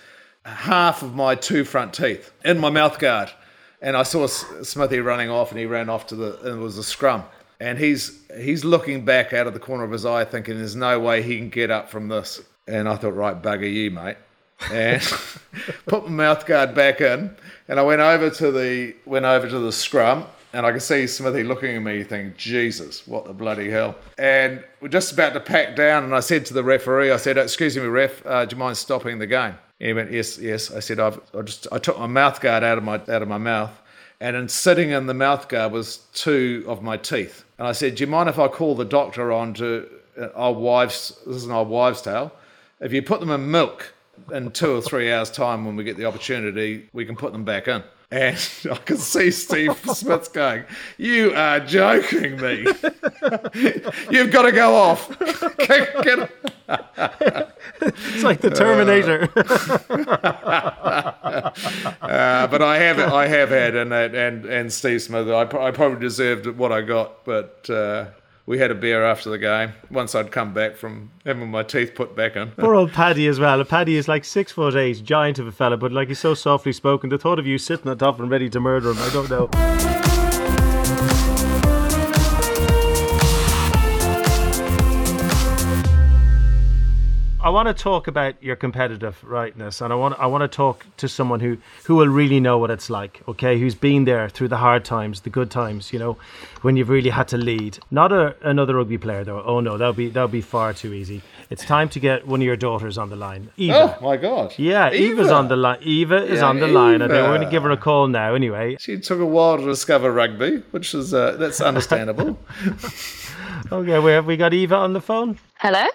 half 0.45 1.03
of 1.03 1.15
my 1.15 1.35
two 1.35 1.65
front 1.65 1.93
teeth 1.93 2.33
in 2.45 2.59
my 2.59 2.71
mouth 2.71 2.99
guard. 2.99 3.31
And 3.81 3.97
I 3.97 4.05
saw 4.05 4.29
Smithy 4.29 5.01
running 5.01 5.29
off, 5.29 5.51
and 5.51 5.59
he 5.59 5.67
ran 5.67 5.89
off 5.89 6.07
to 6.09 6.17
the, 6.17 6.39
and 6.41 6.61
it 6.61 6.63
was 6.63 6.79
a 6.79 6.85
scrum. 6.85 7.25
And 7.63 7.79
he's 7.79 8.19
he's 8.37 8.65
looking 8.65 9.05
back 9.05 9.33
out 9.33 9.47
of 9.47 9.55
the 9.55 9.61
corner 9.61 9.85
of 9.85 9.93
his 9.93 10.05
eye, 10.05 10.25
thinking, 10.25 10.59
"There's 10.59 10.75
no 10.75 10.99
way 10.99 11.23
he 11.23 11.39
can 11.39 11.49
get 11.49 11.71
up 11.71 11.89
from 11.89 12.09
this." 12.09 12.41
And 12.67 12.89
I 12.89 12.97
thought, 12.97 13.15
"Right, 13.15 13.41
bugger 13.41 13.73
you, 13.73 13.93
mate." 13.93 14.17
And 14.73 15.01
put 15.87 16.07
my 16.07 16.11
mouth 16.11 16.45
guard 16.45 16.75
back 16.75 17.01
in, 17.01 17.31
and 17.69 17.79
I 17.79 17.85
went 17.85 18.01
over 18.01 18.31
to 18.31 18.51
the 18.51 18.97
went 19.07 19.27
over 19.27 19.49
to 19.49 19.59
the 19.61 19.71
scrum, 19.71 20.27
and 20.53 20.67
I 20.67 20.73
could 20.73 20.83
see 20.83 21.07
Smithy 21.07 21.45
looking 21.45 21.77
at 21.77 21.83
me, 21.85 22.03
thinking, 22.03 22.35
"Jesus, 22.37 23.07
what 23.07 23.27
the 23.27 23.33
bloody 23.33 23.71
hell!" 23.71 23.95
And 24.19 24.65
we're 24.81 24.89
just 24.89 25.13
about 25.13 25.33
to 25.35 25.41
pack 25.41 25.77
down, 25.77 26.03
and 26.03 26.17
I 26.17 26.21
said 26.21 26.45
to 26.47 26.55
the 26.55 26.65
referee, 26.65 27.13
"I 27.13 27.17
said, 27.17 27.39
excuse 27.39 27.77
me, 27.77 27.85
ref, 27.85 28.27
uh, 28.27 28.45
do 28.45 28.57
you 28.57 28.59
mind 28.59 28.77
stopping 28.77 29.21
the 29.21 29.29
game?" 29.29 29.55
And 29.79 29.87
he 29.87 29.93
went, 29.93 30.11
"Yes, 30.11 30.37
yes." 30.37 30.73
I 30.73 30.81
said, 30.81 30.99
"I've 30.99 31.21
I 31.33 31.43
just 31.43 31.69
I 31.71 31.79
took 31.79 31.97
my 31.97 32.09
mouth 32.09 32.41
guard 32.41 32.65
out 32.65 32.77
of 32.77 32.83
my 32.83 32.95
out 32.95 33.23
of 33.23 33.29
my 33.29 33.39
mouth." 33.39 33.79
and 34.23 34.37
in 34.37 34.49
sitting 34.49 34.91
in 34.91 35.07
the 35.07 35.15
mouth 35.15 35.49
guard 35.49 35.73
was 35.73 35.97
two 36.15 36.65
of 36.69 36.81
my 36.81 36.97
teeth. 36.97 37.45
And 37.63 37.69
I 37.69 37.73
said, 37.75 37.95
"Do 37.95 38.03
you 38.03 38.09
mind 38.09 38.29
if 38.29 38.41
I 38.41 38.49
call 38.49 38.75
the 38.75 38.85
doctor 38.85 39.31
on 39.31 39.55
to 39.55 39.89
uh, 40.21 40.31
our 40.35 40.53
wives? 40.53 41.17
This 41.25 41.37
is 41.37 41.45
an 41.45 41.53
old 41.53 41.69
wives' 41.69 42.03
tale. 42.03 42.33
If 42.81 42.93
you 42.93 43.03
put 43.03 43.21
them 43.21 43.31
in 43.31 43.53
milk 43.53 43.95
in 44.33 44.51
two 44.51 44.75
or 44.75 44.83
three 44.83 45.13
hours' 45.13 45.31
time, 45.31 45.65
when 45.65 45.77
we 45.77 45.85
get 45.85 45.97
the 45.97 46.05
opportunity, 46.05 46.89
we 46.93 47.07
can 47.07 47.15
put 47.15 47.31
them 47.33 47.45
back 47.45 47.69
in." 47.69 47.85
And 48.13 48.37
I 48.71 48.77
could 48.77 49.01
see 49.01 49.31
Steve 49.31 49.75
Smith 49.95 50.35
going, 50.35 50.65
"You 50.99 51.33
are 51.35 51.61
joking 51.61 52.39
me. 52.39 52.67
You've 54.11 54.31
got 54.31 54.43
to 54.43 54.53
go 54.53 54.75
off. 54.75 55.11
It's 57.85 58.23
like 58.23 58.41
the 58.41 58.49
Terminator. 58.51 59.29
Uh, 62.01 62.47
but 62.47 62.63
I 62.63 62.79
have 62.79 62.99
I 62.99 63.27
have 63.27 63.51
had 63.51 63.75
and 63.75 63.93
and 63.93 64.47
and 64.47 64.73
Steve 64.73 65.03
Smith. 65.03 65.29
I, 65.29 65.43
I 65.43 65.71
probably 65.73 66.01
deserved 66.01 66.47
what 66.47 66.73
I 66.73 66.81
got, 66.83 67.25
but 67.25 67.69
uh, 67.69 68.07
we 68.47 68.59
had 68.59 68.71
a 68.71 68.75
beer 68.75 69.05
after 69.05 69.31
the 69.31 69.39
game. 69.39 69.73
Once 69.91 70.15
I'd 70.15 70.33
come 70.33 70.53
back 70.53 70.77
from 70.77 71.11
having 71.25 71.51
my 71.51 71.63
teeth 71.63 71.95
put 71.95 72.17
back 72.17 72.37
in. 72.37 72.51
Poor 72.53 72.75
old 72.75 72.93
Paddy 72.93 73.27
as 73.27 73.39
well. 73.39 73.65
Paddy 73.65 73.97
is 73.97 74.09
like 74.09 74.25
six 74.25 74.53
foot 74.53 74.75
eight, 74.75 75.03
giant 75.05 75.39
of 75.39 75.47
a 75.47 75.53
fella, 75.53 75.77
but 75.77 75.93
like 75.93 76.09
he's 76.09 76.19
so 76.19 76.35
softly 76.35 76.73
spoken. 76.73 77.11
The 77.11 77.19
thought 77.19 77.39
of 77.39 77.47
you 77.47 77.59
sitting 77.59 77.89
on 77.89 77.99
top 77.99 78.19
and 78.21 78.31
ready 78.31 78.51
to 78.51 78.61
murder 78.61 78.91
him, 78.91 78.99
I 78.99 79.11
don't 79.11 79.31
know. 79.31 79.92
I 87.45 87.49
want 87.51 87.67
to 87.67 87.75
talk 87.75 88.07
about 88.07 88.41
your 88.41 88.55
competitive 88.55 89.23
rightness, 89.25 89.81
and 89.81 89.93
I 89.93 89.97
want 89.97 90.15
I 90.21 90.27
want 90.27 90.43
to 90.43 90.49
talk 90.49 90.87
to 90.99 91.09
someone 91.09 91.41
who 91.41 91.59
who 91.87 91.97
will 91.97 92.07
really 92.07 92.39
know 92.39 92.57
what 92.57 92.71
it's 92.71 92.89
like. 92.89 93.21
Okay, 93.27 93.59
who's 93.59 93.75
been 93.75 94.05
there 94.05 94.29
through 94.29 94.47
the 94.47 94.59
hard 94.59 94.85
times, 94.85 95.23
the 95.23 95.31
good 95.31 95.51
times. 95.51 95.93
You 95.93 95.99
know, 95.99 96.17
when 96.61 96.77
you've 96.77 96.89
really 96.89 97.11
had 97.11 97.27
to 97.29 97.37
lead. 97.37 97.81
Not 97.91 98.13
a, 98.13 98.37
another 98.43 98.77
rugby 98.77 98.97
player 98.97 99.25
though. 99.25 99.43
Oh 99.43 99.59
no, 99.59 99.77
that'll 99.77 99.93
be 99.93 100.09
that'll 100.09 100.29
be 100.29 100.41
far 100.41 100.73
too 100.73 100.93
easy. 100.95 101.21
It's 101.51 101.65
time 101.65 101.89
to 101.91 101.99
get 102.01 102.29
one 102.29 102.41
of 102.41 102.47
your 102.47 102.55
daughters 102.57 102.97
on 102.97 103.11
the 103.11 103.17
line, 103.17 103.51
Eva. 103.57 103.97
Oh 104.01 104.05
my 104.05 104.17
god! 104.17 104.55
Yeah, 104.57 104.93
Eva's 104.93 105.27
Eva. 105.27 105.35
on 105.35 105.49
the 105.49 105.57
line. 105.57 105.79
Eva 105.83 106.23
is 106.25 106.39
Yeah, 106.41 106.47
on 106.49 106.61
the 106.61 106.69
line, 106.69 107.03
and 107.03 107.13
we're 107.13 107.27
going 107.27 107.41
to 107.41 107.51
give 107.51 107.65
her 107.65 107.73
a 107.73 107.77
call 107.77 108.07
now. 108.07 108.35
Anyway, 108.37 108.77
She 108.79 108.99
took 109.01 109.19
a 109.19 109.27
while 109.27 109.59
to 109.59 109.65
discover 109.65 110.13
rugby, 110.13 110.59
which 110.71 110.95
is 110.95 111.13
uh, 111.13 111.33
that's 111.41 111.61
understandable. 111.71 112.39
okay, 113.73 113.99
where 113.99 114.15
have 114.15 114.27
we 114.27 114.37
got 114.37 114.55
Eva 114.55 114.77
on 114.77 114.93
the 114.93 115.01
phone? 115.01 115.39
Hello. 115.59 115.87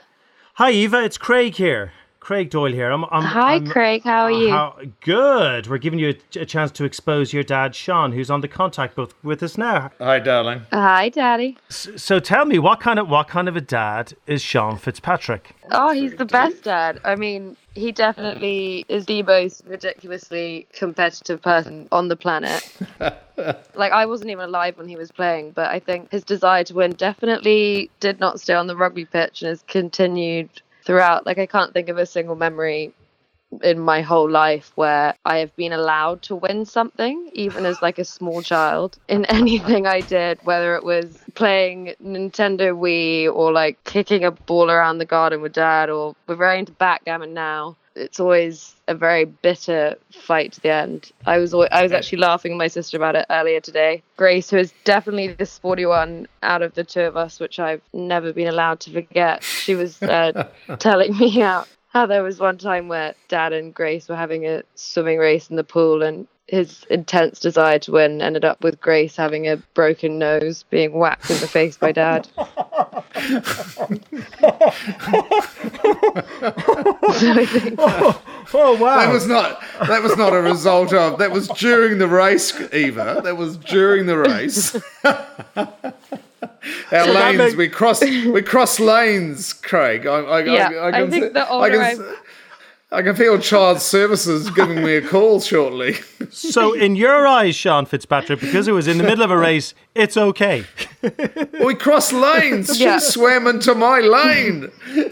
Hi, 0.57 0.71
Eva. 0.71 1.03
It's 1.03 1.19
Craig 1.19 1.53
here. 1.53 1.91
Craig 2.27 2.49
Doyle 2.49 2.73
here. 2.73 2.91
I'm, 2.91 3.05
I'm, 3.05 3.23
Hi, 3.23 3.53
I'm- 3.53 3.67
Craig. 3.67 4.03
How 4.03 4.23
are 4.23 4.31
uh, 4.31 4.37
you? 4.37 4.49
How, 4.49 4.75
good. 4.99 5.67
We're 5.67 5.77
giving 5.77 5.97
you 5.97 6.09
a, 6.09 6.39
a 6.41 6.45
chance 6.45 6.71
to 6.71 6.83
expose 6.83 7.31
your 7.31 7.43
dad, 7.43 7.73
Sean, 7.73 8.11
who's 8.11 8.29
on 8.29 8.41
the 8.41 8.49
contact 8.49 8.97
booth 8.97 9.13
with 9.23 9.41
us 9.41 9.57
now. 9.57 9.91
Hi, 9.99 10.19
darling. 10.19 10.63
Hi, 10.73 11.07
Daddy. 11.07 11.57
So 11.69 12.19
tell 12.19 12.43
me, 12.43 12.59
what 12.59 12.81
kind 12.81 12.99
of 12.99 13.07
what 13.07 13.29
kind 13.29 13.47
of 13.47 13.55
a 13.55 13.61
dad 13.61 14.13
is 14.25 14.41
Sean 14.41 14.75
Fitzpatrick? 14.77 15.55
Oh, 15.71 15.93
he's 15.93 16.17
the 16.17 16.25
best 16.25 16.63
dad. 16.63 16.99
I 17.05 17.15
mean, 17.15 17.55
he 17.75 17.93
definitely 17.93 18.83
is 18.89 19.05
the 19.05 19.23
most 19.23 19.63
ridiculously 19.65 20.67
competitive 20.73 21.41
person 21.41 21.87
on 21.93 22.09
the 22.09 22.17
planet. 22.17 22.69
like, 23.73 23.93
I 23.93 24.05
wasn't 24.05 24.31
even 24.31 24.43
alive 24.43 24.77
when 24.77 24.89
he 24.89 24.97
was 24.97 25.11
playing, 25.13 25.51
but 25.51 25.69
I 25.69 25.79
think 25.79 26.11
his 26.11 26.25
desire 26.25 26.65
to 26.65 26.73
win 26.73 26.91
definitely 26.91 27.89
did 28.01 28.19
not 28.19 28.41
stay 28.41 28.53
on 28.53 28.67
the 28.67 28.75
rugby 28.75 29.05
pitch 29.05 29.43
and 29.43 29.47
has 29.47 29.63
continued 29.67 30.49
throughout. 30.87 31.25
Like, 31.25 31.37
I 31.37 31.45
can't 31.45 31.73
think 31.73 31.89
of 31.89 31.97
a 31.99 32.05
single 32.05 32.35
memory 32.35 32.93
in 33.61 33.79
my 33.79 34.01
whole 34.01 34.29
life 34.29 34.71
where 34.75 35.13
I 35.23 35.37
have 35.37 35.55
been 35.55 35.73
allowed 35.73 36.21
to 36.23 36.35
win 36.35 36.65
something, 36.65 37.29
even 37.33 37.65
as 37.65 37.81
like 37.81 37.99
a 37.99 38.05
small 38.05 38.41
child, 38.53 38.97
in 39.07 39.25
anything 39.25 39.85
I 39.85 40.01
did, 40.01 40.39
whether 40.43 40.75
it 40.75 40.83
was 40.83 41.05
playing 41.35 41.93
Nintendo 42.03 42.75
Wii 42.75 43.33
or 43.33 43.51
like 43.51 43.83
kicking 43.83 44.23
a 44.23 44.31
ball 44.31 44.71
around 44.71 44.97
the 44.97 45.05
garden 45.05 45.41
with 45.41 45.53
dad, 45.53 45.89
or 45.89 46.15
we're 46.25 46.35
very 46.35 46.57
into 46.59 46.71
backgammon 46.71 47.33
now. 47.33 47.75
It's 47.97 48.19
always 48.19 48.75
a 48.87 48.95
very 48.95 49.25
bitter 49.25 49.95
fight 50.11 50.53
to 50.53 50.61
the 50.61 50.71
end. 50.71 51.11
I 51.25 51.37
was 51.39 51.53
I 51.53 51.83
was 51.83 51.91
actually 51.91 52.19
laughing 52.19 52.53
with 52.53 52.59
my 52.59 52.67
sister 52.67 52.97
about 52.97 53.15
it 53.15 53.25
earlier 53.29 53.59
today. 53.59 54.03
Grace, 54.15 54.49
who 54.49 54.57
is 54.57 54.73
definitely 54.83 55.29
the 55.29 55.45
sporty 55.45 55.85
one 55.85 56.27
out 56.43 56.61
of 56.61 56.73
the 56.75 56.83
two 56.83 57.01
of 57.01 57.17
us, 57.17 57.39
which 57.39 57.59
I've 57.59 57.81
never 57.93 58.31
been 58.31 58.47
allowed 58.47 58.79
to 58.81 58.91
forget, 58.91 59.43
she 59.43 59.75
was 59.75 60.01
uh, 60.01 60.47
telling 60.79 61.17
me 61.17 61.29
how 61.29 61.65
how 61.89 62.05
there 62.05 62.23
was 62.23 62.39
one 62.39 62.57
time 62.57 62.87
where 62.87 63.15
Dad 63.27 63.53
and 63.53 63.73
Grace 63.73 64.07
were 64.07 64.15
having 64.15 64.45
a 64.45 64.63
swimming 64.75 65.17
race 65.17 65.49
in 65.49 65.55
the 65.55 65.63
pool, 65.63 66.03
and 66.03 66.27
his 66.47 66.85
intense 66.89 67.39
desire 67.39 67.77
to 67.79 67.91
win 67.91 68.21
ended 68.21 68.45
up 68.45 68.63
with 68.63 68.79
Grace 68.79 69.15
having 69.15 69.47
a 69.47 69.57
broken 69.73 70.17
nose, 70.17 70.63
being 70.69 70.93
whacked 70.93 71.29
in 71.29 71.37
the 71.39 71.47
face 71.47 71.77
by 71.77 71.91
Dad. 71.91 72.27
so 72.37 72.43
I 77.33 77.45
think 77.45 77.75
Oh, 77.79 78.21
oh 78.53 78.73
wow! 78.81 78.97
That 78.97 79.11
was 79.11 79.27
not. 79.27 79.61
That 79.87 80.01
was 80.01 80.15
not 80.17 80.33
a 80.33 80.41
result 80.41 80.93
of. 80.93 81.19
That 81.19 81.31
was 81.31 81.47
during 81.49 81.97
the 81.97 82.07
race, 82.07 82.53
Eva. 82.73 83.21
That 83.23 83.37
was 83.37 83.57
during 83.57 84.05
the 84.05 84.17
race. 84.17 84.75
Our 86.91 87.05
lanes. 87.07 87.37
make- 87.37 87.57
We 87.57 87.67
cross. 87.69 88.01
We 88.01 88.41
cross 88.41 88.79
lanes, 88.79 89.53
Craig. 89.53 90.05
I, 90.05 90.19
I, 90.19 90.43
Yeah, 90.43 90.67
I, 90.69 90.73
I, 90.89 91.01
I 91.03 91.09
think 91.09 91.23
see- 91.25 91.29
the 91.29 91.41
I 91.41 91.49
older 91.49 91.69
can, 91.71 91.81
I've- 91.81 92.01
s- 92.03 92.15
I 92.89 93.01
can 93.01 93.15
feel 93.17 93.37
Child 93.37 93.81
Services 93.81 94.49
giving 94.49 94.81
me 94.81 94.95
a 94.95 95.01
call 95.01 95.41
shortly. 95.41 95.97
so, 96.29 96.71
in 96.73 96.95
your 96.95 97.27
eyes, 97.27 97.53
Sean 97.53 97.85
Fitzpatrick, 97.85 98.39
because 98.39 98.69
it 98.69 98.71
was 98.71 98.87
in 98.87 98.97
the 98.97 99.03
middle 99.03 99.25
of 99.25 99.31
a 99.31 99.37
race, 99.37 99.73
it's 99.93 100.15
okay. 100.15 100.63
we 101.63 101.75
crossed 101.75 102.13
lanes. 102.13 102.79
Yeah. 102.79 102.99
She 102.99 103.11
swam 103.11 103.45
into 103.47 103.75
my 103.75 103.99
lane. 103.99 104.71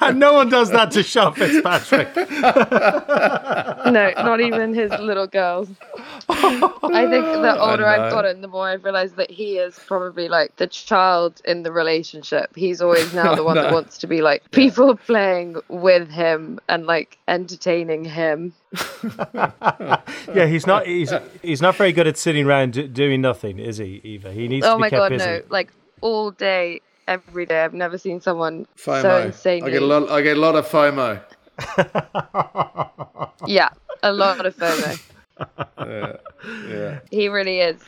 And 0.00 0.18
no 0.18 0.32
one 0.32 0.48
does 0.48 0.70
that 0.70 0.90
to 0.90 1.04
Sean 1.04 1.32
Fitzpatrick. 1.32 2.16
no, 2.16 4.12
not 4.16 4.40
even 4.40 4.74
his 4.74 4.90
little 4.90 5.28
girls. 5.28 5.68
I 6.28 7.06
think 7.08 7.24
the 7.24 7.56
older 7.60 7.86
I've 7.86 8.10
gotten, 8.12 8.40
the 8.40 8.48
more 8.48 8.68
I've 8.68 8.84
realized 8.84 9.16
that 9.16 9.30
he 9.30 9.58
is 9.58 9.78
probably 9.86 10.28
like 10.28 10.56
the 10.56 10.66
child 10.66 11.40
in 11.44 11.62
the 11.62 11.72
relationship. 11.72 12.54
He's 12.54 12.80
always 12.82 13.12
now 13.20 13.34
the 13.34 13.44
one 13.44 13.56
that 13.56 13.72
wants 13.72 13.98
to 13.98 14.06
be 14.06 14.20
like 14.22 14.50
people 14.50 14.96
playing 15.06 15.56
with 15.68 16.10
him 16.10 16.58
and 16.68 16.86
like 16.86 17.18
entertaining 17.28 18.04
him. 18.04 18.52
Yeah, 20.34 20.46
he's 20.46 20.66
not. 20.66 20.86
He's 20.86 21.12
he's 21.42 21.60
not 21.62 21.76
very 21.76 21.92
good 21.92 22.06
at 22.06 22.16
sitting 22.16 22.46
around 22.46 22.74
d- 22.74 22.86
doing 22.88 23.20
nothing, 23.20 23.58
is 23.58 23.78
he, 23.78 24.00
Eva? 24.04 24.32
He 24.32 24.46
needs 24.48 24.66
Oh 24.66 24.70
to 24.72 24.76
be 24.76 24.80
my 24.80 24.90
god, 24.90 25.08
busy. 25.10 25.24
no! 25.24 25.42
Like 25.48 25.72
all 26.00 26.30
day, 26.30 26.80
every 27.08 27.46
day. 27.46 27.62
I've 27.64 27.74
never 27.74 27.98
seen 27.98 28.20
someone 28.20 28.66
so 28.76 28.92
FOMO. 28.92 29.26
insanely. 29.26 29.70
I 29.70 29.72
get 29.72 29.82
a 29.82 29.86
lot. 29.86 30.08
I 30.10 30.20
get 30.22 30.36
a 30.36 30.40
lot 30.40 30.54
of 30.56 30.66
FOMO. 30.68 31.20
Yeah, 33.46 33.70
a 34.02 34.12
lot 34.12 34.44
of 34.46 34.56
FOMO. 34.56 35.00
Yeah. 35.78 37.00
He 37.10 37.28
really 37.28 37.60
is 37.60 37.80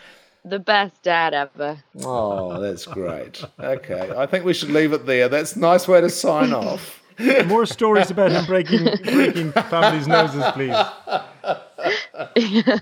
the 0.44 0.58
best 0.58 1.02
dad 1.02 1.34
ever. 1.34 1.82
Oh, 2.04 2.60
that's 2.60 2.86
great. 2.86 3.44
Okay, 3.60 4.12
I 4.16 4.26
think 4.26 4.44
we 4.44 4.54
should 4.54 4.70
leave 4.70 4.92
it 4.92 5.06
there. 5.06 5.28
That's 5.28 5.56
a 5.56 5.60
nice 5.60 5.86
way 5.86 6.00
to 6.00 6.10
sign 6.10 6.52
off. 6.52 7.02
More 7.46 7.66
stories 7.66 8.10
about 8.10 8.32
him 8.32 8.44
breaking 8.46 8.84
breaking 9.04 9.52
families' 9.52 10.08
noses, 10.08 10.44
please. 10.52 10.76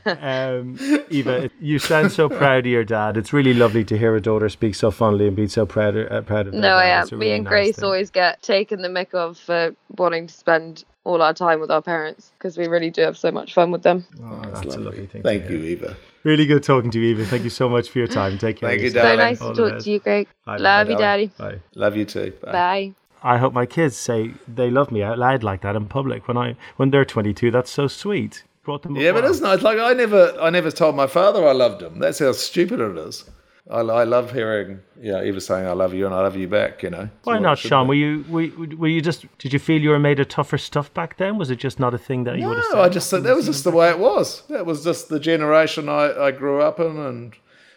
Um, 0.05 0.79
Eva, 1.11 1.51
you 1.61 1.79
sound 1.79 2.13
so 2.13 2.29
proud 2.29 2.61
of 2.61 2.67
your 2.67 2.85
dad. 2.85 3.17
It's 3.17 3.33
really 3.33 3.55
lovely 3.55 3.85
to 3.85 3.99
hear 3.99 4.15
a 4.17 4.21
daughter 4.21 4.49
speak 4.49 4.75
so 4.75 4.91
fondly 4.91 5.27
and 5.27 5.37
be 5.37 5.49
so 5.49 5.67
proud 5.67 5.97
of, 5.97 6.11
uh, 6.11 6.23
proud 6.23 6.47
of 6.47 6.53
their 6.53 6.61
No, 6.63 6.75
I 6.77 6.87
am. 6.87 7.03
It's 7.03 7.13
a 7.13 7.17
Me 7.17 7.33
and 7.33 7.45
nice 7.45 7.51
Grace 7.51 7.77
thing. 7.77 7.85
always 7.85 8.11
get 8.11 8.43
taken 8.43 8.83
the 8.83 8.89
mick 8.89 9.15
of 9.15 9.39
for 9.39 9.75
wanting 9.97 10.27
to 10.27 10.35
spend 10.35 10.85
all 11.05 11.23
our 11.23 11.33
time 11.35 11.61
with 11.61 11.71
our 11.71 11.83
parents 11.83 12.33
because 12.39 12.59
we 12.59 12.67
really 12.67 12.91
do 12.91 13.03
have 13.03 13.17
so 13.17 13.31
much 13.31 13.55
fun 13.55 13.71
with 13.71 13.83
them. 13.83 14.05
Oh, 14.23 14.43
that's 14.53 14.75
a 14.77 14.81
lovely 14.81 15.07
thing. 15.07 15.23
Thank 15.23 15.49
you, 15.49 15.57
Eva. 15.59 15.97
Really 16.23 16.45
good 16.47 16.63
talking 16.63 16.91
to 16.91 17.01
you, 17.01 17.09
Eva. 17.17 17.25
Thank 17.25 17.45
you 17.45 17.51
so 17.51 17.69
much 17.69 17.89
for 17.89 17.99
your 17.99 18.09
time. 18.09 18.37
Take 18.39 18.59
care. 18.59 18.69
Thank 18.69 18.81
you, 18.83 18.89
yourself. 18.89 19.09
So 19.09 19.17
nice 19.17 19.41
All 19.41 19.55
to 19.55 19.71
talk 19.71 19.81
to 19.83 19.91
you, 19.91 19.99
Greg. 19.99 20.29
Bye, 20.45 20.57
Love 20.59 20.87
bye, 20.87 20.93
you, 20.93 20.99
darling. 20.99 21.31
Daddy. 21.39 21.57
Bye. 21.57 21.63
Love 21.75 21.97
you 21.97 22.05
too. 22.05 22.33
Bye. 22.43 22.53
Bye. 22.53 22.93
I 23.23 23.37
hope 23.39 23.53
my 23.53 23.67
kids 23.67 23.97
say 23.97 24.33
they 24.49 24.71
love 24.71 24.91
me 24.91 25.03
out 25.03 25.19
loud 25.19 25.43
like 25.43 25.61
that 25.63 25.77
in 25.77 25.87
public 25.87 26.27
when 26.27 26.39
I 26.39 26.57
when 26.77 26.91
they're 26.91 27.05
22. 27.05 27.51
That's 27.51 27.71
so 27.71 27.87
sweet. 27.87 28.45
Brought 28.63 28.83
them 28.83 28.97
Yeah, 28.97 29.13
but 29.13 29.25
it's 29.25 29.41
nice. 29.41 29.63
Like 29.63 29.79
I 29.79 29.93
never, 29.95 30.37
I 30.41 30.51
never 30.51 30.71
told 30.71 30.95
my 30.95 31.07
father 31.07 31.47
I 31.47 31.53
loved 31.53 31.83
him. 31.83 31.99
That's 31.99 32.19
how 32.19 32.33
stupid 32.33 32.81
it 32.81 32.99
is. 32.99 33.25
I, 33.71 33.81
I 33.81 34.05
love 34.05 34.33
hearing, 34.33 34.81
yeah, 35.01 35.23
Eva 35.23 35.41
saying 35.41 35.67
I 35.67 35.73
love 35.73 35.95
you 35.95 36.05
and 36.05 36.15
I 36.15 36.23
love 36.23 36.37
you 36.37 36.49
back. 36.49 36.83
You 36.83 36.91
know. 36.91 37.09
Why 37.25 37.39
not, 37.39 37.59
Sean? 37.59 37.87
be. 37.87 37.89
Were 37.89 37.95
you 37.95 38.25
were, 38.29 38.77
were 38.77 38.89
you 38.89 39.01
just 39.01 39.27
did 39.39 39.53
you 39.53 39.59
feel 39.59 39.81
you 39.81 39.91
were 39.91 39.99
made 39.99 40.19
of 40.21 40.29
tougher 40.29 40.59
stuff 40.59 40.93
back 40.93 41.17
then? 41.19 41.39
Was 41.39 41.51
it 41.51 41.57
just 41.57 41.79
not 41.79 41.95
a 41.95 41.99
thing 41.99 42.25
that 42.25 42.39
you 42.39 42.47
would 42.49 42.57
have 42.57 42.67
said? 42.67 42.75
No, 42.75 42.83
I 42.83 42.89
just 42.89 43.11
that 43.11 43.37
was 43.37 43.47
just 43.47 43.65
the 43.65 43.71
way 43.71 43.89
it 43.89 43.99
was. 43.99 44.43
That 44.49 44.67
was 44.67 44.85
just 44.85 45.09
the 45.09 45.21
generation 45.21 45.89
I, 45.89 46.27
I 46.27 46.31
grew 46.33 46.61
up 46.61 46.81
in, 46.81 46.99
and 46.99 47.35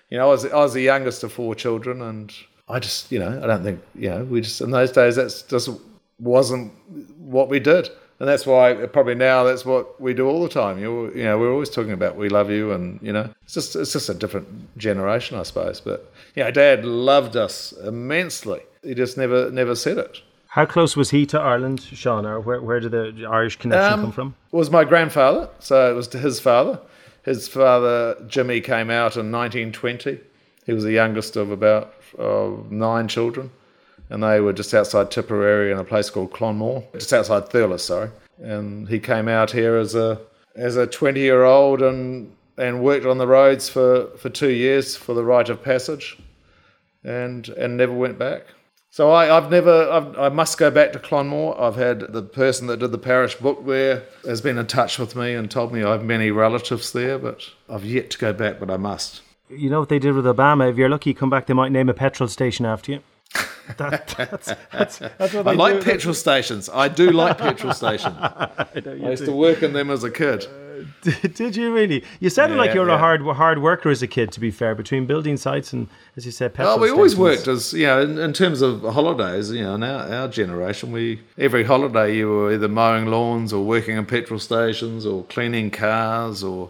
you 0.09 0.17
know, 0.17 0.25
I 0.25 0.29
was 0.29 0.45
I 0.45 0.57
was 0.57 0.73
the 0.73 0.81
youngest 0.81 1.23
of 1.23 1.31
four 1.31 1.55
children, 1.55 2.01
and 2.01 2.33
I 2.67 2.79
just, 2.79 3.11
you 3.11 3.19
know, 3.19 3.39
I 3.43 3.47
don't 3.47 3.63
think, 3.63 3.81
you 3.93 4.09
know, 4.09 4.23
we 4.23 4.41
just 4.41 4.61
in 4.61 4.71
those 4.71 4.91
days 4.91 5.15
that's 5.15 5.41
just 5.43 5.69
wasn't 6.19 6.71
what 7.17 7.49
we 7.49 7.59
did, 7.59 7.89
and 8.23 8.29
that's 8.29 8.45
why 8.45 8.73
probably 8.93 9.15
now 9.15 9.43
that's 9.43 9.65
what 9.65 9.99
we 9.99 10.13
do 10.13 10.29
all 10.29 10.41
the 10.43 10.47
time. 10.47 10.79
You 10.79 10.85
know, 10.85 11.11
you 11.13 11.23
know, 11.25 11.37
we're 11.37 11.51
always 11.51 11.69
talking 11.69 11.91
about 11.91 12.15
we 12.15 12.29
love 12.29 12.49
you, 12.49 12.71
and 12.71 12.97
you 13.01 13.11
know, 13.11 13.29
it's 13.43 13.53
just 13.53 13.75
it's 13.75 13.91
just 13.91 14.07
a 14.07 14.13
different 14.13 14.77
generation, 14.77 15.37
I 15.37 15.43
suppose. 15.43 15.81
But 15.81 16.09
you 16.33 16.41
know, 16.41 16.49
Dad 16.49 16.85
loved 16.85 17.35
us 17.35 17.73
immensely. 17.73 18.61
He 18.81 18.93
just 18.93 19.17
never 19.17 19.51
never 19.51 19.75
said 19.75 19.97
it. 19.97 20.21
How 20.47 20.65
close 20.65 20.95
was 20.95 21.09
he 21.09 21.25
to 21.25 21.37
Ireland, 21.37 21.81
Sean? 21.81 22.25
Or 22.25 22.39
where 22.39 22.61
where 22.61 22.79
did 22.79 22.91
the 22.91 23.27
Irish 23.29 23.57
connection 23.57 23.91
Um, 23.91 24.01
come 24.03 24.11
from? 24.13 24.35
It 24.53 24.55
was 24.55 24.71
my 24.71 24.85
grandfather, 24.85 25.49
so 25.59 25.91
it 25.91 25.93
was 25.93 26.07
to 26.07 26.17
his 26.17 26.39
father. 26.39 26.79
His 27.23 27.49
father, 27.49 28.15
Jimmy, 28.29 28.61
came 28.61 28.89
out 28.89 29.17
in 29.17 29.33
1920. 29.33 30.17
He 30.65 30.71
was 30.71 30.85
the 30.85 30.93
youngest 30.93 31.35
of 31.35 31.51
about 31.51 31.93
uh, 32.17 32.51
nine 32.69 33.09
children, 33.09 33.51
and 34.09 34.23
they 34.23 34.39
were 34.39 34.53
just 34.53 34.73
outside 34.73 35.11
Tipperary 35.11 35.71
in 35.71 35.77
a 35.77 35.83
place 35.83 36.09
called 36.09 36.31
Clonmore, 36.31 36.83
just 36.93 37.13
outside 37.13 37.49
Thurles, 37.49 37.81
sorry. 37.81 38.09
And 38.39 38.87
he 38.87 38.99
came 38.99 39.27
out 39.27 39.51
here 39.51 39.77
as 39.77 39.95
a 39.95 40.19
as 40.55 40.75
a 40.75 40.85
20 40.85 41.19
year 41.19 41.43
old 41.43 41.81
and 41.81 42.35
and 42.57 42.83
worked 42.83 43.05
on 43.05 43.17
the 43.17 43.27
roads 43.27 43.69
for, 43.69 44.07
for 44.17 44.29
two 44.29 44.51
years 44.51 44.95
for 44.95 45.15
the 45.15 45.23
rite 45.23 45.49
of 45.49 45.63
passage, 45.63 46.17
and 47.03 47.49
and 47.49 47.77
never 47.77 47.93
went 47.93 48.19
back. 48.19 48.45
So 48.93 49.09
I, 49.09 49.35
I've 49.35 49.49
never, 49.49 49.89
I've, 49.89 50.19
I 50.19 50.29
must 50.29 50.59
go 50.59 50.69
back 50.69 50.93
to 50.93 50.99
Clonmore. 50.99 51.59
I've 51.59 51.77
had 51.77 52.13
the 52.13 52.21
person 52.21 52.67
that 52.67 52.77
did 52.77 52.91
the 52.91 52.99
parish 52.99 53.33
book 53.33 53.65
there 53.65 54.03
has 54.23 54.39
been 54.39 54.59
in 54.59 54.67
touch 54.67 54.99
with 54.99 55.15
me 55.15 55.33
and 55.33 55.49
told 55.49 55.73
me 55.73 55.81
I 55.81 55.93
have 55.93 56.03
many 56.03 56.29
relatives 56.29 56.91
there, 56.93 57.17
but 57.17 57.49
I've 57.67 57.83
yet 57.83 58.11
to 58.11 58.19
go 58.19 58.33
back, 58.33 58.59
but 58.59 58.69
I 58.69 58.77
must. 58.77 59.23
You 59.49 59.71
know 59.71 59.79
what 59.79 59.89
they 59.89 59.97
did 59.97 60.13
with 60.13 60.25
Obama? 60.25 60.69
If 60.69 60.77
you're 60.77 60.89
lucky, 60.89 61.09
you 61.09 61.15
come 61.15 61.31
back, 61.31 61.47
they 61.47 61.55
might 61.55 61.71
name 61.71 61.89
a 61.89 61.95
petrol 61.95 62.29
station 62.29 62.67
after 62.67 62.91
you. 62.91 62.99
That, 63.77 64.07
that's, 64.17 64.53
that's, 64.71 64.99
that's 64.99 65.33
what 65.33 65.47
I 65.47 65.53
like 65.53 65.79
do. 65.79 65.83
petrol 65.83 66.13
stations. 66.13 66.69
I 66.69 66.89
do 66.89 67.11
like 67.11 67.37
petrol 67.37 67.73
stations. 67.83 68.15
I 68.19 68.65
I 68.75 68.93
used 68.93 69.21
do. 69.21 69.27
to 69.27 69.31
work 69.31 69.63
in 69.63 69.73
them 69.73 69.89
as 69.89 70.03
a 70.03 70.11
kid. 70.11 70.45
Did 71.01 71.55
you 71.55 71.73
really? 71.73 72.03
You 72.19 72.29
sounded 72.29 72.57
like 72.57 72.73
you 72.73 72.81
were 72.81 72.87
yeah. 72.87 72.95
a 72.95 72.97
hard 72.97 73.21
hard 73.21 73.61
worker 73.61 73.89
as 73.89 74.01
a 74.01 74.07
kid. 74.07 74.31
To 74.33 74.39
be 74.39 74.51
fair, 74.51 74.75
between 74.75 75.05
building 75.05 75.37
sites 75.37 75.73
and, 75.73 75.87
as 76.17 76.25
you 76.25 76.31
said, 76.31 76.53
petrol 76.53 76.75
Oh, 76.75 76.81
we 76.81 76.89
always 76.89 77.15
worked 77.15 77.47
as 77.47 77.73
you 77.73 77.85
know, 77.85 78.01
in, 78.01 78.17
in 78.17 78.33
terms 78.33 78.61
of 78.61 78.81
holidays. 78.81 79.51
You 79.51 79.63
know, 79.63 79.75
in 79.75 79.83
our, 79.83 80.13
our 80.13 80.27
generation, 80.27 80.91
we 80.91 81.21
every 81.37 81.63
holiday 81.63 82.15
you 82.15 82.29
were 82.29 82.53
either 82.53 82.67
mowing 82.67 83.05
lawns 83.05 83.53
or 83.53 83.63
working 83.65 83.97
in 83.97 84.05
petrol 84.05 84.39
stations 84.39 85.05
or 85.05 85.23
cleaning 85.25 85.71
cars 85.71 86.43
or 86.43 86.69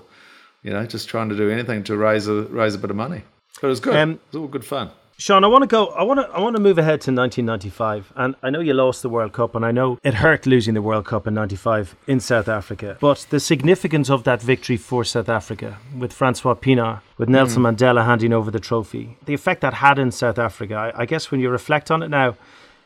you 0.64 0.72
know 0.72 0.86
just 0.86 1.08
trying 1.08 1.30
to 1.30 1.36
do 1.36 1.50
anything 1.50 1.84
to 1.86 1.98
raise 1.98 2.28
a 2.28 2.44
raise 2.44 2.76
a 2.76 2.80
bit 2.80 2.90
of 2.90 2.96
money. 2.96 3.24
But 3.62 3.68
it 3.68 3.70
was 3.70 3.80
good. 3.80 3.96
Um, 3.96 4.12
it 4.12 4.20
was 4.32 4.42
all 4.42 4.48
good 4.48 4.66
fun. 4.66 4.92
Sean, 5.18 5.44
I 5.44 5.48
want 5.48 5.62
to 5.62 5.68
go. 5.68 5.88
I 5.88 6.04
want 6.04 6.20
to. 6.20 6.28
I 6.30 6.40
want 6.40 6.56
to 6.56 6.62
move 6.62 6.78
ahead 6.78 7.02
to 7.02 7.12
1995, 7.12 8.14
and 8.16 8.36
I 8.42 8.50
know 8.50 8.60
you 8.60 8.74
lost 8.74 9.04
the 9.04 9.10
World 9.10 9.32
Cup, 9.32 9.54
and 9.56 9.64
I 9.64 9.72
know 9.72 10.00
it 10.04 10.16
hurt 10.16 10.46
losing 10.46 10.74
the 10.74 10.82
World 10.82 11.06
Cup 11.06 11.28
in 11.28 11.36
'95 11.36 11.96
in 12.08 12.20
South 12.20 12.48
Africa. 12.48 12.98
But 13.00 13.28
the 13.30 13.40
significance 13.40 14.10
of 14.10 14.24
that 14.24 14.42
victory 14.42 14.76
for 14.76 15.04
South 15.04 15.30
Africa, 15.30 15.78
with 15.98 16.12
Francois 16.12 16.56
Pienaar, 16.56 17.02
with 17.18 17.30
hmm. 17.30 17.34
Nelson 17.34 17.64
Mandela 17.64 18.06
handing 18.06 18.34
over 18.34 18.50
the 18.50 18.60
trophy, 18.60 19.18
the 19.26 19.34
effect 19.34 19.62
that 19.62 19.76
had 19.76 20.00
in 20.00 20.12
South 20.12 20.40
Africa. 20.40 20.76
I, 20.76 21.04
I 21.04 21.06
guess 21.06 21.30
when 21.30 21.40
you 21.40 21.50
reflect 21.50 21.92
on 21.92 22.02
it 22.02 22.10
now, 22.10 22.36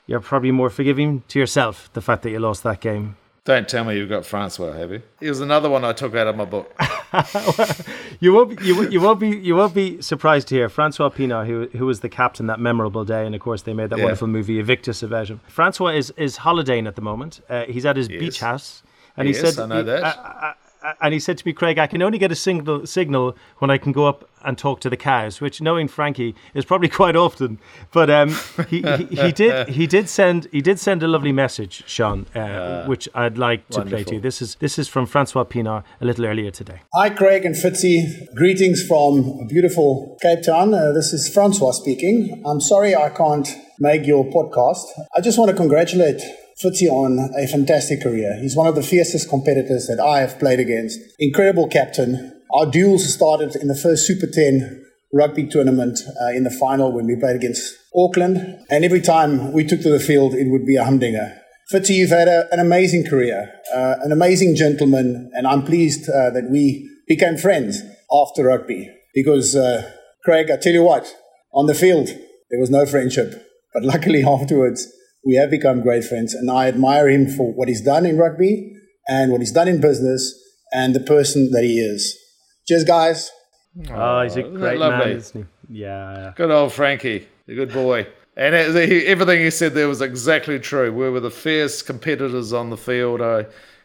you're 0.06 0.20
probably 0.20 0.52
more 0.52 0.70
forgiving 0.70 1.24
to 1.30 1.40
yourself 1.40 1.90
the 1.94 2.02
fact 2.02 2.24
that 2.24 2.32
you 2.32 2.40
lost 2.40 2.64
that 2.64 2.82
game. 2.82 3.16
Don't 3.46 3.70
tell 3.70 3.86
me 3.86 3.96
you've 3.96 4.10
got 4.10 4.26
Francois, 4.26 4.74
have 4.74 4.92
you? 4.92 5.02
He 5.22 5.30
was 5.30 5.40
another 5.40 5.70
one 5.70 5.86
I 5.86 5.94
took 5.94 6.14
out 6.16 6.28
of 6.28 6.36
my 6.36 6.44
book. 6.44 6.76
You 8.20 8.34
won't, 8.34 8.58
be- 8.58 8.66
you, 8.66 8.76
won't- 8.76 8.92
you 8.92 9.00
won't 9.02 9.20
be, 9.20 9.30
you 9.30 9.56
won't 9.56 9.74
be 9.76 10.02
surprised 10.02 10.48
to 10.50 10.56
hear 10.56 10.70
Francois 10.70 11.10
Pienaar, 11.10 11.46
who, 11.46 11.68
who 11.78 11.86
was 11.86 12.00
the 12.00 12.10
captain 12.10 12.48
that 12.48 12.60
memorable 12.60 13.06
day, 13.06 13.26
and 13.26 13.36
of 13.36 13.42
course 13.42 13.62
they 13.62 13.74
made 13.74 13.90
that 13.92 13.98
Yeah. 14.00 14.06
wonderful 14.06 14.28
movie 14.28 14.60
Invictus 14.60 15.04
about 15.04 15.28
him. 15.30 15.40
Francois 15.48 15.90
is, 15.90 16.12
is 16.18 16.38
holidaying 16.38 16.88
at 16.88 16.96
the 16.96 17.02
moment. 17.02 17.42
Uh, 17.50 17.66
he's 17.66 17.86
at 17.86 17.96
his 17.96 18.08
beach 18.08 18.40
house, 18.40 18.82
And 19.16 19.28
yes, 19.28 19.38
he 19.42 19.52
said, 19.52 19.64
I 19.64 19.68
know 19.68 19.78
he- 19.78 19.84
that. 19.84 20.04
I- 20.04 20.10
I- 20.50 20.54
and 21.02 21.14
he 21.14 21.20
said 21.20 21.38
to 21.38 21.48
me, 21.48 21.54
Craig, 21.54 21.78
I 21.78 21.88
can 21.88 22.02
only 22.02 22.18
get 22.18 22.32
a 22.32 22.36
signal 22.36 22.86
signal 22.86 23.36
when 23.60 23.70
I 23.70 23.78
can 23.78 23.92
go 23.92 24.06
up 24.06 24.30
and 24.44 24.58
talk 24.58 24.80
to 24.82 24.90
the 24.90 24.98
cows, 24.98 25.42
which, 25.42 25.62
knowing 25.62 25.88
Frankie, 25.88 26.36
is 26.54 26.64
probably 26.64 26.90
quite 27.02 27.16
often. 27.16 27.60
But 27.92 28.10
um, 28.10 28.30
he, 28.70 28.82
he, 28.82 29.04
he 29.06 29.32
did 29.44 29.70
he 29.70 29.88
did 29.88 30.10
send 30.10 30.48
he 30.52 30.62
did 30.62 30.80
send 30.80 31.04
a 31.04 31.08
lovely 31.08 31.32
message, 31.32 31.84
Sean, 31.88 32.26
uh, 32.36 32.86
which 32.86 33.10
I'd 33.14 33.38
like 33.38 33.68
to 33.70 33.84
play 33.84 34.04
to 34.04 34.16
you. 34.16 34.22
This 34.22 34.42
is 34.42 34.56
this 34.56 34.80
is 34.80 34.88
from 34.88 35.06
Francois 35.06 35.44
Pienaar 35.44 35.84
a 36.02 36.06
little 36.06 36.26
earlier 36.26 36.52
today. 36.52 36.82
Hi, 36.94 37.10
Craig 37.10 37.46
and 37.46 37.56
Fitzy. 37.56 38.04
Greetings 38.36 38.86
from 38.86 39.48
beautiful 39.48 40.18
Cape 40.22 40.44
Town. 40.44 40.74
Uh, 40.74 40.92
this 40.92 41.14
is 41.14 41.30
Francois 41.34 41.72
speaking. 41.72 42.44
I'm 42.46 42.62
sorry 42.62 42.96
I 42.96 43.10
can't 43.10 43.48
make 43.80 44.06
your 44.06 44.26
podcast. 44.26 44.86
I 45.16 45.22
just 45.22 45.38
want 45.38 45.52
to 45.52 45.58
congratulate 45.58 46.22
Fitzy 46.64 46.90
on 46.90 47.30
a 47.38 47.46
fantastic 47.46 48.02
career. 48.02 48.36
He's 48.42 48.56
one 48.56 48.66
of 48.66 48.74
the 48.74 48.82
fiercest 48.82 49.30
competitors 49.30 49.86
that 49.88 50.00
I 50.00 50.22
have 50.22 50.40
played 50.40 50.60
against. 50.60 51.00
Incredible 51.20 51.68
captain. 51.68 52.42
Our 52.52 52.66
duels 52.66 53.14
started 53.14 53.56
in 53.56 53.68
the 53.68 53.76
first 53.76 54.08
Super 54.08 54.26
10 54.26 54.84
rugby 55.14 55.46
tournament 55.46 56.00
uh, 56.20 56.36
in 56.36 56.44
the 56.44 56.50
final 56.50 56.92
when 56.92 57.06
we 57.06 57.16
played 57.16 57.36
against 57.36 57.76
Auckland. 57.96 58.38
And 58.72 58.84
every 58.84 59.02
time 59.02 59.54
we 59.54 59.66
took 59.66 59.82
to 59.82 59.92
the 59.92 60.00
field, 60.00 60.34
it 60.34 60.50
would 60.50 60.66
be 60.66 60.78
a 60.78 60.84
humdinger. 60.84 61.40
Fitzy, 61.72 61.96
you've 61.96 62.10
had 62.10 62.28
a, 62.28 62.48
an 62.52 62.60
amazing 62.60 63.06
career, 63.06 63.54
uh, 63.76 63.96
an 64.02 64.12
amazing 64.12 64.56
gentleman, 64.56 65.30
and 65.36 65.46
I'm 65.46 65.64
pleased 65.64 66.10
uh, 66.10 66.32
that 66.32 66.50
we 66.50 66.90
became 67.08 67.38
friends 67.38 67.84
after 68.12 68.46
rugby. 68.46 68.90
Because, 69.14 69.56
uh, 69.56 69.92
Craig, 70.24 70.50
I 70.50 70.58
tell 70.58 70.74
you 70.74 70.84
what, 70.84 71.14
on 71.54 71.68
the 71.68 71.76
field, 71.76 72.08
there 72.50 72.60
was 72.60 72.72
no 72.72 72.86
friendship. 72.88 73.44
But 73.74 73.84
luckily, 73.84 74.24
afterwards, 74.28 74.92
we 75.28 75.36
have 75.36 75.52
become 75.52 75.82
great 75.82 76.06
friends, 76.06 76.34
and 76.34 76.50
I 76.50 76.70
admire 76.70 77.10
him 77.10 77.28
for 77.28 77.52
what 77.52 77.68
he's 77.68 77.82
done 77.82 78.06
in 78.06 78.18
rugby 78.18 78.74
and 79.10 79.30
what 79.30 79.42
he's 79.42 79.52
done 79.52 79.68
in 79.68 79.82
business 79.82 80.34
and 80.72 80.96
the 80.96 81.02
person 81.02 81.52
that 81.52 81.64
he 81.64 81.80
is. 81.80 82.18
Cheers, 82.66 82.86
guys. 82.86 83.32
Oh, 83.92 84.22
he's 84.22 84.38
a 84.38 84.44
great 84.44 84.80
man, 84.80 85.10
isn't 85.10 85.48
he? 85.70 85.82
Yeah. 85.82 86.32
Good 86.38 86.50
old 86.50 86.72
Frankie, 86.72 87.28
a 87.46 87.54
good 87.54 87.74
boy. 87.74 88.08
And 88.38 88.56
it, 88.56 88.90
he, 88.90 89.06
everything 89.06 89.42
he 89.42 89.52
said 89.52 89.74
there 89.74 89.90
was 89.90 90.02
exactly 90.02 90.60
true. 90.60 90.94
We 90.94 91.10
were 91.10 91.20
the 91.20 91.30
fierce 91.30 91.82
competitors 91.82 92.54
on 92.54 92.70
the 92.70 92.78
field. 92.78 93.22
I, 93.22 93.40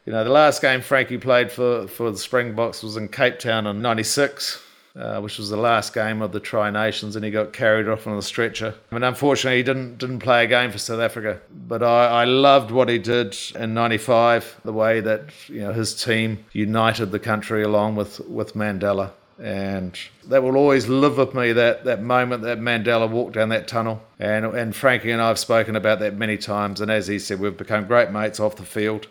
you 0.07 0.13
know, 0.13 0.23
the 0.23 0.31
last 0.31 0.63
game 0.63 0.81
Frankie 0.81 1.19
played 1.19 1.51
for, 1.51 1.89
for 1.89 2.13
the 2.13 2.19
Springboks 2.19 2.85
was 2.85 2.97
in 2.97 3.09
Cape 3.09 3.41
Town 3.41 3.67
in 3.67 3.83
'96, 3.83 4.63
uh, 4.95 5.21
which 5.21 5.39
was 5.39 5.49
the 5.49 5.57
last 5.57 5.95
game 5.95 6.21
of 6.21 6.33
the 6.33 6.41
Tri 6.41 6.71
Nations, 6.71 7.17
and 7.17 7.25
he 7.25 7.31
got 7.31 7.53
carried 7.53 7.89
off 7.89 8.07
on 8.07 8.17
a 8.17 8.23
stretcher. 8.23 8.75
And 8.91 9.05
unfortunately, 9.05 9.59
he 9.59 9.63
didn't 9.63 9.99
didn't 9.99 10.21
play 10.21 10.45
a 10.45 10.47
game 10.47 10.71
for 10.71 10.79
South 10.79 11.01
Africa. 11.01 11.41
But 11.51 11.83
I, 11.83 12.23
I 12.23 12.25
loved 12.25 12.71
what 12.71 12.89
he 12.89 12.99
did 12.99 13.37
in 13.55 13.75
'95, 13.75 14.61
the 14.65 14.73
way 14.73 15.01
that 15.01 15.31
you 15.49 15.61
know 15.61 15.73
his 15.73 15.95
team 15.95 16.45
united 16.53 17.07
the 17.07 17.19
country 17.19 17.63
along 17.63 17.97
with 17.97 18.21
with 18.21 18.55
Mandela 18.55 19.13
and 19.43 19.99
that 20.29 20.43
will 20.43 20.57
always 20.57 20.87
live 20.89 21.17
with 21.17 21.35
me 21.35 21.53
that, 21.53 21.85
that 21.85 22.01
moment 22.01 22.43
that 22.43 22.61
Mandela 22.61 23.11
walked 23.11 23.35
down 23.35 23.49
that 23.49 23.67
tunnel 23.67 24.01
and 24.21 24.45
and 24.45 24.77
Frankie 24.77 25.11
and 25.11 25.21
I 25.21 25.29
have 25.29 25.39
spoken 25.39 25.75
about 25.75 25.99
that 26.01 26.17
many 26.17 26.37
times 26.37 26.81
and 26.81 26.91
as 26.91 27.09
he 27.09 27.19
said 27.19 27.41
we've 27.41 27.57
become 27.57 27.87
great 27.87 28.11
mates 28.11 28.39
off 28.39 28.57
the 28.57 28.65
field 28.65 29.09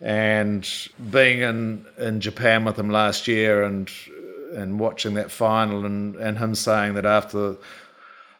and 0.00 0.68
being 1.10 1.40
in, 1.40 1.86
in 1.98 2.20
Japan 2.20 2.64
with 2.64 2.78
him 2.78 2.90
last 2.90 3.26
year 3.26 3.64
and 3.64 3.90
and 4.54 4.78
watching 4.80 5.14
that 5.14 5.30
final 5.30 5.84
and, 5.84 6.16
and 6.16 6.38
him 6.38 6.54
saying 6.54 6.94
that 6.94 7.04
after 7.04 7.56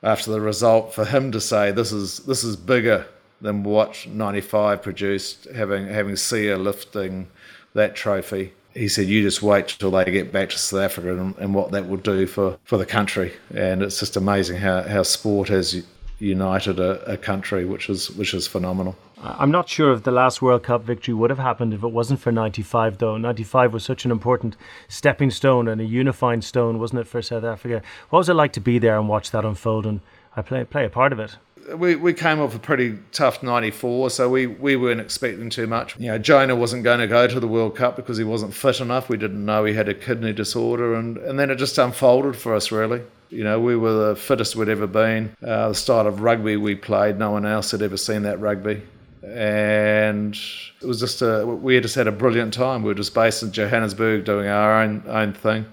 after 0.02 0.30
the 0.30 0.40
result 0.40 0.94
for 0.94 1.04
him 1.04 1.32
to 1.32 1.40
say 1.40 1.72
this 1.72 1.92
is 1.92 2.20
this 2.20 2.44
is 2.44 2.56
bigger 2.56 3.06
than 3.40 3.62
what 3.62 4.06
95 4.06 4.82
produced 4.82 5.44
having 5.54 5.86
having 5.86 6.14
Siya 6.14 6.62
lifting 6.62 7.28
that 7.74 7.94
trophy. 7.94 8.52
He 8.72 8.88
said 8.88 9.06
you 9.06 9.22
just 9.22 9.42
wait 9.42 9.68
till 9.68 9.90
they 9.90 10.04
get 10.04 10.32
back 10.32 10.50
to 10.50 10.58
South 10.58 10.80
Africa 10.80 11.16
and, 11.16 11.36
and 11.38 11.54
what 11.54 11.70
that 11.72 11.88
will 11.88 11.96
do 11.96 12.26
for, 12.26 12.58
for 12.64 12.76
the 12.76 12.86
country. 12.86 13.32
And 13.54 13.82
it's 13.82 14.00
just 14.00 14.16
amazing 14.16 14.56
how, 14.56 14.82
how 14.82 15.04
sport 15.04 15.48
has 15.48 15.84
united 16.18 16.80
a, 16.80 17.04
a 17.04 17.16
country 17.16 17.64
which 17.64 17.88
is 17.88 18.10
which 18.12 18.34
is 18.34 18.46
phenomenal 18.46 18.96
I'm 19.24 19.50
not 19.50 19.68
sure 19.68 19.92
if 19.92 20.02
the 20.02 20.10
last 20.10 20.42
World 20.42 20.62
Cup 20.62 20.82
victory 20.82 21.14
would 21.14 21.30
have 21.30 21.38
happened 21.38 21.72
if 21.72 21.82
it 21.82 21.88
wasn't 21.88 22.20
for 22.20 22.30
95, 22.30 22.98
though. 22.98 23.16
95 23.16 23.72
was 23.72 23.82
such 23.82 24.04
an 24.04 24.10
important 24.10 24.56
stepping 24.86 25.30
stone 25.30 25.66
and 25.66 25.80
a 25.80 25.84
unifying 25.84 26.42
stone, 26.42 26.78
wasn't 26.78 27.00
it, 27.00 27.06
for 27.06 27.22
South 27.22 27.44
Africa? 27.44 27.80
What 28.10 28.18
was 28.18 28.28
it 28.28 28.34
like 28.34 28.52
to 28.52 28.60
be 28.60 28.78
there 28.78 28.98
and 28.98 29.08
watch 29.08 29.30
that 29.30 29.44
unfold? 29.44 29.86
And 29.86 30.00
I 30.36 30.42
play, 30.42 30.64
play 30.64 30.84
a 30.84 30.90
part 30.90 31.12
of 31.12 31.18
it. 31.18 31.36
we, 31.74 31.96
we 31.96 32.12
came 32.12 32.38
off 32.38 32.54
a 32.54 32.58
pretty 32.58 32.98
tough 33.12 33.42
94, 33.42 34.10
so 34.10 34.28
we, 34.28 34.46
we 34.46 34.76
weren't 34.76 35.00
expecting 35.00 35.48
too 35.48 35.66
much. 35.66 35.98
You 35.98 36.08
know, 36.08 36.18
Jonah 36.18 36.56
wasn't 36.56 36.84
going 36.84 37.00
to 37.00 37.06
go 37.06 37.26
to 37.26 37.40
the 37.40 37.48
World 37.48 37.76
Cup 37.76 37.96
because 37.96 38.18
he 38.18 38.24
wasn't 38.24 38.52
fit 38.52 38.80
enough. 38.80 39.08
We 39.08 39.16
didn't 39.16 39.42
know 39.42 39.64
he 39.64 39.72
had 39.72 39.88
a 39.88 39.94
kidney 39.94 40.34
disorder, 40.34 40.94
and, 40.94 41.16
and 41.16 41.38
then 41.38 41.50
it 41.50 41.56
just 41.56 41.78
unfolded 41.78 42.36
for 42.36 42.54
us, 42.54 42.70
really. 42.70 43.02
You 43.30 43.42
know, 43.42 43.58
we 43.58 43.74
were 43.74 44.08
the 44.08 44.16
fittest 44.16 44.54
we'd 44.54 44.68
ever 44.68 44.86
been. 44.86 45.34
Uh, 45.42 45.70
the 45.70 45.74
style 45.74 46.06
of 46.06 46.20
rugby 46.20 46.56
we 46.56 46.74
played, 46.74 47.18
no 47.18 47.30
one 47.30 47.46
else 47.46 47.70
had 47.70 47.82
ever 47.82 47.96
seen 47.96 48.22
that 48.22 48.38
rugby. 48.38 48.82
And 49.24 50.38
it 50.80 50.86
was 50.86 51.00
just 51.00 51.22
a, 51.22 51.46
we 51.46 51.80
just 51.80 51.94
had 51.94 52.06
a 52.06 52.12
brilliant 52.12 52.52
time. 52.52 52.82
We 52.82 52.88
were 52.88 52.94
just 52.94 53.14
based 53.14 53.42
in 53.42 53.52
Johannesburg 53.52 54.24
doing 54.24 54.48
our 54.48 54.82
own, 54.82 55.02
own 55.06 55.32
thing 55.32 55.66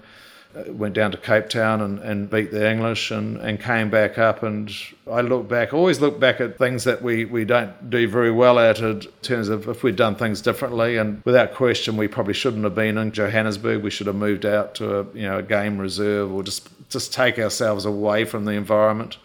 uh, 0.54 0.70
went 0.72 0.94
down 0.94 1.10
to 1.10 1.16
Cape 1.16 1.48
Town 1.48 1.80
and, 1.80 1.98
and 2.00 2.28
beat 2.28 2.50
the 2.50 2.70
English 2.70 3.10
and, 3.10 3.38
and 3.38 3.58
came 3.58 3.88
back 3.88 4.18
up. 4.18 4.42
And 4.42 4.70
I 5.10 5.22
look 5.22 5.48
back, 5.48 5.72
always 5.72 6.00
look 6.00 6.20
back 6.20 6.40
at 6.40 6.58
things 6.58 6.84
that 6.84 7.02
we, 7.02 7.24
we 7.24 7.44
don't 7.44 7.88
do 7.88 8.06
very 8.06 8.30
well 8.30 8.58
at 8.58 8.80
in 8.80 9.00
terms 9.22 9.48
of 9.48 9.68
if 9.68 9.82
we'd 9.82 9.96
done 9.96 10.14
things 10.14 10.42
differently. 10.42 10.98
And 10.98 11.22
without 11.24 11.54
question, 11.54 11.96
we 11.96 12.06
probably 12.06 12.34
shouldn't 12.34 12.64
have 12.64 12.74
been 12.74 12.98
in 12.98 13.12
Johannesburg. 13.12 13.82
We 13.82 13.90
should 13.90 14.06
have 14.06 14.16
moved 14.16 14.44
out 14.44 14.74
to 14.76 14.98
a 14.98 15.04
you 15.14 15.22
know 15.22 15.38
a 15.38 15.42
game 15.42 15.78
reserve 15.78 16.32
or 16.32 16.42
just 16.42 16.68
just 16.90 17.14
take 17.14 17.38
ourselves 17.38 17.86
away 17.86 18.26
from 18.26 18.44
the 18.44 18.52
environment 18.52 19.16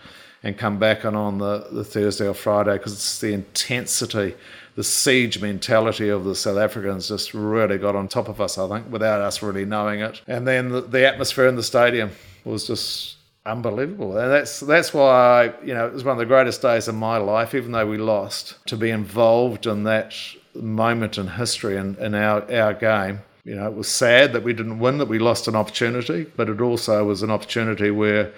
and 0.44 0.58
come 0.58 0.80
back 0.80 1.06
on 1.06 1.16
on 1.16 1.38
the, 1.40 1.68
the 1.72 1.84
Thursday 1.84 2.28
or 2.28 2.34
Friday 2.34 2.74
because 2.74 2.94
it's 2.94 3.20
the 3.20 3.34
intensity 3.34 4.36
the 4.78 4.84
siege 4.84 5.42
mentality 5.42 6.08
of 6.08 6.24
the 6.24 6.36
South 6.36 6.60
Africans 6.60 7.08
just 7.08 7.34
really 7.34 7.80
got 7.80 7.96
on 7.96 8.08
top 8.08 8.30
of 8.30 8.40
us, 8.40 8.60
I 8.60 8.70
think, 8.70 8.92
without 8.92 9.22
us 9.22 9.42
really 9.42 9.66
knowing 9.66 10.02
it. 10.02 10.22
And 10.28 10.48
then 10.48 10.70
the, 10.70 10.82
the 10.82 11.06
atmosphere 11.06 11.48
in 11.48 11.56
the 11.56 11.64
stadium 11.64 12.12
was 12.46 12.68
just 12.68 13.16
unbelievable. 13.44 14.16
And 14.16 14.32
that's 14.32 14.60
that's 14.60 14.94
why 14.94 15.52
you 15.66 15.74
know 15.74 15.88
it 15.88 15.94
was 15.94 16.04
one 16.04 16.14
of 16.14 16.20
the 16.20 16.28
greatest 16.28 16.62
days 16.62 16.88
of 16.88 16.94
my 16.94 17.18
life, 17.18 17.56
even 17.56 17.72
though 17.72 17.88
we 17.88 17.98
lost, 17.98 18.64
to 18.68 18.78
be 18.78 18.92
involved 18.92 19.66
in 19.66 19.84
that 19.86 20.14
moment 20.54 21.18
in 21.18 21.28
history 21.28 21.76
and 21.76 21.98
in, 21.98 22.14
in 22.14 22.16
our, 22.16 22.44
our 22.54 22.76
game. 22.76 23.22
You 23.46 23.56
know, 23.56 23.66
it 23.66 23.74
was 23.74 23.88
sad 23.88 24.32
that 24.34 24.44
we 24.44 24.54
didn't 24.54 24.78
win, 24.78 25.00
that 25.00 25.08
we 25.08 25.18
lost 25.18 25.48
an 25.48 25.56
opportunity, 25.56 26.26
but 26.36 26.50
it 26.50 26.62
also 26.62 27.04
was 27.04 27.24
an 27.24 27.32
opportunity 27.32 27.90
where 27.90 28.32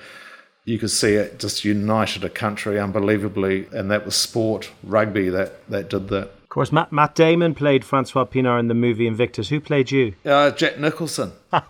you 0.66 0.78
could 0.78 0.92
see 0.92 1.16
it 1.16 1.40
just 1.40 1.66
united 1.66 2.24
a 2.24 2.30
country 2.30 2.80
unbelievably, 2.80 3.68
and 3.72 3.90
that 3.92 4.06
was 4.06 4.16
sport, 4.16 4.72
rugby, 4.84 5.30
that, 5.30 5.68
that 5.70 5.90
did 5.90 6.10
that. 6.10 6.32
Of 6.44 6.50
course, 6.50 6.72
Matt, 6.72 6.92
Matt 6.92 7.16
Damon 7.16 7.54
played 7.54 7.86
Francois 7.86 8.26
Pienaar 8.26 8.60
in 8.60 8.68
the 8.68 8.74
movie 8.74 9.06
Invictus. 9.06 9.50
Who 9.50 9.60
played 9.60 9.92
you? 9.92 10.16
Uh, 10.26 10.50
Jack 10.52 10.80
Nicholson. 10.80 11.32
I 11.52 11.62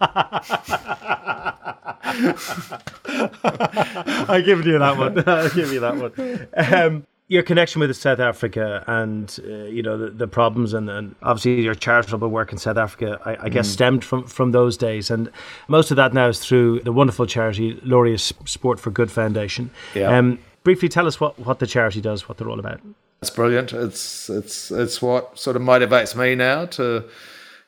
give 4.46 4.66
you 4.66 4.80
that 4.80 4.98
one. 4.98 5.24
I'll 5.28 5.50
give 5.50 5.74
you 5.74 5.82
that 5.82 5.98
one. 5.98 6.48
Um, 6.56 7.06
your 7.30 7.44
connection 7.44 7.80
with 7.80 7.96
South 7.96 8.20
Africa 8.20 8.84
and 8.88 9.40
uh, 9.46 9.66
you 9.66 9.82
know 9.82 9.98
the, 9.98 10.10
the 10.10 10.28
problems 10.28 10.74
and, 10.74 10.90
and 10.90 11.16
obviously 11.22 11.62
your 11.62 11.76
charitable 11.76 12.28
work 12.28 12.52
in 12.52 12.58
South 12.58 12.78
Africa, 12.78 13.20
I, 13.24 13.46
I 13.46 13.50
guess, 13.50 13.70
stemmed 13.70 14.04
from 14.04 14.26
from 14.26 14.52
those 14.52 14.76
days, 14.76 15.10
and 15.10 15.32
most 15.68 15.92
of 15.92 15.98
that 15.98 16.14
now 16.14 16.28
is 16.28 16.40
through 16.40 16.82
the 16.82 16.92
wonderful 16.92 17.26
charity 17.28 17.76
Laureus 17.86 18.34
Sport 18.50 18.80
for 18.80 18.90
Good 18.90 19.12
Foundation. 19.12 19.70
Yeah. 19.94 20.18
Um, 20.18 20.40
briefly, 20.64 20.90
tell 20.90 21.08
us 21.08 21.20
what, 21.20 21.40
what 21.40 21.60
the 21.60 21.68
charity 21.68 22.02
does, 22.02 22.28
what 22.28 22.38
they're 22.38 22.50
all 22.50 22.60
about. 22.60 22.82
It's 23.22 23.30
brilliant. 23.30 23.74
It's 23.74 24.30
it's 24.30 24.72
it's 24.72 25.02
what 25.02 25.38
sort 25.38 25.56
of 25.56 25.62
motivates 25.62 26.16
me 26.16 26.34
now 26.34 26.66
to, 26.66 27.06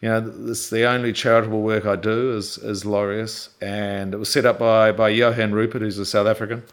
you 0.01 0.09
know, 0.09 0.21
this 0.21 0.71
the 0.71 0.85
only 0.85 1.13
charitable 1.13 1.61
work 1.61 1.85
I 1.85 1.97
do 1.97 2.35
is 2.35 2.57
is 2.57 2.83
Laureus, 2.83 3.49
and 3.61 4.15
it 4.15 4.17
was 4.17 4.29
set 4.29 4.45
up 4.45 4.57
by 4.57 4.91
by 4.91 5.09
Johan 5.09 5.51
Rupert, 5.51 5.83
who's 5.83 5.99
a 5.99 6.05
South 6.05 6.25
African, 6.25 6.63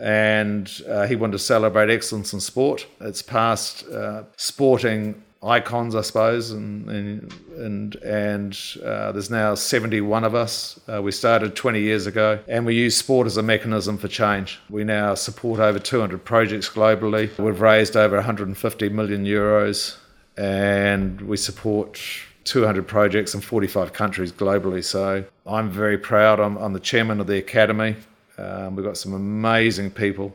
and 0.00 0.82
uh, 0.88 1.06
he 1.06 1.14
wanted 1.14 1.32
to 1.32 1.38
celebrate 1.38 1.90
excellence 1.90 2.32
in 2.32 2.40
sport. 2.40 2.86
It's 3.00 3.22
past 3.22 3.86
uh, 3.88 4.24
sporting 4.36 5.22
icons, 5.42 5.94
I 5.94 6.00
suppose, 6.00 6.50
and 6.50 6.88
and 6.88 7.32
and, 7.56 7.94
and 7.96 8.58
uh, 8.82 9.12
there's 9.12 9.30
now 9.30 9.54
71 9.54 10.24
of 10.24 10.34
us. 10.34 10.80
Uh, 10.90 11.02
we 11.02 11.12
started 11.12 11.54
20 11.54 11.80
years 11.80 12.06
ago, 12.06 12.38
and 12.48 12.64
we 12.64 12.74
use 12.74 12.96
sport 12.96 13.26
as 13.26 13.36
a 13.36 13.42
mechanism 13.42 13.98
for 13.98 14.08
change. 14.08 14.58
We 14.70 14.84
now 14.84 15.14
support 15.14 15.60
over 15.60 15.78
200 15.78 16.24
projects 16.24 16.68
globally. 16.68 17.36
We've 17.38 17.60
raised 17.60 17.96
over 17.96 18.16
150 18.16 18.88
million 18.88 19.26
euros, 19.26 19.96
and 20.36 21.20
we 21.20 21.36
support 21.36 22.00
200 22.44 22.88
projects 22.88 23.34
in 23.34 23.40
45 23.40 23.92
countries 23.92 24.32
globally. 24.32 24.82
So 24.82 25.24
I'm 25.46 25.70
very 25.70 25.98
proud. 25.98 26.40
I'm, 26.40 26.56
I'm 26.56 26.72
the 26.72 26.80
chairman 26.80 27.20
of 27.20 27.26
the 27.26 27.36
academy. 27.36 27.96
Um, 28.40 28.76
we've 28.76 28.86
got 28.86 28.96
some 28.96 29.12
amazing 29.12 29.90
people 29.90 30.34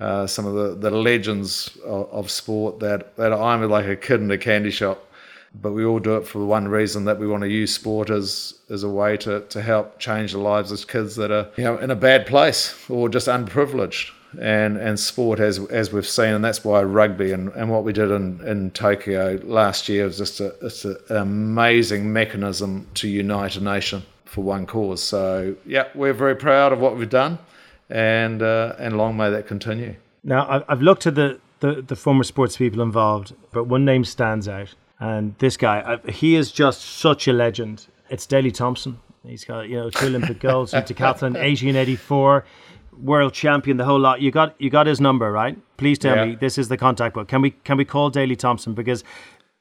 uh, 0.00 0.26
some 0.26 0.44
of 0.44 0.54
the, 0.54 0.90
the 0.90 0.96
legends 0.96 1.78
of, 1.84 2.10
of, 2.10 2.30
sport 2.30 2.80
that, 2.80 3.16
that 3.16 3.32
I'm 3.32 3.62
like 3.70 3.86
a 3.86 3.96
kid 3.96 4.20
in 4.20 4.30
a 4.30 4.38
candy 4.38 4.70
shop. 4.70 5.06
but 5.62 5.72
we 5.72 5.84
all 5.84 6.00
do 6.00 6.16
it 6.16 6.26
for 6.26 6.44
one 6.44 6.66
reason 6.66 7.04
that 7.04 7.18
we 7.18 7.28
want 7.28 7.42
to 7.42 7.48
use 7.48 7.72
sport 7.72 8.10
as 8.10 8.54
as 8.70 8.82
a 8.82 8.88
way 8.88 9.16
to, 9.16 9.40
to 9.42 9.62
help 9.62 9.98
change 10.00 10.32
the 10.32 10.38
lives 10.38 10.72
of 10.72 10.86
kids 10.88 11.14
that 11.14 11.30
are 11.30 11.48
you 11.56 11.64
know 11.64 11.78
in 11.78 11.90
a 11.92 11.96
bad 11.96 12.26
place 12.26 12.74
or 12.90 13.08
just 13.08 13.28
unprivileged 13.28 14.10
and 14.40 14.76
and 14.78 14.98
sport 14.98 15.38
as 15.38 15.60
as 15.70 15.92
we've 15.92 16.08
seen 16.08 16.34
and 16.34 16.44
that's 16.44 16.64
why 16.64 16.82
rugby 16.82 17.30
and, 17.30 17.52
and 17.52 17.70
what 17.70 17.84
we 17.84 17.92
did 17.92 18.10
in, 18.10 18.44
in 18.44 18.70
Tokyo 18.72 19.38
last 19.44 19.88
year 19.88 20.04
was 20.06 20.18
just 20.18 20.40
a, 20.40 20.52
it's 20.60 20.84
a, 20.84 20.96
an 21.08 21.18
amazing 21.18 22.12
mechanism 22.12 22.88
to 22.94 23.06
unite 23.08 23.54
a 23.54 23.62
nation 23.62 24.02
for 24.34 24.42
one 24.42 24.66
cause 24.66 25.02
so 25.02 25.54
yeah 25.66 25.88
we're 25.94 26.12
very 26.12 26.36
proud 26.36 26.72
of 26.72 26.80
what 26.80 26.96
we've 26.96 27.10
done 27.10 27.38
and 27.88 28.42
uh, 28.42 28.74
and 28.78 28.96
long 28.96 29.16
may 29.16 29.30
that 29.30 29.46
continue 29.46 29.94
now 30.22 30.64
I've 30.68 30.80
looked 30.80 31.06
at 31.06 31.16
the, 31.16 31.38
the, 31.60 31.82
the 31.82 31.96
former 31.96 32.24
sports 32.24 32.56
people 32.56 32.80
involved 32.80 33.34
but 33.52 33.64
one 33.64 33.84
name 33.84 34.04
stands 34.04 34.48
out 34.48 34.74
and 35.00 35.34
this 35.38 35.56
guy, 35.56 35.98
he 36.08 36.36
is 36.36 36.52
just 36.52 36.80
such 36.80 37.26
a 37.26 37.32
legend. 37.32 37.86
It's 38.10 38.26
Daley 38.26 38.50
Thompson. 38.50 39.00
He's 39.26 39.44
got 39.44 39.68
you 39.68 39.76
know 39.76 39.90
two 39.90 40.06
Olympic 40.06 40.40
golds 40.40 40.72
in 40.72 40.82
decathlon, 40.82 41.34
1884, 41.34 42.44
world 43.02 43.32
champion, 43.32 43.76
the 43.76 43.84
whole 43.84 43.98
lot. 43.98 44.20
You 44.20 44.30
got 44.30 44.54
you 44.58 44.70
got 44.70 44.86
his 44.86 45.00
number 45.00 45.30
right. 45.32 45.58
Please 45.76 45.98
tell 45.98 46.16
yeah. 46.16 46.24
me 46.26 46.36
this 46.36 46.58
is 46.58 46.68
the 46.68 46.76
contact 46.76 47.14
book. 47.14 47.28
Can 47.28 47.42
we 47.42 47.50
can 47.50 47.76
we 47.76 47.84
call 47.84 48.10
Daley 48.10 48.36
Thompson 48.36 48.74
because 48.74 49.02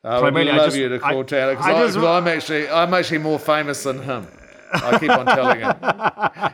I 0.04 0.20
would 0.20 0.34
love 0.34 0.48
I 0.48 0.66
just, 0.66 0.78
you 0.78 0.90
to 0.90 1.00
call 1.00 1.20
I, 1.20 1.24
Taylor 1.24 1.56
because 1.56 1.96
I'm 1.98 2.28
actually 2.28 2.70
I'm 2.70 2.94
actually 2.94 3.20
more 3.20 3.40
famous 3.40 3.84
than 3.84 4.04
him. 4.04 4.28
I 4.74 4.98
keep 5.00 5.10
on 5.10 5.26
telling 5.26 5.60
him. 5.60 5.76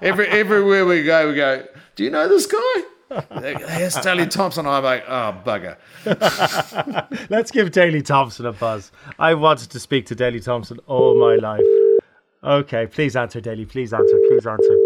Every 0.01 0.27
everywhere 0.27 0.85
we 0.85 1.03
go, 1.03 1.29
we 1.29 1.35
go. 1.35 1.65
Do 1.95 2.03
you 2.03 2.09
know 2.09 2.27
this 2.27 2.45
guy? 2.45 2.83
Here's 3.41 3.95
Daley 3.95 4.27
Thompson. 4.27 4.67
I'm 4.67 4.83
like, 4.83 5.03
oh, 5.07 5.35
bugger. 5.43 5.77
Let's 7.29 7.51
give 7.51 7.71
Daley 7.71 8.01
Thompson 8.01 8.45
a 8.45 8.51
buzz. 8.51 8.91
I 9.17 9.33
wanted 9.33 9.71
to 9.71 9.79
speak 9.79 10.05
to 10.07 10.15
Daley 10.15 10.39
Thompson 10.39 10.79
all 10.85 11.19
my 11.19 11.35
life. 11.35 11.63
Okay, 12.43 12.87
please 12.87 13.15
answer, 13.15 13.41
Daley. 13.41 13.65
Please 13.65 13.93
answer. 13.93 14.19
Please 14.29 14.45
answer. 14.45 14.77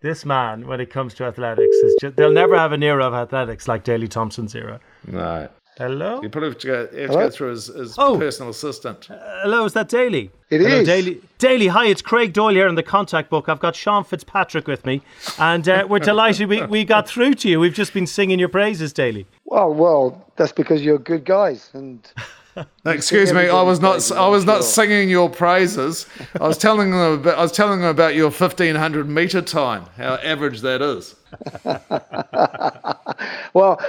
This 0.00 0.24
man, 0.24 0.66
when 0.66 0.80
it 0.80 0.90
comes 0.90 1.12
to 1.14 1.24
athletics, 1.24 1.76
is 1.76 1.96
just, 2.00 2.16
they'll 2.16 2.32
never 2.32 2.56
have 2.56 2.72
an 2.72 2.82
era 2.82 3.04
of 3.04 3.14
athletics 3.14 3.68
like 3.68 3.84
Daley 3.84 4.08
Thompson's 4.08 4.54
era. 4.54 4.80
Right. 5.06 5.50
Hello? 5.78 6.20
You 6.20 6.28
probably 6.28 6.48
have 6.48 6.58
to 6.58 6.66
go, 6.66 6.78
have 6.80 6.90
to 6.90 7.06
go 7.06 7.30
through 7.30 7.50
his, 7.50 7.66
his 7.68 7.94
oh. 7.98 8.18
personal 8.18 8.50
assistant. 8.50 9.08
Uh, 9.08 9.16
hello, 9.42 9.64
is 9.64 9.74
that 9.74 9.88
Daley? 9.88 10.32
It 10.50 10.60
hello, 10.60 10.80
is. 10.80 10.88
Daley. 10.88 11.20
Daley, 11.38 11.68
hi, 11.68 11.86
it's 11.86 12.02
Craig 12.02 12.32
Doyle 12.32 12.52
here 12.52 12.66
in 12.66 12.74
the 12.74 12.82
contact 12.82 13.30
book. 13.30 13.48
I've 13.48 13.60
got 13.60 13.76
Sean 13.76 14.02
Fitzpatrick 14.02 14.66
with 14.66 14.84
me, 14.84 15.02
and 15.38 15.68
uh, 15.68 15.86
we're 15.88 16.00
delighted 16.00 16.48
we, 16.48 16.66
we 16.66 16.84
got 16.84 17.08
through 17.08 17.34
to 17.34 17.48
you. 17.48 17.60
We've 17.60 17.72
just 17.72 17.94
been 17.94 18.08
singing 18.08 18.40
your 18.40 18.48
praises, 18.48 18.92
Daley. 18.92 19.26
Well, 19.44 19.72
well, 19.72 20.26
that's 20.34 20.50
because 20.50 20.82
you're 20.82 20.98
good 20.98 21.24
guys, 21.24 21.70
and 21.74 22.04
Excuse 22.84 23.32
me, 23.32 23.48
I 23.48 23.62
was 23.62 23.80
not. 23.80 24.10
I 24.10 24.26
was 24.26 24.44
not 24.44 24.64
singing 24.64 25.08
your 25.08 25.30
praises. 25.30 26.06
I 26.40 26.48
was 26.48 26.58
telling 26.58 26.90
them. 26.90 27.20
About, 27.20 27.38
I 27.38 27.42
was 27.42 27.52
telling 27.52 27.80
them 27.80 27.88
about 27.88 28.16
your 28.16 28.30
fifteen 28.32 28.74
hundred 28.74 29.08
meter 29.08 29.42
time. 29.42 29.84
How 29.96 30.14
average 30.16 30.62
that 30.62 30.82
is. 30.82 31.14
well, 33.54 33.80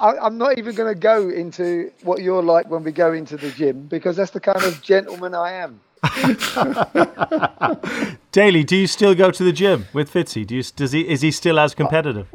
I, 0.00 0.26
am 0.26 0.38
not 0.38 0.58
even 0.58 0.74
going 0.74 0.92
to 0.92 0.98
go 0.98 1.28
into 1.28 1.92
what 2.02 2.22
you're 2.22 2.42
like 2.42 2.68
when 2.70 2.82
we 2.82 2.90
go 2.90 3.12
into 3.12 3.36
the 3.36 3.50
gym 3.50 3.86
because 3.86 4.16
that's 4.16 4.30
the 4.30 4.40
kind 4.40 4.62
of 4.62 4.80
gentleman 4.82 5.34
I 5.34 5.52
am. 5.52 5.80
Daley, 8.32 8.64
do 8.64 8.76
you 8.76 8.86
still 8.86 9.14
go 9.14 9.30
to 9.30 9.44
the 9.44 9.52
gym 9.52 9.86
with 9.92 10.10
Fitzy? 10.10 10.46
Do 10.46 10.56
you, 10.56 10.62
does 10.62 10.92
he 10.92 11.06
is 11.06 11.20
he 11.20 11.30
still 11.30 11.60
as 11.60 11.74
competitive? 11.74 12.26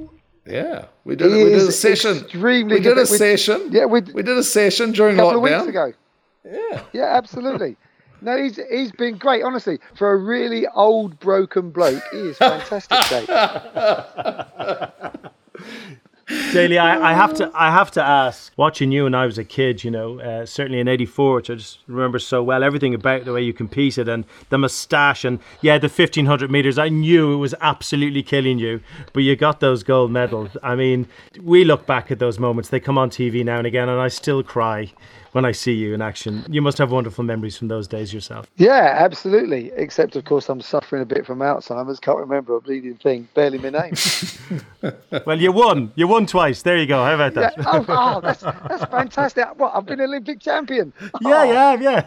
Yeah, 0.46 0.86
we 1.04 1.16
did. 1.16 1.32
we 1.32 1.46
did 1.46 1.68
a 1.68 1.72
session. 1.72 2.20
Extremely 2.20 2.76
we 2.76 2.82
did 2.82 3.00
a 3.00 3.08
session. 3.08 3.70
Yeah, 3.72 3.86
we, 3.86 4.02
we 4.02 4.22
did 4.22 4.38
a 4.38 4.44
session 4.44 4.92
during 4.92 5.16
a 5.16 5.24
couple 5.24 5.42
lockdown. 5.42 5.62
of 5.62 5.66
weeks 5.66 5.70
ago. 5.70 5.94
Yeah, 6.46 6.84
yeah, 6.94 7.18
absolutely. 7.18 7.76
No, 8.22 8.42
he's 8.42 8.60
he's 8.70 8.92
been 8.92 9.18
great. 9.18 9.44
Honestly, 9.44 9.80
for 9.96 10.12
a 10.12 10.18
really 10.18 10.68
old 10.68 11.20
broken 11.20 11.72
bloke, 11.72 12.04
he 12.12 12.20
is 12.20 12.38
fantastic. 12.38 13.26
Daley, 16.28 16.80
I, 16.80 17.12
I, 17.12 17.14
have 17.14 17.36
to 17.36 17.52
I 17.54 17.70
have 17.70 17.92
to 17.92 18.04
ask. 18.04 18.52
Watching 18.58 18.92
you 18.92 19.04
when 19.04 19.14
I 19.14 19.28
was 19.28 19.38
a 19.38 19.44
kid, 19.44 19.84
you 19.84 19.92
know, 19.92 20.20
uh, 20.20 20.46
certainly 20.46 20.80
in 20.80 20.88
'84, 20.88 21.36
which 21.36 21.50
I 21.52 21.56
just 21.56 21.80
remember 21.86 22.18
so 22.18 22.42
well, 22.42 22.64
everything 22.64 22.96
about 22.96 23.26
the 23.26 23.34
way 23.34 23.44
you 23.44 23.54
competed 23.54 24.10
and 24.10 24.26
the 24.50 24.58
moustache 24.58 25.24
and 25.24 25.40
yeah, 25.62 25.78
the 25.78 25.88
1500 25.88 26.50
meters. 26.50 26.80
I 26.80 26.90
knew 26.90 27.34
it 27.34 27.38
was 27.38 27.54
absolutely 27.62 28.24
killing 28.24 28.58
you, 28.58 28.82
but 29.14 29.22
you 29.22 29.36
got 29.36 29.60
those 29.60 29.84
gold 29.84 30.12
medals. 30.12 30.58
I 30.64 30.76
mean, 30.76 31.08
we 31.42 31.64
look 31.64 31.86
back 31.86 32.10
at 32.10 32.18
those 32.18 32.40
moments; 32.40 32.70
they 32.70 32.80
come 32.80 32.98
on 32.98 33.12
TV 33.12 33.46
now 33.46 33.60
and 33.60 33.68
again, 33.68 33.88
and 33.88 34.02
I 34.02 34.08
still 34.08 34.42
cry 34.42 34.92
when 35.36 35.44
I 35.44 35.52
see 35.52 35.74
you 35.74 35.94
in 35.94 36.02
action. 36.02 36.46
You 36.50 36.62
must 36.62 36.78
have 36.78 36.94
wonderful 36.94 37.26
memories 37.26 37.58
from 37.58 37.68
those 37.68 37.90
days 37.90 38.14
yourself. 38.14 38.50
Yeah, 38.56 38.96
absolutely. 38.98 39.70
Except, 39.76 40.16
of 40.16 40.24
course, 40.24 40.48
I'm 40.48 40.62
suffering 40.62 41.02
a 41.02 41.06
bit 41.06 41.26
from 41.26 41.40
Alzheimer's. 41.40 42.00
Can't 42.00 42.20
remember 42.20 42.56
a 42.56 42.62
bleeding 42.62 42.96
thing. 42.96 43.28
Barely 43.34 43.58
my 43.58 43.70
name. 43.70 43.94
well, 45.26 45.38
you 45.38 45.52
won. 45.52 45.92
You 45.96 46.08
won 46.08 46.26
twice. 46.26 46.62
There 46.62 46.78
you 46.78 46.86
go. 46.86 47.04
How 47.04 47.16
about 47.16 47.34
that? 47.34 47.54
Yeah. 47.58 47.64
Oh, 47.68 47.86
oh, 47.90 48.22
that's, 48.22 48.44
that's 48.44 48.86
fantastic. 48.86 49.60
What? 49.60 49.76
I've 49.76 49.86
been 49.86 50.00
Olympic 50.00 50.40
champion. 50.40 50.94
Yeah, 51.22 51.44
yeah, 51.46 51.74
yeah. 51.82 52.06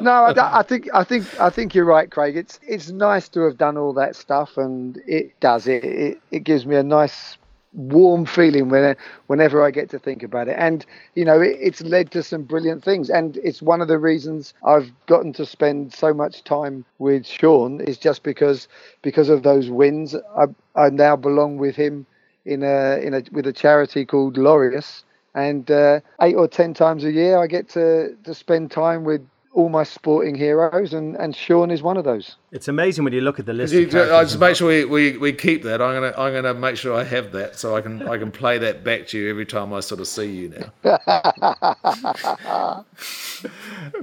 no, 0.00 0.10
I, 0.10 0.60
I, 0.60 0.62
think 0.62 0.88
I 0.94 1.04
think 1.04 1.40
I 1.40 1.50
think 1.50 1.74
you're 1.74 1.84
right, 1.84 2.10
Craig. 2.10 2.36
It's 2.36 2.60
it's 2.62 2.90
nice 2.90 3.28
to 3.30 3.40
have 3.40 3.58
done 3.58 3.76
all 3.76 3.92
that 3.94 4.14
stuff, 4.14 4.56
and 4.56 5.00
it 5.06 5.38
does 5.40 5.66
it. 5.66 5.84
It, 5.84 6.20
it 6.30 6.44
gives 6.44 6.64
me 6.64 6.76
a 6.76 6.82
nice 6.82 7.38
warm 7.72 8.24
feeling 8.24 8.68
when, 8.68 8.96
whenever 9.26 9.62
I 9.62 9.70
get 9.70 9.90
to 9.90 9.98
think 9.98 10.22
about 10.22 10.48
it. 10.48 10.56
And, 10.58 10.84
you 11.14 11.24
know, 11.24 11.40
it, 11.40 11.56
it's 11.60 11.82
led 11.82 12.10
to 12.12 12.22
some 12.22 12.42
brilliant 12.42 12.82
things. 12.82 13.10
And 13.10 13.36
it's 13.38 13.62
one 13.62 13.80
of 13.80 13.88
the 13.88 13.98
reasons 13.98 14.54
I've 14.64 14.90
gotten 15.06 15.32
to 15.34 15.46
spend 15.46 15.92
so 15.92 16.14
much 16.14 16.44
time 16.44 16.84
with 16.98 17.26
Sean 17.26 17.80
is 17.80 17.98
just 17.98 18.22
because 18.22 18.68
because 19.02 19.28
of 19.28 19.42
those 19.42 19.70
wins. 19.70 20.14
I, 20.36 20.44
I 20.74 20.90
now 20.90 21.16
belong 21.16 21.58
with 21.58 21.76
him 21.76 22.06
in 22.44 22.62
a, 22.62 22.98
in 23.02 23.14
a 23.14 23.22
with 23.32 23.46
a 23.46 23.52
charity 23.52 24.04
called 24.04 24.36
Laureus. 24.36 25.04
And 25.34 25.70
uh, 25.70 26.00
eight 26.22 26.34
or 26.34 26.48
ten 26.48 26.72
times 26.72 27.04
a 27.04 27.12
year, 27.12 27.38
I 27.38 27.46
get 27.46 27.68
to, 27.70 28.16
to 28.24 28.34
spend 28.34 28.70
time 28.70 29.04
with 29.04 29.26
all 29.56 29.68
my 29.70 29.84
sporting 29.84 30.34
heroes, 30.34 30.92
and, 30.92 31.16
and 31.16 31.34
Sean 31.34 31.70
is 31.70 31.82
one 31.82 31.96
of 31.96 32.04
those. 32.04 32.36
It's 32.52 32.68
amazing 32.68 33.04
when 33.04 33.14
you 33.14 33.22
look 33.22 33.38
at 33.38 33.46
the 33.46 33.54
list. 33.54 33.72
You, 33.72 33.86
I 33.86 34.22
just 34.22 34.38
make 34.38 34.54
sure 34.54 34.68
we, 34.68 34.84
we, 34.84 35.16
we 35.16 35.32
keep 35.32 35.62
that. 35.62 35.80
I'm 35.80 35.94
gonna 35.94 36.12
I'm 36.18 36.34
gonna 36.34 36.52
make 36.52 36.76
sure 36.76 36.94
I 36.94 37.04
have 37.04 37.32
that 37.32 37.58
so 37.58 37.74
I 37.74 37.80
can 37.80 38.06
I 38.06 38.18
can 38.18 38.30
play 38.30 38.58
that 38.58 38.84
back 38.84 39.06
to 39.08 39.18
you 39.18 39.30
every 39.30 39.46
time 39.46 39.72
I 39.72 39.80
sort 39.80 40.02
of 40.02 40.08
see 40.08 40.30
you 40.30 40.70
now. 40.84 40.84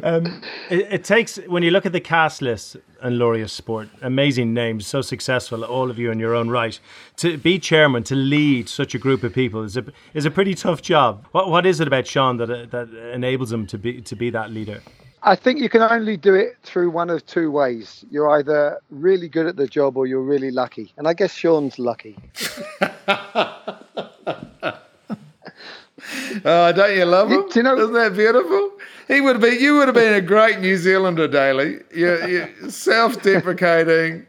um, 0.04 0.42
it, 0.72 0.88
it, 0.92 1.04
takes 1.04 1.36
when 1.46 1.62
you 1.62 1.70
look 1.70 1.86
at 1.86 1.92
the 1.92 2.02
cast 2.02 2.42
list 2.42 2.78
and 3.02 3.20
Laureus 3.20 3.52
Sport, 3.52 3.90
amazing 4.02 4.56
names, 4.56 4.88
so 4.88 5.02
successful, 5.02 5.64
all 5.64 5.92
of 5.92 6.00
you 6.00 6.10
in 6.10 6.18
your 6.18 6.34
own 6.34 6.50
right. 6.50 6.80
To 7.18 7.38
be 7.38 7.60
chairman, 7.60 8.02
to 8.06 8.16
lead 8.16 8.70
such 8.70 8.96
a 8.96 8.98
group 8.98 9.22
of 9.22 9.36
people 9.36 9.62
is 9.62 9.78
a 9.78 9.86
is 10.16 10.26
a 10.26 10.32
pretty 10.32 10.56
tough 10.56 10.82
job. 10.82 11.28
What 11.32 11.52
what 11.52 11.68
is 11.68 11.80
it 11.80 11.88
about 11.88 12.08
Sean 12.08 12.38
that 12.38 12.72
that 12.72 12.90
enables 13.14 13.54
him 13.54 13.68
to 13.68 13.78
be 13.78 14.02
to 14.02 14.16
be 14.16 14.32
that 14.32 14.50
leader? 14.50 14.82
I 15.26 15.36
think 15.36 15.60
you 15.60 15.70
can 15.70 15.82
only 15.82 16.18
do 16.18 16.34
it 16.34 16.58
through 16.64 16.90
one 16.90 17.10
of 17.10 17.26
two 17.26 17.50
ways. 17.50 18.04
You're 18.12 18.30
either 18.32 18.80
really 18.90 19.30
good 19.30 19.46
at 19.46 19.56
the 19.56 19.68
job 19.68 19.96
or 19.96 20.06
you're 20.06 20.22
really 20.22 20.52
lucky. 20.52 20.92
And 20.98 21.08
I 21.08 21.14
guess 21.14 21.34
Sean's 21.34 21.80
lucky. 21.80 22.18
oh, 22.82 23.80
don't 26.44 26.98
you 26.98 27.06
love 27.06 27.32
him? 27.32 27.48
Do 27.50 27.60
you 27.60 27.64
know, 27.64 27.78
Isn't 27.78 27.94
that 27.94 28.16
beautiful? 28.16 28.72
He 29.08 29.22
would 29.22 29.40
be. 29.40 29.50
You 29.50 29.78
would 29.78 29.88
have 29.88 29.96
been 29.96 30.14
a 30.14 30.22
great 30.22 30.60
New 30.60 30.76
Zealander, 30.76 31.30
Daley. 31.30 31.80
You're, 31.96 32.28
you're 32.28 32.70
self-deprecating, 32.70 34.26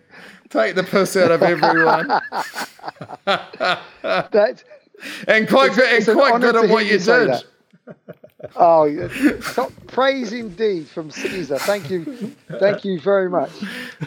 take 0.48 0.76
the 0.76 0.84
piss 0.84 1.16
out 1.16 1.32
of 1.32 1.42
everyone. 1.42 2.06
that, 3.24 4.62
and 5.26 5.48
quite 5.48 5.74
good, 5.74 5.92
and 5.92 6.16
quite 6.16 6.40
good 6.40 6.56
at 6.56 6.70
what 6.70 6.86
you 6.86 6.98
did. 6.98 7.44
Oh, 8.56 9.08
top 9.54 9.72
praise 9.88 10.32
indeed 10.32 10.88
from 10.88 11.10
Caesar. 11.10 11.58
Thank 11.58 11.90
you, 11.90 12.04
thank 12.60 12.84
you 12.84 13.00
very 13.00 13.28
much. 13.28 13.50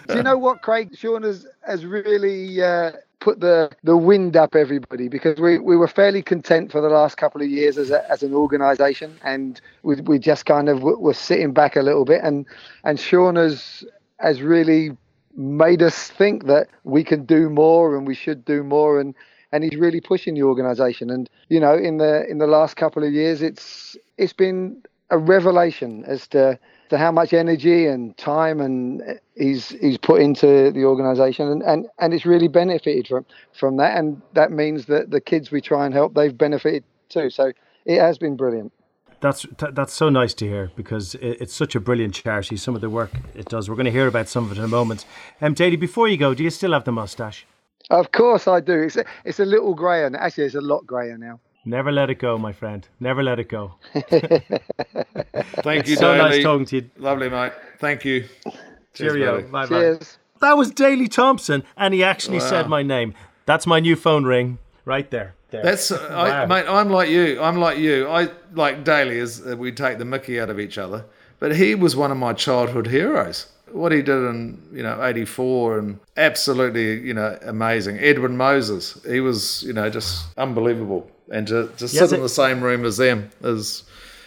Do 0.07 0.15
you 0.15 0.23
know 0.23 0.37
what, 0.37 0.61
Craig? 0.61 0.95
Sean 0.97 1.23
has 1.23 1.45
has 1.65 1.85
really 1.85 2.61
uh, 2.61 2.93
put 3.19 3.39
the 3.41 3.69
the 3.83 3.97
wind 3.97 4.37
up 4.37 4.55
everybody 4.55 5.09
because 5.09 5.39
we, 5.39 5.59
we 5.59 5.75
were 5.75 5.87
fairly 5.87 6.21
content 6.21 6.71
for 6.71 6.79
the 6.81 6.89
last 6.89 7.17
couple 7.17 7.41
of 7.41 7.49
years 7.49 7.77
as 7.77 7.91
a, 7.91 8.09
as 8.09 8.23
an 8.23 8.33
organisation, 8.33 9.17
and 9.23 9.59
we 9.83 9.95
we 10.01 10.17
just 10.19 10.45
kind 10.45 10.69
of 10.69 10.81
were 10.81 11.13
sitting 11.13 11.51
back 11.51 11.75
a 11.75 11.81
little 11.81 12.05
bit, 12.05 12.21
and 12.23 12.45
and 12.83 12.99
Sean 12.99 13.35
has 13.35 13.83
has 14.19 14.41
really 14.41 14.95
made 15.35 15.83
us 15.83 16.09
think 16.09 16.45
that 16.45 16.67
we 16.83 17.03
can 17.03 17.23
do 17.23 17.47
more 17.47 17.95
and 17.95 18.07
we 18.07 18.15
should 18.15 18.43
do 18.43 18.63
more 18.63 18.99
and 18.99 19.13
and 19.51 19.63
he's 19.63 19.75
really 19.75 20.01
pushing 20.01 20.35
the 20.35 20.43
organisation. 20.43 21.09
And 21.09 21.29
you 21.49 21.59
know, 21.59 21.75
in 21.75 21.97
the 21.97 22.29
in 22.29 22.37
the 22.37 22.47
last 22.47 22.75
couple 22.75 23.03
of 23.03 23.13
years, 23.13 23.41
it's 23.41 23.97
it's 24.17 24.33
been 24.33 24.81
a 25.09 25.17
revelation 25.17 26.03
as 26.05 26.27
to 26.27 26.59
to 26.89 26.97
how 26.97 27.11
much 27.11 27.33
energy 27.33 27.85
and 27.85 28.15
time 28.17 28.61
and 28.61 29.19
he's 29.35 29.69
he's 29.69 29.97
put 29.97 30.21
into 30.21 30.71
the 30.71 30.85
organisation, 30.85 31.47
and, 31.47 31.63
and 31.63 31.87
and 31.99 32.13
it's 32.13 32.25
really 32.25 32.47
benefited 32.47 33.07
from 33.07 33.25
from 33.53 33.77
that. 33.77 33.97
And 33.97 34.21
that 34.33 34.51
means 34.51 34.85
that 34.85 35.11
the 35.11 35.21
kids 35.21 35.51
we 35.51 35.61
try 35.61 35.85
and 35.85 35.93
help, 35.93 36.13
they've 36.13 36.37
benefited 36.37 36.83
too. 37.09 37.29
So 37.29 37.51
it 37.85 37.99
has 37.99 38.17
been 38.17 38.35
brilliant. 38.35 38.73
That's 39.19 39.47
that's 39.59 39.93
so 39.93 40.09
nice 40.09 40.33
to 40.35 40.45
hear 40.45 40.71
because 40.75 41.15
it's 41.15 41.53
such 41.53 41.73
a 41.73 41.79
brilliant 41.79 42.13
charity. 42.13 42.55
Some 42.55 42.75
of 42.75 42.81
the 42.81 42.89
work 42.89 43.11
it 43.33 43.45
does. 43.45 43.67
We're 43.67 43.75
going 43.75 43.85
to 43.85 43.91
hear 43.91 44.07
about 44.07 44.27
some 44.27 44.45
of 44.45 44.51
it 44.51 44.59
in 44.59 44.63
a 44.63 44.67
moment. 44.67 45.05
Um, 45.41 45.55
Daley, 45.55 45.75
before 45.75 46.07
you 46.07 46.17
go, 46.17 46.35
do 46.35 46.43
you 46.43 46.51
still 46.51 46.73
have 46.73 46.83
the 46.83 46.91
mustache? 46.91 47.45
Of 47.89 48.11
course 48.11 48.47
I 48.47 48.59
do. 48.59 48.81
It's 48.81 48.97
a, 48.97 49.05
it's 49.23 49.39
a 49.39 49.45
little 49.45 49.73
grayer. 49.73 50.11
Actually, 50.15 50.45
it's 50.45 50.55
a 50.55 50.61
lot 50.61 50.85
grayer 50.85 51.17
now. 51.17 51.39
Never 51.65 51.91
let 51.91 52.09
it 52.09 52.19
go, 52.19 52.37
my 52.37 52.53
friend. 52.53 52.87
Never 52.99 53.21
let 53.23 53.39
it 53.39 53.49
go. 53.49 53.73
Thank 53.93 55.87
you, 55.87 55.97
so 55.97 56.15
Daley. 56.15 56.29
nice 56.29 56.43
talking 56.43 56.65
to 56.67 56.75
you. 56.77 56.89
Lovely, 56.97 57.29
mate. 57.29 57.51
Thank 57.79 58.05
you. 58.05 58.25
Cheerio. 58.93 59.39
Cheers, 59.39 59.51
bye 59.51 59.63
bye. 59.63 59.67
Cheers. 59.67 60.17
That 60.39 60.57
was 60.57 60.71
Daley 60.71 61.07
Thompson, 61.07 61.63
and 61.75 61.93
he 61.93 62.03
actually 62.03 62.39
said 62.39 62.69
my 62.69 62.83
name. 62.83 63.13
That's 63.45 63.67
my 63.67 63.79
new 63.79 63.95
phone 63.95 64.23
ring 64.23 64.59
right 64.85 65.09
there. 65.11 65.35
there. 65.49 65.63
That's, 65.63 65.91
uh, 65.91 65.97
I, 66.15 66.45
mate. 66.45 66.65
I'm 66.69 66.89
like 66.89 67.09
you. 67.09 67.41
I'm 67.41 67.57
like 67.57 67.77
you. 67.77 68.07
I 68.07 68.29
like 68.53 68.83
Daley 68.83 69.17
is 69.17 69.45
uh, 69.45 69.57
we 69.57 69.71
take 69.71 69.97
the 69.97 70.05
Mickey 70.05 70.39
out 70.39 70.49
of 70.49 70.59
each 70.59 70.77
other, 70.77 71.05
but 71.39 71.55
he 71.55 71.75
was 71.75 71.95
one 71.95 72.11
of 72.11 72.17
my 72.17 72.33
childhood 72.33 72.87
heroes. 72.87 73.47
What 73.71 73.91
he 73.91 74.01
did 74.01 74.17
in 74.29 74.61
you 74.71 74.83
know 74.83 75.03
'84 75.03 75.79
and 75.79 75.99
absolutely 76.15 76.99
you 76.99 77.13
know 77.13 77.37
amazing. 77.41 77.97
Edwin 77.99 78.37
Moses. 78.37 78.99
He 79.05 79.19
was 79.19 79.63
you 79.63 79.73
know 79.73 79.89
just 79.89 80.27
unbelievable, 80.37 81.09
and 81.31 81.47
to, 81.47 81.67
to 81.77 81.87
sit 81.87 82.11
in 82.11 82.21
the 82.21 82.29
same 82.29 82.61
room 82.61 82.85
as 82.85 82.97
them 82.97 83.29
is 83.41 83.83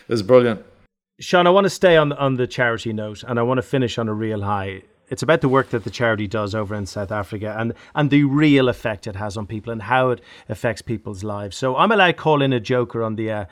is 0.09 0.23
brilliant. 0.23 0.65
Sean, 1.21 1.47
I 1.47 1.51
want 1.51 1.65
to 1.65 1.71
stay 1.71 1.97
on 1.97 2.13
on 2.13 2.37
the 2.37 2.47
charity 2.47 2.93
note, 2.93 3.23
and 3.25 3.39
I 3.39 3.43
want 3.43 3.59
to 3.59 3.63
finish 3.63 3.99
on 3.99 4.09
a 4.09 4.15
real 4.15 4.43
high. 4.43 4.83
It's 5.11 5.23
about 5.23 5.41
the 5.41 5.49
work 5.49 5.71
that 5.71 5.83
the 5.85 5.91
charity 5.91 6.29
does 6.29 6.55
over 6.55 6.75
in 6.75 6.87
South 6.87 7.13
Africa, 7.13 7.57
and 7.59 7.75
and 7.95 8.11
the 8.11 8.25
real 8.25 8.69
effect 8.69 9.07
it 9.07 9.17
has 9.17 9.37
on 9.37 9.47
people, 9.47 9.73
and 9.73 9.83
how 9.83 10.11
it 10.11 10.21
affects 10.49 10.83
people's 10.83 11.23
lives. 11.23 11.57
So 11.57 11.77
I'm 11.77 11.93
allowed 11.93 12.07
to 12.07 12.13
call 12.15 12.43
in 12.43 12.53
a 12.53 12.61
joker 12.61 13.03
on 13.03 13.17
the. 13.17 13.31
Uh, 13.31 13.45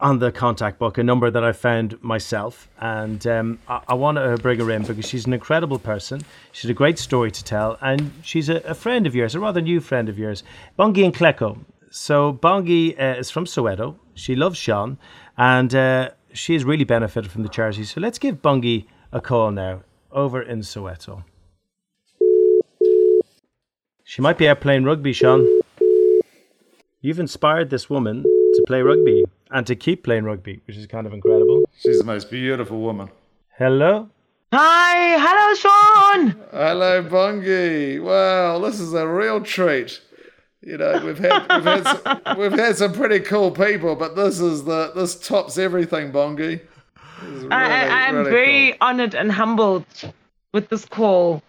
on 0.00 0.20
the 0.20 0.30
contact 0.30 0.78
book, 0.78 0.96
a 0.98 1.02
number 1.02 1.30
that 1.30 1.42
I 1.42 1.52
found 1.52 2.00
myself, 2.02 2.68
and 2.80 3.26
um, 3.26 3.58
I, 3.66 3.80
I 3.88 3.94
want 3.94 4.16
to 4.16 4.36
bring 4.40 4.60
her 4.60 4.70
in 4.70 4.82
because 4.82 5.08
she's 5.08 5.26
an 5.26 5.32
incredible 5.32 5.78
person. 5.78 6.22
She's 6.52 6.70
a 6.70 6.74
great 6.74 6.98
story 6.98 7.32
to 7.32 7.44
tell, 7.44 7.78
and 7.80 8.12
she's 8.22 8.48
a, 8.48 8.56
a 8.58 8.74
friend 8.74 9.06
of 9.06 9.14
yours, 9.14 9.34
a 9.34 9.40
rather 9.40 9.60
new 9.60 9.80
friend 9.80 10.08
of 10.08 10.18
yours, 10.18 10.44
Bongi 10.78 11.04
and 11.04 11.14
Kleko. 11.14 11.58
So 11.90 12.32
Bongi 12.32 12.98
uh, 12.98 13.18
is 13.18 13.30
from 13.30 13.44
Soweto. 13.44 13.96
She 14.14 14.36
loves 14.36 14.56
Sean, 14.56 14.98
and 15.36 15.74
uh, 15.74 16.10
she 16.32 16.52
has 16.52 16.64
really 16.64 16.84
benefited 16.84 17.30
from 17.30 17.42
the 17.42 17.48
charity. 17.48 17.84
So 17.84 18.00
let's 18.00 18.18
give 18.18 18.40
Bongi 18.40 18.86
a 19.10 19.20
call 19.20 19.50
now 19.50 19.82
over 20.12 20.40
in 20.40 20.60
Soweto. 20.60 21.24
She 24.04 24.22
might 24.22 24.38
be 24.38 24.48
out 24.48 24.60
playing 24.60 24.84
rugby, 24.84 25.12
Sean. 25.12 25.60
You've 27.00 27.18
inspired 27.18 27.70
this 27.70 27.90
woman 27.90 28.24
to 28.54 28.64
play 28.66 28.82
rugby 28.82 29.24
and 29.50 29.66
to 29.66 29.76
keep 29.76 30.04
playing 30.04 30.24
rugby, 30.24 30.60
which 30.66 30.76
is 30.76 30.86
kind 30.86 31.06
of 31.06 31.12
incredible. 31.12 31.68
She's 31.78 31.98
the 31.98 32.04
most 32.04 32.30
beautiful 32.30 32.80
woman. 32.80 33.10
Hello. 33.56 34.08
Hi, 34.52 35.16
hello, 35.18 35.54
Sean. 35.54 36.36
Hello, 36.50 37.02
Bongi. 37.02 38.02
Wow, 38.02 38.58
this 38.58 38.80
is 38.80 38.92
a 38.92 39.06
real 39.06 39.40
treat. 39.42 40.00
You 40.60 40.76
know, 40.76 41.02
we've 41.04 41.18
had 41.18 41.48
we've 41.48 41.64
had 41.64 41.84
some, 41.84 42.20
we've 42.38 42.52
had 42.52 42.76
some 42.76 42.92
pretty 42.92 43.20
cool 43.20 43.50
people, 43.50 43.96
but 43.96 44.14
this 44.14 44.40
is 44.40 44.64
the 44.64 44.92
this 44.94 45.14
tops 45.16 45.58
everything, 45.58 46.12
Bongi. 46.12 46.60
This 47.22 47.44
I, 47.50 47.64
I, 47.64 47.68
really, 47.68 47.90
I'm 47.90 48.16
really 48.16 48.30
very 48.30 48.70
cool. 48.70 48.78
honored 48.82 49.14
and 49.14 49.32
humbled 49.32 49.86
with 50.52 50.68
this 50.68 50.84
call. 50.84 51.42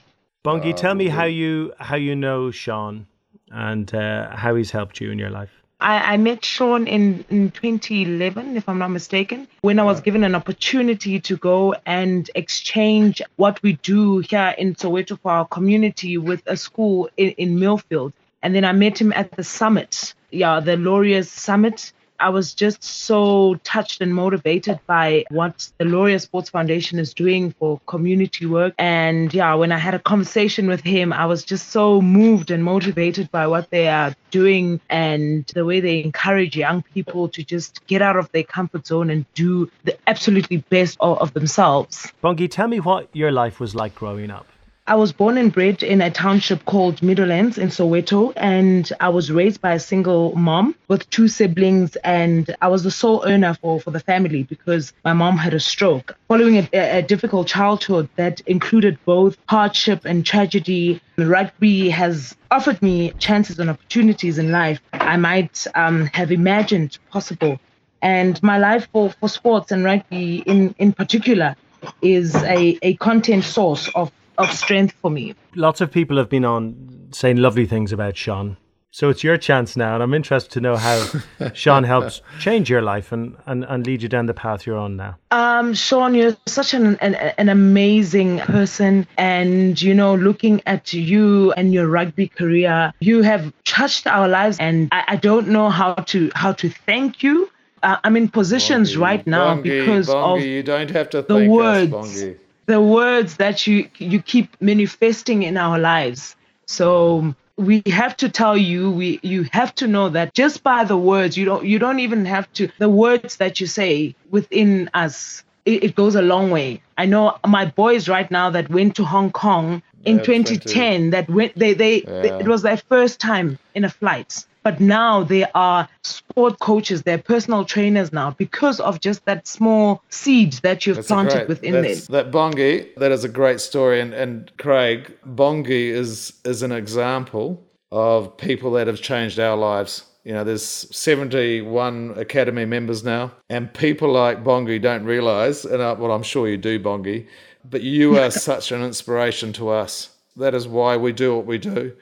Bongi, 0.46 0.76
tell 0.76 0.96
me 0.96 1.08
how 1.10 1.26
you 1.26 1.74
how 1.80 1.96
you 1.96 2.16
know 2.16 2.52
Sean 2.52 3.06
and 3.52 3.94
uh, 3.94 4.36
how 4.36 4.56
he's 4.56 4.72
helped 4.72 5.00
you 5.00 5.12
in 5.12 5.20
your 5.20 5.30
life. 5.30 5.63
I, 5.84 6.14
I 6.14 6.18
met 6.18 6.46
Sean 6.46 6.88
in, 6.88 7.26
in 7.30 7.52
2011, 7.52 8.56
if 8.56 8.70
I'm 8.70 8.80
not 8.80 8.90
mistaken, 8.90 9.48
when 9.62 9.80
I 9.80 9.84
was 9.84 10.00
given 10.00 10.24
an 10.24 10.34
opportunity 10.34 11.20
to 11.20 11.36
go 11.36 11.76
and 11.86 12.30
exchange 12.36 13.22
what 13.36 13.62
we 13.62 13.74
do 13.74 14.20
here 14.20 14.56
in 14.58 14.76
Soweto 14.76 15.20
for 15.20 15.32
our 15.32 15.46
community 15.46 16.18
with 16.18 16.42
a 16.46 16.56
school 16.56 17.10
in, 17.18 17.32
in 17.32 17.58
Millfield. 17.58 18.14
And 18.42 18.56
then 18.56 18.64
I 18.64 18.72
met 18.72 19.00
him 19.00 19.12
at 19.14 19.32
the 19.32 19.44
summit, 19.44 20.14
yeah, 20.32 20.62
the 20.62 20.78
Laureus 20.78 21.28
Summit. 21.28 21.92
I 22.24 22.30
was 22.30 22.54
just 22.54 22.82
so 22.82 23.56
touched 23.66 24.00
and 24.00 24.16
motivated 24.16 24.80
by 24.88 25.26
what 25.30 25.70
the 25.78 25.84
Laureus 25.84 26.22
Sports 26.22 26.50
Foundation 26.50 26.98
is 26.98 27.14
doing 27.14 27.52
for 27.60 27.82
community 27.86 28.46
work. 28.46 28.74
And 28.80 29.34
yeah, 29.34 29.54
when 29.56 29.74
I 29.74 29.78
had 29.78 29.94
a 29.94 30.00
conversation 30.00 30.68
with 30.68 30.80
him, 30.80 31.12
I 31.12 31.26
was 31.26 31.44
just 31.44 31.72
so 31.72 32.02
moved 32.02 32.50
and 32.50 32.64
motivated 32.64 33.30
by 33.30 33.46
what 33.48 33.70
they 33.72 33.90
are 33.90 34.16
doing 34.32 34.80
and 34.90 35.46
the 35.48 35.66
way 35.66 35.82
they 35.82 36.02
encourage 36.02 36.56
young 36.56 36.82
people 36.94 37.28
to 37.28 37.44
just 37.44 37.86
get 37.88 38.02
out 38.02 38.16
of 38.16 38.32
their 38.32 38.44
comfort 38.44 38.88
zone 38.88 39.10
and 39.10 39.26
do 39.34 39.70
the 39.84 39.98
absolutely 40.08 40.58
best 40.58 40.96
of 41.02 41.34
themselves. 41.34 42.10
Bongi, 42.24 42.50
tell 42.50 42.70
me 42.70 42.80
what 42.80 43.10
your 43.14 43.34
life 43.34 43.60
was 43.60 43.76
like 43.76 43.96
growing 43.96 44.32
up. 44.32 44.48
I 44.86 44.96
was 44.96 45.14
born 45.14 45.38
and 45.38 45.50
bred 45.50 45.82
in 45.82 46.02
a 46.02 46.12
township 46.12 46.66
called 46.66 47.02
Meadowlands 47.02 47.58
in 47.58 47.70
Soweto, 47.70 48.34
and 48.36 48.92
I 49.00 49.08
was 49.08 49.32
raised 49.32 49.62
by 49.62 49.76
a 49.76 49.80
single 49.80 50.36
mom 50.36 50.76
with 50.90 51.10
two 51.10 51.30
siblings, 51.30 51.96
and 52.04 52.54
I 52.62 52.68
was 52.68 52.84
the 52.84 52.92
sole 52.92 53.24
earner 53.26 53.54
for, 53.54 53.80
for 53.80 53.92
the 53.92 54.02
family 54.02 54.44
because 54.44 54.92
my 55.06 55.14
mom 55.14 55.38
had 55.38 55.54
a 55.54 55.60
stroke. 55.62 56.18
Following 56.28 56.58
a, 56.58 56.98
a 56.98 57.02
difficult 57.02 57.48
childhood 57.48 58.10
that 58.18 58.42
included 58.42 58.98
both 59.06 59.38
hardship 59.48 60.04
and 60.04 60.26
tragedy, 60.26 61.00
rugby 61.18 61.90
has 61.90 62.36
offered 62.52 62.82
me 62.82 63.12
chances 63.20 63.60
and 63.60 63.70
opportunities 63.70 64.38
in 64.38 64.52
life 64.52 64.82
I 64.92 65.16
might 65.16 65.66
um, 65.76 66.08
have 66.08 66.30
imagined 66.30 66.98
possible. 67.10 67.58
And 68.02 68.44
my 68.44 68.58
life 68.58 68.90
for, 68.92 69.12
for 69.12 69.30
sports 69.30 69.72
and 69.72 69.86
rugby 69.86 70.44
in, 70.46 70.76
in 70.78 70.92
particular 70.92 71.56
is 72.02 72.36
a, 72.36 72.78
a 72.82 72.96
content 72.96 73.46
source 73.46 73.90
of 73.96 74.12
of 74.38 74.52
strength 74.52 74.96
for 75.02 75.12
me. 75.12 75.36
Lots 75.56 75.82
of 75.82 75.92
people 75.92 76.18
have 76.18 76.30
been 76.30 76.46
on 76.46 77.10
saying 77.12 77.38
lovely 77.38 77.66
things 77.66 77.92
about 77.92 78.18
Sean. 78.18 78.58
So 78.96 79.10
it's 79.10 79.24
your 79.24 79.38
chance 79.38 79.76
now, 79.76 79.96
and 79.96 80.04
I'm 80.04 80.14
interested 80.14 80.52
to 80.52 80.62
know 80.62 80.76
how 80.76 81.04
Sean 81.56 81.84
helped 81.84 82.22
change 82.40 82.70
your 82.70 82.84
life 82.84 83.12
and, 83.12 83.36
and, 83.48 83.64
and 83.64 83.84
lead 83.88 84.04
you 84.04 84.08
down 84.08 84.28
the 84.28 84.36
path 84.36 84.68
you're 84.68 84.78
on 84.78 84.96
now. 84.98 85.18
Um, 85.32 85.74
Sean, 85.74 86.14
you're 86.14 86.38
such 86.46 86.76
an, 86.76 86.96
an 86.98 87.16
an 87.16 87.50
amazing 87.50 88.38
person, 88.42 89.08
and 89.18 89.82
you 89.82 89.96
know, 89.96 90.14
looking 90.14 90.62
at 90.68 90.94
you 90.94 91.52
and 91.54 91.74
your 91.74 91.88
rugby 91.88 92.28
career, 92.28 92.94
you 93.00 93.24
have 93.24 93.52
touched 93.66 94.06
our 94.06 94.28
lives, 94.28 94.60
and 94.60 94.90
I, 94.92 95.04
I 95.08 95.16
don't 95.16 95.48
know 95.48 95.72
how 95.72 95.96
to 95.96 96.30
how 96.36 96.52
to 96.52 96.70
thank 96.70 97.24
you. 97.24 97.50
Uh, 97.82 97.98
I'm 98.04 98.16
in 98.16 98.30
positions 98.30 98.94
Bongi, 98.94 99.02
right 99.02 99.26
now 99.26 99.56
Bongi, 99.56 99.64
because 99.64 100.08
Bongi, 100.08 100.38
of 100.38 100.46
you 100.46 100.62
don't 100.62 100.92
have 100.92 101.10
to 101.10 101.24
the 101.24 101.34
thank 101.34 101.52
words. 101.52 101.92
us, 101.92 102.14
Bongi. 102.14 102.38
The 102.66 102.82
words 102.82 103.38
that 103.38 103.68
you 103.68 103.90
you 103.98 104.22
keep 104.22 104.60
manifesting 104.62 105.44
in 105.44 105.58
our 105.58 105.80
lives. 105.80 106.36
So 106.68 107.20
um, 107.20 107.36
we 107.58 107.84
have 107.88 108.18
to 108.18 108.30
tell 108.30 108.58
you 108.58 108.92
we 108.92 109.20
you 109.24 109.44
have 109.52 109.74
to 109.76 109.88
know 109.88 110.10
that 110.10 110.34
just 110.34 110.64
by 110.64 110.84
the 110.86 110.98
words 110.98 111.38
you 111.38 111.46
don't 111.46 111.66
you 111.66 111.80
don't 111.80 112.00
even 112.00 112.26
have 112.26 112.52
to 112.54 112.70
the 112.80 112.90
words 112.90 113.38
that 113.38 113.60
you 113.60 113.68
say 113.68 114.16
within 114.30 114.90
us 114.94 115.44
it, 115.66 115.84
it 115.84 115.96
goes 115.96 116.16
a 116.16 116.22
long 116.22 116.52
way. 116.52 116.82
I 116.98 117.06
know 117.06 117.38
my 117.46 117.66
boys 117.66 118.10
right 118.10 118.30
now 118.30 118.50
that 118.52 118.70
went 118.70 118.96
to 118.98 119.06
Hong 119.06 119.32
Kong 119.32 119.82
in 120.06 120.20
Yeah, 120.20 120.22
2010 120.22 121.12
that 121.12 121.30
went 121.30 121.58
they 121.58 121.74
they, 121.74 122.08
they 122.22 122.34
it 122.40 122.48
was 122.48 122.62
their 122.64 122.78
first 122.78 123.20
time 123.20 123.60
in 123.74 123.84
a 123.86 123.90
flight 123.90 124.46
but 124.64 124.80
now 124.80 125.24
they 125.24 125.46
are 125.54 125.88
sport 126.04 126.60
coaches 126.60 127.04
they're 127.04 127.18
personal 127.18 127.64
trainers 127.66 128.12
now 128.12 128.32
because 128.32 128.80
of 128.80 129.00
just 129.00 129.24
that 129.26 129.48
small 129.48 130.02
seed 130.10 130.54
that 130.64 130.86
you've 130.86 130.96
That's 130.98 131.08
planted 131.08 131.34
great- 131.34 131.48
within 131.50 131.74
them 131.74 131.84
That 132.10 132.32
Bongi, 132.32 132.96
that 132.96 133.12
is 133.12 133.24
a 133.24 133.30
great 133.30 133.60
story. 133.60 134.00
And, 134.02 134.14
and 134.14 134.52
Craig, 134.58 135.16
Bongi 135.28 135.90
is 135.90 136.34
is 136.46 136.64
an 136.64 136.72
example 136.72 137.62
of 137.92 138.36
people 138.38 138.72
that 138.72 138.88
have 138.88 139.02
changed 139.02 139.40
our 139.40 139.56
lives. 139.56 140.04
You 140.24 140.34
know, 140.34 140.44
there's 140.44 140.64
71 140.64 142.14
Academy 142.18 142.66
members 142.66 143.04
now, 143.04 143.34
and 143.50 143.72
people 143.74 144.12
like 144.12 144.44
Bongi 144.44 144.82
don't 144.82 145.04
realize, 145.04 145.66
and 145.66 145.84
I, 145.84 145.92
well, 145.94 146.12
I'm 146.12 146.24
sure 146.24 146.48
you 146.48 146.58
do, 146.58 146.80
Bongi, 146.80 147.28
but 147.70 147.82
you 147.82 148.18
are 148.18 148.32
such 148.50 148.72
an 148.72 148.82
inspiration 148.84 149.52
to 149.54 149.70
us. 149.70 150.10
That 150.38 150.56
is 150.56 150.68
why 150.68 150.98
we 150.98 151.12
do 151.12 151.36
what 151.36 151.46
we 151.46 151.58
do. 151.58 151.94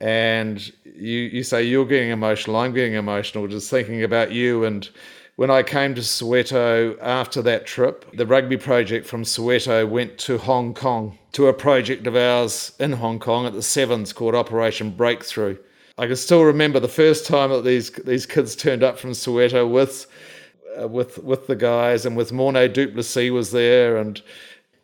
And 0.00 0.72
you, 0.84 1.18
you 1.18 1.42
say 1.42 1.64
you're 1.64 1.86
getting 1.86 2.10
emotional, 2.10 2.56
I'm 2.56 2.72
getting 2.72 2.94
emotional 2.94 3.48
just 3.48 3.70
thinking 3.70 4.04
about 4.04 4.30
you. 4.30 4.64
And 4.64 4.88
when 5.36 5.50
I 5.50 5.62
came 5.62 5.94
to 5.94 6.00
Soweto 6.00 6.96
after 7.00 7.42
that 7.42 7.66
trip, 7.66 8.04
the 8.12 8.26
rugby 8.26 8.56
project 8.56 9.06
from 9.06 9.22
Soweto 9.22 9.88
went 9.88 10.18
to 10.18 10.38
Hong 10.38 10.74
Kong 10.74 11.18
to 11.32 11.46
a 11.46 11.52
project 11.52 12.06
of 12.06 12.16
ours 12.16 12.72
in 12.78 12.92
Hong 12.92 13.18
Kong 13.18 13.46
at 13.46 13.52
the 13.52 13.62
Sevens 13.62 14.12
called 14.12 14.34
Operation 14.34 14.90
Breakthrough. 14.90 15.56
I 15.96 16.06
can 16.06 16.16
still 16.16 16.44
remember 16.44 16.78
the 16.78 16.88
first 16.88 17.26
time 17.26 17.50
that 17.50 17.64
these 17.64 17.90
these 17.90 18.24
kids 18.24 18.54
turned 18.54 18.84
up 18.84 18.98
from 18.98 19.10
Soweto 19.10 19.68
with 19.68 20.06
uh, 20.80 20.86
with 20.86 21.18
with 21.18 21.46
the 21.48 21.56
guys 21.56 22.06
and 22.06 22.16
with 22.16 22.32
Morne 22.32 22.72
du 22.72 22.88
Plessis 22.88 23.30
was 23.30 23.50
there 23.50 23.96
and 23.96 24.22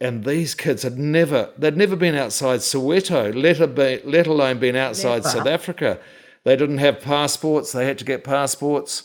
and 0.00 0.24
these 0.24 0.54
kids 0.54 0.82
had 0.82 0.98
never 0.98 1.50
they'd 1.56 1.76
never 1.76 1.96
been 1.96 2.14
outside 2.14 2.60
Soweto, 2.60 3.34
let, 3.34 3.60
a 3.60 3.66
be, 3.66 4.00
let 4.04 4.26
alone 4.26 4.58
been 4.58 4.76
outside 4.76 5.22
Never. 5.22 5.28
South 5.28 5.46
Africa. 5.46 5.98
They 6.44 6.56
didn't 6.56 6.78
have 6.78 7.00
passports. 7.00 7.72
They 7.72 7.86
had 7.86 7.98
to 7.98 8.04
get 8.04 8.22
passports, 8.22 9.04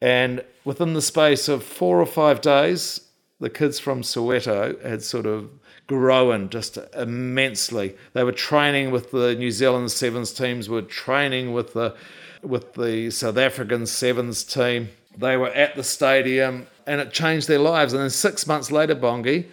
And 0.00 0.44
within 0.64 0.94
the 0.94 1.02
space 1.02 1.48
of 1.48 1.62
four 1.62 2.00
or 2.00 2.06
five 2.06 2.40
days, 2.40 3.00
the 3.40 3.48
kids 3.48 3.78
from 3.78 4.02
Soweto 4.02 4.82
had 4.84 5.02
sort 5.02 5.26
of 5.26 5.50
grown 5.86 6.48
just 6.48 6.78
immensely. 6.96 7.94
They 8.12 8.24
were 8.24 8.32
training 8.32 8.90
with 8.90 9.10
the 9.10 9.34
New 9.34 9.50
Zealand 9.50 9.92
sevens 9.92 10.32
teams, 10.32 10.68
were 10.68 10.82
training 10.82 11.52
with 11.52 11.74
the 11.74 11.94
with 12.42 12.74
the 12.74 13.10
South 13.10 13.38
African 13.38 13.86
sevens 13.86 14.44
team. 14.44 14.90
They 15.16 15.36
were 15.36 15.50
at 15.50 15.76
the 15.76 15.84
stadium 15.84 16.66
and 16.86 17.00
it 17.00 17.12
changed 17.12 17.48
their 17.48 17.58
lives. 17.58 17.92
And 17.92 18.02
then 18.02 18.10
six 18.10 18.46
months 18.46 18.70
later, 18.70 18.94
Bongi, 18.94 19.46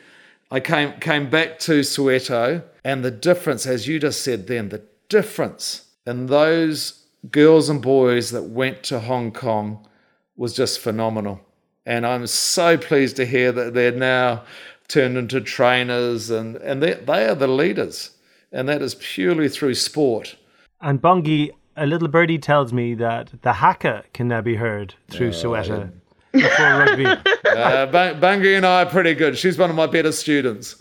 I 0.51 0.59
came 0.59 0.99
came 0.99 1.29
back 1.29 1.59
to 1.59 1.79
Soweto 1.79 2.63
and 2.83 3.05
the 3.05 3.11
difference, 3.11 3.65
as 3.65 3.87
you 3.87 3.99
just 3.99 4.21
said 4.21 4.47
then, 4.47 4.69
the 4.69 4.83
difference 5.07 5.85
in 6.05 6.25
those 6.25 7.05
girls 7.29 7.69
and 7.69 7.81
boys 7.81 8.31
that 8.31 8.43
went 8.43 8.83
to 8.83 8.99
Hong 8.99 9.31
Kong 9.31 9.87
was 10.35 10.53
just 10.53 10.79
phenomenal. 10.79 11.39
And 11.85 12.05
I'm 12.05 12.27
so 12.27 12.77
pleased 12.77 13.15
to 13.15 13.25
hear 13.25 13.51
that 13.53 13.73
they're 13.73 13.91
now 13.91 14.43
turned 14.87 15.17
into 15.17 15.39
trainers 15.39 16.29
and, 16.29 16.57
and 16.57 16.83
they, 16.83 16.95
they 16.95 17.25
are 17.27 17.35
the 17.35 17.47
leaders. 17.47 18.11
And 18.51 18.67
that 18.67 18.81
is 18.81 18.95
purely 18.95 19.47
through 19.47 19.75
sport. 19.75 20.35
And 20.81 21.01
Bongi, 21.01 21.51
a 21.77 21.85
little 21.85 22.09
birdie 22.09 22.39
tells 22.39 22.73
me 22.73 22.93
that 22.95 23.31
the 23.41 23.53
haka 23.53 24.03
can 24.13 24.27
now 24.27 24.41
be 24.41 24.55
heard 24.55 24.95
through 25.09 25.29
oh, 25.29 25.31
Soweto 25.31 25.91
before 26.31 26.65
rugby. 26.65 27.05
Uh, 27.51 27.85
Bongi 28.13 28.55
and 28.55 28.65
I 28.65 28.83
are 28.83 28.85
pretty 28.85 29.13
good. 29.13 29.37
She's 29.37 29.57
one 29.57 29.69
of 29.69 29.75
my 29.75 29.85
better 29.85 30.13
students. 30.13 30.77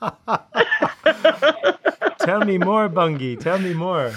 Tell 2.20 2.44
me 2.44 2.58
more, 2.58 2.88
Bongi. 2.88 3.40
Tell 3.40 3.58
me 3.58 3.74
more. 3.74 4.12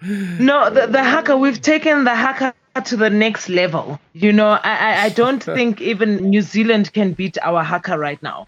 No, 0.00 0.70
the, 0.70 0.86
the 0.86 1.02
haka, 1.02 1.36
we've 1.36 1.60
taken 1.60 2.04
the 2.04 2.14
haka 2.14 2.54
to 2.84 2.96
the 2.96 3.10
next 3.10 3.48
level. 3.48 3.98
You 4.12 4.32
know, 4.32 4.58
I, 4.62 5.06
I 5.06 5.08
don't 5.08 5.42
think 5.56 5.80
even 5.80 6.16
New 6.30 6.42
Zealand 6.42 6.92
can 6.92 7.12
beat 7.12 7.38
our 7.42 7.62
haka 7.62 7.98
right 7.98 8.22
now. 8.22 8.46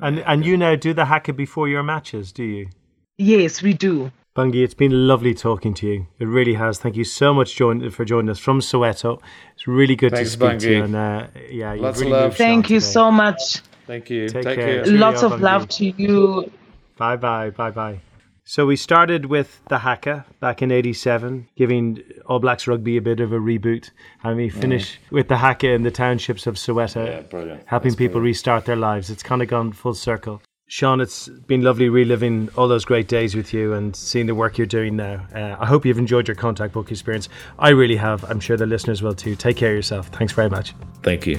And 0.00 0.18
and 0.20 0.44
you 0.44 0.56
now 0.56 0.74
do 0.76 0.92
the 0.92 1.04
haka 1.04 1.32
before 1.32 1.68
your 1.68 1.82
matches, 1.82 2.32
do 2.32 2.42
you? 2.44 2.68
Yes, 3.16 3.62
we 3.62 3.72
do. 3.72 4.10
Bongi, 4.36 4.62
it's 4.62 4.74
been 4.74 5.08
lovely 5.08 5.32
talking 5.32 5.72
to 5.72 5.86
you. 5.86 6.06
It 6.18 6.26
really 6.26 6.52
has. 6.52 6.78
Thank 6.78 6.94
you 6.94 7.04
so 7.04 7.32
much 7.32 7.54
join, 7.56 7.88
for 7.90 8.04
joining 8.04 8.28
us 8.28 8.38
from 8.38 8.60
Soweto. 8.60 9.18
It's 9.54 9.66
really 9.66 9.96
good 9.96 10.12
Thanks, 10.12 10.32
to 10.32 10.32
speak 10.36 10.50
Bongi. 10.50 10.60
to 10.60 10.72
you. 10.72 10.84
And 10.84 10.94
uh, 10.94 11.26
yeah, 11.50 11.72
Lots 11.72 12.00
really 12.00 12.12
of 12.12 12.20
love. 12.20 12.36
Thank 12.36 12.68
you 12.68 12.78
today. 12.80 12.92
so 12.92 13.10
much. 13.10 13.62
Thank 13.86 14.10
you. 14.10 14.28
Take, 14.28 14.44
Take 14.44 14.58
care. 14.58 14.84
care. 14.84 14.92
Lots 14.92 15.22
of 15.22 15.40
love 15.40 15.70
to 15.70 15.86
you. 15.86 16.52
Bye 16.98 17.16
bye. 17.16 17.48
Bye 17.48 17.70
bye. 17.70 18.00
So 18.44 18.66
we 18.66 18.76
started 18.76 19.24
with 19.24 19.62
the 19.70 19.78
Haka 19.78 20.26
back 20.38 20.60
in 20.60 20.70
'87, 20.70 21.48
giving 21.56 22.02
All 22.26 22.38
Blacks 22.38 22.66
rugby 22.66 22.98
a 22.98 23.02
bit 23.02 23.20
of 23.20 23.32
a 23.32 23.38
reboot, 23.38 23.90
and 24.22 24.36
we 24.36 24.50
finish 24.50 24.98
mm. 24.98 25.12
with 25.12 25.28
the 25.28 25.38
Haka 25.38 25.70
in 25.70 25.82
the 25.82 25.90
townships 25.90 26.46
of 26.46 26.56
Soweto, 26.56 27.06
yeah, 27.06 27.56
helping 27.64 27.88
That's 27.88 27.96
people 27.96 28.20
brilliant. 28.20 28.24
restart 28.24 28.66
their 28.66 28.76
lives. 28.76 29.08
It's 29.08 29.22
kind 29.22 29.40
of 29.40 29.48
gone 29.48 29.72
full 29.72 29.94
circle. 29.94 30.42
Sean, 30.68 31.00
it's 31.00 31.28
been 31.28 31.62
lovely 31.62 31.88
reliving 31.88 32.48
all 32.56 32.66
those 32.66 32.84
great 32.84 33.06
days 33.06 33.36
with 33.36 33.54
you 33.54 33.72
and 33.72 33.94
seeing 33.94 34.26
the 34.26 34.34
work 34.34 34.58
you're 34.58 34.66
doing 34.66 34.96
now. 34.96 35.24
Uh, 35.32 35.56
I 35.60 35.64
hope 35.64 35.86
you've 35.86 35.98
enjoyed 35.98 36.26
your 36.26 36.34
contact 36.34 36.72
book 36.72 36.90
experience. 36.90 37.28
I 37.56 37.68
really 37.68 37.94
have. 37.94 38.24
I'm 38.24 38.40
sure 38.40 38.56
the 38.56 38.66
listeners 38.66 39.00
will 39.00 39.14
too. 39.14 39.36
Take 39.36 39.56
care 39.56 39.70
of 39.70 39.76
yourself. 39.76 40.08
Thanks 40.08 40.32
very 40.32 40.50
much. 40.50 40.74
Thank 41.04 41.24
you. 41.24 41.38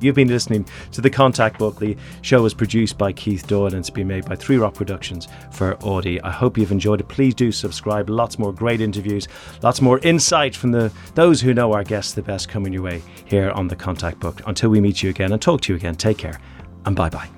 You've 0.00 0.14
been 0.14 0.28
listening 0.28 0.68
to 0.92 1.00
the 1.00 1.10
Contact 1.10 1.58
Book. 1.58 1.78
The 1.78 1.96
show 2.22 2.42
was 2.42 2.52
produced 2.52 2.98
by 2.98 3.12
Keith 3.12 3.46
Doyle 3.46 3.66
and 3.66 3.76
it's 3.76 3.90
been 3.90 4.06
made 4.06 4.26
by 4.26 4.36
Three 4.36 4.58
Rock 4.58 4.74
Productions 4.74 5.28
for 5.50 5.74
Auddy. 5.76 6.20
I 6.22 6.30
hope 6.30 6.58
you've 6.58 6.72
enjoyed 6.72 7.00
it. 7.00 7.08
Please 7.08 7.34
do 7.34 7.50
subscribe. 7.50 8.10
Lots 8.10 8.38
more 8.38 8.52
great 8.52 8.80
interviews, 8.80 9.26
lots 9.62 9.80
more 9.80 9.98
insight 10.00 10.54
from 10.54 10.72
the 10.72 10.92
those 11.14 11.40
who 11.40 11.54
know 11.54 11.72
our 11.72 11.84
guests 11.84 12.12
the 12.12 12.22
best 12.22 12.48
coming 12.48 12.72
your 12.72 12.82
way 12.82 13.02
here 13.24 13.50
on 13.52 13.66
the 13.66 13.76
Contact 13.76 14.20
Book. 14.20 14.42
Until 14.46 14.70
we 14.70 14.80
meet 14.80 15.02
you 15.02 15.10
again 15.10 15.32
and 15.32 15.40
talk 15.40 15.62
to 15.62 15.72
you 15.72 15.76
again, 15.76 15.94
take 15.94 16.18
care 16.18 16.38
and 16.84 16.94
bye 16.94 17.08
bye. 17.08 17.28